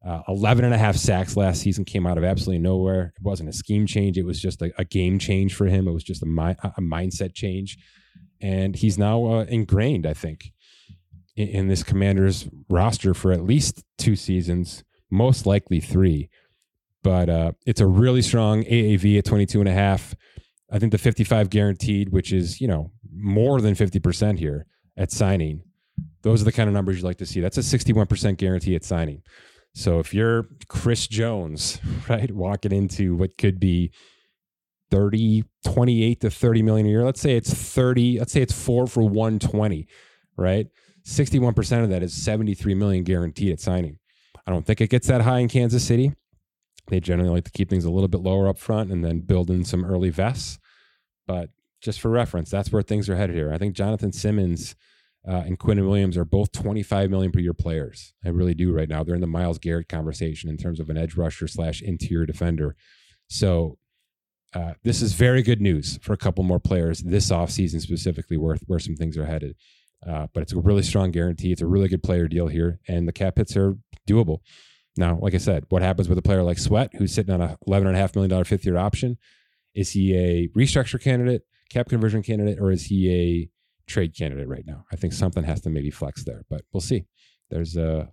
Uh, 0.05 0.21
11 0.27 0.65
and 0.65 0.75
a 0.75 0.79
half 0.79 0.97
sacks 0.97 1.37
last 1.37 1.61
season 1.61 1.85
came 1.85 2.07
out 2.07 2.19
of 2.19 2.25
absolutely 2.25 2.59
nowhere. 2.59 3.13
It 3.17 3.23
wasn't 3.23 3.49
a 3.49 3.53
scheme 3.53 3.87
change. 3.87 4.19
It 4.19 4.25
was 4.25 4.41
just 4.41 4.61
a, 4.61 4.73
a 4.77 4.85
game 4.85 5.19
change 5.19 5.55
for 5.55 5.67
him. 5.67 5.87
It 5.87 5.93
was 5.93 6.03
just 6.03 6.23
a, 6.23 6.27
mi- 6.27 6.57
a 6.63 6.81
mindset 6.81 7.35
change. 7.35 7.79
And 8.41 8.75
he's 8.75 8.99
now 8.99 9.25
uh, 9.25 9.45
ingrained, 9.45 10.05
I 10.07 10.15
think, 10.15 10.53
in, 11.37 11.49
in 11.49 11.69
this 11.69 11.85
commander's 11.85 12.49
roster 12.69 13.15
for 13.15 13.31
at 13.31 13.45
least 13.45 13.85
two 13.97 14.17
seasons, 14.17 14.83
most 15.11 15.47
likely 15.47 15.79
three. 15.79 16.29
But 17.05 17.29
uh, 17.29 17.53
it's 17.65 17.81
a 17.81 17.87
really 17.87 18.23
strong 18.23 18.65
AAV 18.65 19.19
at 19.19 19.25
22 19.25 19.61
and 19.61 19.69
a 19.69 19.73
half. 19.73 20.17
I 20.73 20.81
think 20.81 20.91
the 20.91 20.99
55 20.99 21.51
guaranteed, 21.51 22.09
which 22.09 22.33
is, 22.33 22.61
you 22.61 22.67
know, 22.67 22.91
more 23.15 23.61
than 23.61 23.75
50% 23.75 24.39
here 24.39 24.67
at 24.97 25.11
signing. 25.11 25.63
Those 26.23 26.43
are 26.43 26.45
the 26.45 26.53
kind 26.53 26.69
of 26.69 26.75
numbers 26.75 26.97
you'd 26.97 27.05
like 27.05 27.19
to 27.19 27.27
see. 27.27 27.41
That's 27.41 27.59
a 27.59 27.61
61% 27.61 28.37
guarantee 28.37 28.75
at 28.75 28.85
signing. 28.85 29.23
So 29.75 29.99
if 29.99 30.13
you're 30.13 30.47
Chris 30.69 31.07
Jones, 31.07 31.81
right, 32.09 32.31
walking 32.31 32.73
into 32.73 33.15
what 33.15 33.39
could 33.39 33.59
be 33.59 33.93
30, 34.91 35.45
28 35.65 36.21
to 36.21 36.31
30 36.31 36.63
million 36.63 36.87
a 36.87 36.91
year, 36.91 37.05
let's 37.05 37.21
say 37.21 37.37
it's 37.37 37.53
30, 37.53 38.19
let's 38.19 38.33
say 38.33 38.43
it's 38.43 38.53
four 38.53 38.87
for 38.87 39.03
120, 39.03 39.87
right? 40.37 40.67
61% 41.05 41.83
of 41.83 41.91
that 41.91 42.03
is 42.03 42.13
73 42.13 42.75
million 42.75 43.03
guaranteed 43.03 43.53
at 43.53 43.61
signing. 43.61 43.99
I 44.47 44.51
don't 44.51 44.67
think 44.67 44.81
it 44.81 44.91
gets 44.91 45.09
that 45.09 45.23
high 45.23 45.39
in 45.39 45.49
Kansas 45.49 45.85
City. 45.85 46.13
They 46.89 47.01
generally 47.01 47.31
like 47.31 47.45
to 47.45 47.51
keep 47.51 47.71
things 47.71 47.85
a 47.85 47.91
little 47.91 48.09
bit 48.09 48.21
lower 48.21 48.49
up 48.49 48.59
front 48.59 48.91
and 48.91 49.05
then 49.05 49.21
build 49.21 49.51
in 49.51 49.65
some 49.65 49.85
early 49.85 50.11
vests. 50.11 50.59
But 51.27 51.51
just 51.83 52.01
for 52.01 52.11
reference, 52.11 52.51
that's 52.51 52.73
where 52.73 52.83
things 52.83 53.09
are 53.09 53.17
headed 53.17 53.37
here. 53.37 53.53
I 53.53 53.59
think 53.59 53.75
Jonathan 53.75 54.13
Simmons 54.13 54.75
uh, 55.29 55.43
and 55.47 55.59
Quinnen 55.59 55.87
Williams 55.87 56.17
are 56.17 56.25
both 56.25 56.53
25 56.53 57.11
million 57.11 57.33
per 57.33 57.41
year 57.41 57.55
players. 57.55 58.15
I 58.25 58.29
really 58.29 58.55
do 58.55 58.73
right 58.73 58.89
now. 58.89 59.03
They're 59.03 59.15
in 59.15 59.21
the 59.21 59.27
Myles 59.27 59.59
Garrett 59.59 59.89
conversation 59.89 60.49
in 60.49 60.57
terms 60.57 60.81
of 60.81 60.91
an 60.91 60.97
edge 60.97 61.17
rusher 61.17 61.47
slash 61.47 61.83
interior 61.83 62.27
defender. 62.27 62.77
So 63.29 63.79
uh, 64.55 64.75
this 64.83 65.01
is 65.01 65.15
very 65.15 65.43
good 65.43 65.61
news 65.61 65.99
for 66.03 66.13
a 66.13 66.19
couple 66.19 66.45
more 66.45 66.61
players 66.61 67.01
this 67.01 67.31
offseason 67.31 67.81
specifically 67.81 68.37
where, 68.37 68.57
where 68.67 68.79
some 68.79 68.97
things 68.97 69.17
are 69.17 69.27
headed. 69.27 69.57
Uh, 70.07 70.27
but 70.35 70.43
it's 70.43 70.53
a 70.53 70.59
really 70.59 70.83
strong 70.83 71.11
guarantee. 71.11 71.53
It's 71.53 71.63
a 71.63 71.67
really 71.67 71.89
good 71.89 72.03
player 72.03 72.27
deal 72.27 72.49
here, 72.49 72.81
and 72.89 73.07
the 73.07 73.13
cap 73.13 73.39
hits 73.39 73.57
are 73.57 73.77
doable. 74.09 74.39
Now, 74.97 75.19
like 75.21 75.35
I 75.35 75.39
said, 75.39 75.65
what 75.69 75.81
happens 75.81 76.09
with 76.09 76.19
a 76.19 76.23
player 76.23 76.43
like 76.43 76.59
Sweat, 76.59 76.91
who's 76.95 77.15
sitting 77.15 77.33
on 77.33 77.41
a 77.41 77.57
$11.5 77.67 78.15
million 78.17 78.45
fifth 78.45 78.67
year 78.67 78.77
option? 78.77 79.17
Is 79.75 79.93
he 79.93 80.15
a 80.17 80.49
restructure 80.49 81.01
candidate, 81.01 81.43
cap 81.73 81.89
conversion 81.89 82.23
candidate, 82.23 82.59
or 82.61 82.71
is 82.71 82.85
he 82.85 83.11
a 83.13 83.51
trade 83.91 84.17
candidate 84.17 84.49
right 84.49 84.65
now? 84.67 84.85
I 84.93 84.97
think 84.97 85.13
something 85.13 85.45
has 85.45 85.61
to 85.63 85.71
maybe 85.71 85.91
flex 85.91 86.25
there, 86.25 86.45
but 86.51 86.63
we'll 86.73 86.81
see. 86.81 87.07
There's 87.51 87.77
a, 87.77 88.09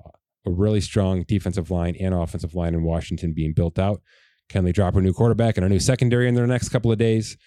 a 0.45 0.51
really 0.51 0.81
strong 0.81 1.23
defensive 1.23 1.71
line 1.71 1.95
and 1.99 2.13
offensive 2.13 2.55
line 2.55 2.73
in 2.73 2.83
Washington 2.83 3.33
being 3.33 3.53
built 3.53 3.79
out. 3.79 4.01
Can 4.49 4.65
they 4.65 4.71
drop 4.71 4.95
a 4.95 5.01
new 5.01 5.13
quarterback 5.13 5.57
and 5.57 5.65
a 5.65 5.69
new 5.69 5.79
secondary 5.79 6.27
in 6.27 6.35
their 6.35 6.47
next 6.47 6.69
couple 6.69 6.91
of 6.91 6.97
days? 6.97 7.37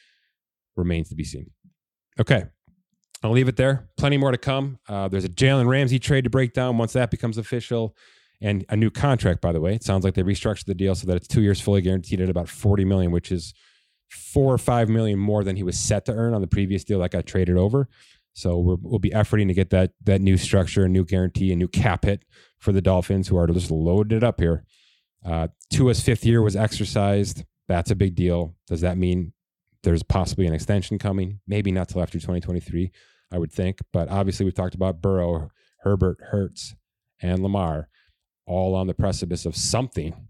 Remains 0.76 1.08
to 1.08 1.14
be 1.14 1.24
seen. 1.24 1.50
Okay. 2.20 2.44
I'll 3.22 3.32
leave 3.32 3.48
it 3.48 3.56
there. 3.56 3.88
Plenty 3.96 4.16
more 4.16 4.32
to 4.32 4.38
come. 4.38 4.78
Uh, 4.88 5.08
there's 5.08 5.24
a 5.24 5.28
Jalen 5.28 5.68
Ramsey 5.68 5.98
trade 5.98 6.24
to 6.24 6.30
break 6.30 6.52
down 6.52 6.78
once 6.78 6.92
that 6.94 7.10
becomes 7.10 7.38
official 7.38 7.96
and 8.40 8.64
a 8.68 8.76
new 8.76 8.90
contract, 8.90 9.40
by 9.40 9.52
the 9.52 9.60
way. 9.60 9.74
It 9.74 9.84
sounds 9.84 10.04
like 10.04 10.14
they 10.14 10.22
restructured 10.22 10.64
the 10.64 10.74
deal 10.74 10.94
so 10.94 11.06
that 11.06 11.16
it's 11.16 11.28
two 11.28 11.42
years 11.42 11.60
fully 11.60 11.80
guaranteed 11.80 12.20
at 12.20 12.28
about 12.28 12.48
40 12.48 12.84
million, 12.84 13.12
which 13.12 13.30
is 13.30 13.54
four 14.12 14.52
or 14.52 14.58
five 14.58 14.88
million 14.88 15.18
more 15.18 15.42
than 15.42 15.56
he 15.56 15.62
was 15.62 15.78
set 15.78 16.04
to 16.06 16.12
earn 16.12 16.34
on 16.34 16.40
the 16.40 16.46
previous 16.46 16.84
deal 16.84 17.00
that 17.00 17.10
got 17.10 17.26
traded 17.26 17.56
over. 17.56 17.88
So 18.34 18.58
we 18.58 18.76
will 18.80 18.98
be 18.98 19.10
efforting 19.10 19.48
to 19.48 19.54
get 19.54 19.70
that 19.70 19.92
that 20.04 20.20
new 20.20 20.36
structure, 20.36 20.84
a 20.84 20.88
new 20.88 21.04
guarantee, 21.04 21.52
a 21.52 21.56
new 21.56 21.68
cap 21.68 22.04
hit 22.04 22.24
for 22.58 22.72
the 22.72 22.80
Dolphins, 22.80 23.28
who 23.28 23.36
are 23.36 23.46
just 23.46 23.70
loaded 23.70 24.24
up 24.24 24.40
here. 24.40 24.64
Uh, 25.24 25.48
Tua's 25.70 26.00
fifth 26.00 26.24
year 26.24 26.42
was 26.42 26.56
exercised. 26.56 27.44
That's 27.68 27.90
a 27.90 27.96
big 27.96 28.14
deal. 28.14 28.54
Does 28.66 28.80
that 28.80 28.98
mean 28.98 29.32
there's 29.82 30.02
possibly 30.02 30.46
an 30.46 30.54
extension 30.54 30.98
coming? 30.98 31.40
Maybe 31.46 31.70
not 31.70 31.88
till 31.88 32.02
after 32.02 32.18
2023, 32.18 32.90
I 33.30 33.38
would 33.38 33.52
think. 33.52 33.78
But 33.92 34.08
obviously, 34.08 34.44
we've 34.44 34.54
talked 34.54 34.74
about 34.74 35.02
Burrow, 35.02 35.50
Herbert, 35.80 36.18
Hurts, 36.30 36.74
and 37.20 37.42
Lamar 37.42 37.88
all 38.46 38.74
on 38.74 38.86
the 38.86 38.94
precipice 38.94 39.46
of 39.46 39.56
something, 39.56 40.28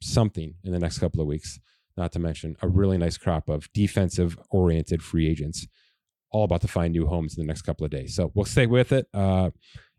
something 0.00 0.54
in 0.64 0.72
the 0.72 0.78
next 0.78 0.98
couple 0.98 1.20
of 1.20 1.26
weeks. 1.26 1.60
Not 1.96 2.12
to 2.12 2.18
mention 2.18 2.56
a 2.62 2.68
really 2.68 2.98
nice 2.98 3.18
crop 3.18 3.48
of 3.48 3.72
defensive 3.72 4.38
oriented 4.50 5.02
free 5.02 5.28
agents, 5.28 5.66
all 6.30 6.44
about 6.44 6.62
to 6.62 6.68
find 6.68 6.92
new 6.92 7.06
homes 7.06 7.36
in 7.36 7.42
the 7.42 7.46
next 7.46 7.62
couple 7.62 7.84
of 7.84 7.90
days. 7.90 8.14
So 8.14 8.32
we'll 8.34 8.44
stay 8.46 8.66
with 8.66 8.92
it. 8.92 9.06
Uh, 9.12 9.50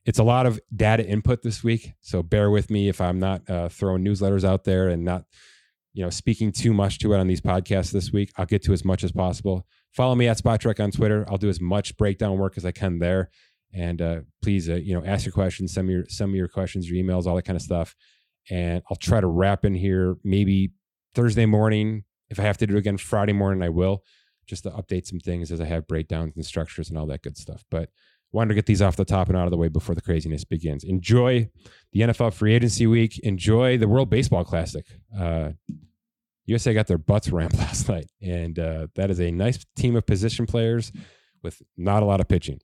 it's 0.06 0.20
a 0.20 0.24
lot 0.24 0.46
of 0.46 0.60
data 0.76 1.06
input 1.08 1.44
this 1.44 1.64
week, 1.64 1.94
so 2.02 2.22
bear 2.22 2.50
with 2.50 2.70
me 2.70 2.90
if 2.90 3.00
I'm 3.00 3.20
not 3.20 3.50
uh, 3.50 3.70
throwing 3.70 4.04
newsletters 4.04 4.44
out 4.44 4.66
there 4.66 4.90
and 4.90 5.06
not, 5.06 5.24
you 5.94 6.04
know, 6.04 6.10
speaking 6.10 6.52
too 6.52 6.74
much 6.74 7.00
to 7.00 7.14
it 7.14 7.20
on 7.20 7.28
these 7.28 7.40
podcasts 7.40 7.92
this 7.92 8.12
week. 8.12 8.32
I'll 8.36 8.46
get 8.46 8.64
to 8.64 8.74
as 8.74 8.84
much 8.84 9.04
as 9.04 9.12
possible. 9.14 9.66
Follow 9.92 10.16
me 10.16 10.28
at 10.28 10.40
Spotrac 10.40 10.84
on 10.84 10.92
Twitter. 10.92 11.26
I'll 11.30 11.38
do 11.38 11.50
as 11.50 11.62
much 11.62 11.96
breakdown 11.96 12.38
work 12.38 12.58
as 12.58 12.66
I 12.66 12.72
can 12.72 13.00
there. 13.00 13.30
And 13.72 14.02
uh, 14.02 14.20
please, 14.42 14.70
uh, 14.70 14.76
you 14.76 14.94
know, 14.94 15.06
ask 15.06 15.26
your 15.26 15.34
questions, 15.34 15.74
send 15.74 15.88
me 15.88 15.94
your, 15.94 16.06
send 16.10 16.32
me 16.32 16.38
your 16.38 16.48
questions, 16.48 16.90
your 16.90 17.02
emails, 17.02 17.26
all 17.26 17.36
that 17.36 17.46
kind 17.46 17.56
of 17.56 17.62
stuff. 17.62 17.96
and 18.50 18.84
I'll 18.90 18.98
try 18.98 19.22
to 19.22 19.28
wrap 19.28 19.66
in 19.66 19.74
here 19.74 20.18
maybe 20.24 20.72
Thursday 21.14 21.46
morning. 21.46 22.04
If 22.30 22.40
I 22.40 22.44
have 22.44 22.58
to 22.58 22.68
do 22.68 22.76
it 22.76 22.80
again 22.80 22.98
Friday 22.98 23.34
morning, 23.34 23.62
I 23.64 23.70
will 23.70 24.04
just 24.46 24.64
to 24.64 24.72
update 24.72 25.08
some 25.08 25.20
things 25.20 25.52
as 25.52 25.62
I 25.62 25.66
have 25.66 25.88
breakdowns 25.88 26.36
and 26.36 26.46
structures 26.46 26.90
and 26.90 26.98
all 26.98 27.06
that 27.08 27.22
good 27.22 27.38
stuff. 27.38 27.64
But 27.70 27.90
wanted 28.32 28.50
to 28.50 28.56
get 28.56 28.66
these 28.66 28.82
off 28.82 28.96
the 28.96 29.06
top 29.06 29.30
and 29.30 29.38
out 29.38 29.46
of 29.46 29.52
the 29.52 29.58
way 29.58 29.70
before 29.70 29.96
the 29.96 30.02
craziness 30.02 30.44
begins. 30.44 30.84
Enjoy 30.84 31.50
the 31.94 32.02
NFL 32.02 32.34
free 32.34 32.54
agency 32.54 32.88
week. 32.88 33.20
Enjoy 33.20 33.78
the 33.78 33.88
World 33.88 34.10
Baseball 34.10 34.44
Classic. 34.44 34.86
Uh, 35.18 35.52
USA 36.46 36.74
got 36.74 36.88
their 36.88 36.98
butts 36.98 37.30
rammed 37.30 37.54
last 37.58 37.88
night, 37.88 38.10
and 38.22 38.58
uh, 38.60 38.88
that 38.96 39.10
is 39.10 39.22
a 39.22 39.32
nice 39.32 39.64
team 39.78 39.96
of 39.96 40.06
position 40.06 40.46
players 40.46 40.92
with 41.42 41.62
not 41.78 42.04
a 42.04 42.06
lot 42.06 42.20
of 42.20 42.28
pitching. 42.28 42.60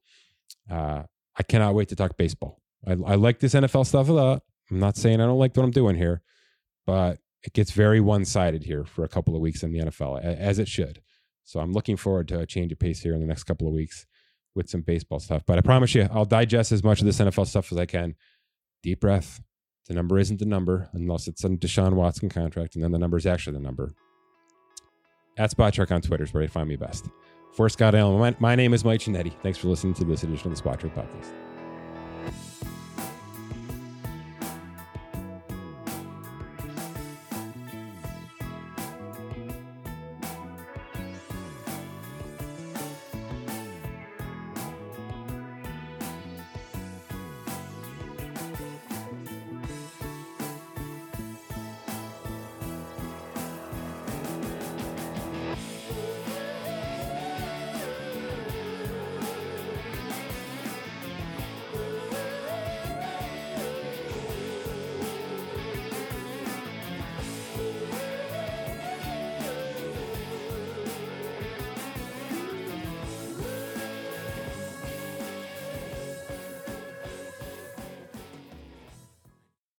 Uh, 0.69 1.03
I 1.35 1.43
cannot 1.43 1.75
wait 1.75 1.89
to 1.89 1.95
talk 1.95 2.17
baseball. 2.17 2.61
I, 2.85 2.91
I 2.91 3.15
like 3.15 3.39
this 3.39 3.53
NFL 3.53 3.85
stuff 3.85 4.09
a 4.09 4.13
lot. 4.13 4.43
I'm 4.71 4.79
not 4.79 4.97
saying 4.97 5.21
I 5.21 5.25
don't 5.25 5.39
like 5.39 5.55
what 5.55 5.63
I'm 5.63 5.71
doing 5.71 5.95
here, 5.95 6.21
but 6.85 7.19
it 7.43 7.53
gets 7.53 7.71
very 7.71 7.99
one 7.99 8.25
sided 8.25 8.63
here 8.63 8.83
for 8.83 9.03
a 9.03 9.07
couple 9.07 9.35
of 9.35 9.41
weeks 9.41 9.63
in 9.63 9.71
the 9.71 9.79
NFL, 9.79 10.23
as 10.23 10.59
it 10.59 10.67
should. 10.67 11.01
So 11.43 11.59
I'm 11.59 11.71
looking 11.71 11.97
forward 11.97 12.27
to 12.29 12.39
a 12.39 12.45
change 12.45 12.71
of 12.71 12.79
pace 12.79 13.01
here 13.01 13.13
in 13.13 13.21
the 13.21 13.27
next 13.27 13.43
couple 13.43 13.67
of 13.67 13.73
weeks 13.73 14.05
with 14.55 14.69
some 14.69 14.81
baseball 14.81 15.19
stuff. 15.19 15.43
But 15.45 15.57
I 15.57 15.61
promise 15.61 15.95
you, 15.95 16.07
I'll 16.11 16.25
digest 16.25 16.71
as 16.71 16.83
much 16.83 16.99
of 16.99 17.05
this 17.05 17.19
NFL 17.19 17.47
stuff 17.47 17.71
as 17.71 17.77
I 17.77 17.85
can. 17.85 18.15
Deep 18.83 18.99
breath. 18.99 19.41
The 19.87 19.93
number 19.95 20.19
isn't 20.19 20.39
the 20.39 20.45
number 20.45 20.89
unless 20.93 21.27
it's 21.27 21.43
a 21.43 21.49
Deshaun 21.49 21.93
Watson 21.93 22.29
contract, 22.29 22.75
and 22.75 22.83
then 22.83 22.91
the 22.91 22.99
number 22.99 23.17
is 23.17 23.25
actually 23.25 23.53
the 23.53 23.63
number. 23.63 23.93
At 25.37 25.51
Spotrac 25.51 25.91
on 25.91 26.01
Twitter 26.01 26.25
is 26.25 26.33
where 26.33 26.43
you 26.43 26.49
find 26.49 26.69
me 26.69 26.75
best. 26.75 27.07
For 27.53 27.67
Scott 27.69 27.95
Allen, 27.95 28.19
my, 28.19 28.35
my 28.39 28.55
name 28.55 28.73
is 28.73 28.85
Mike 28.85 29.01
Ginnitti. 29.01 29.33
Thanks 29.41 29.57
for 29.57 29.69
listening 29.69 29.95
to 29.95 30.03
this 30.03 30.23
edition 30.23 30.51
of 30.51 30.57
the 30.57 30.61
Spotrac 30.61 30.93
Podcast. 30.93 31.48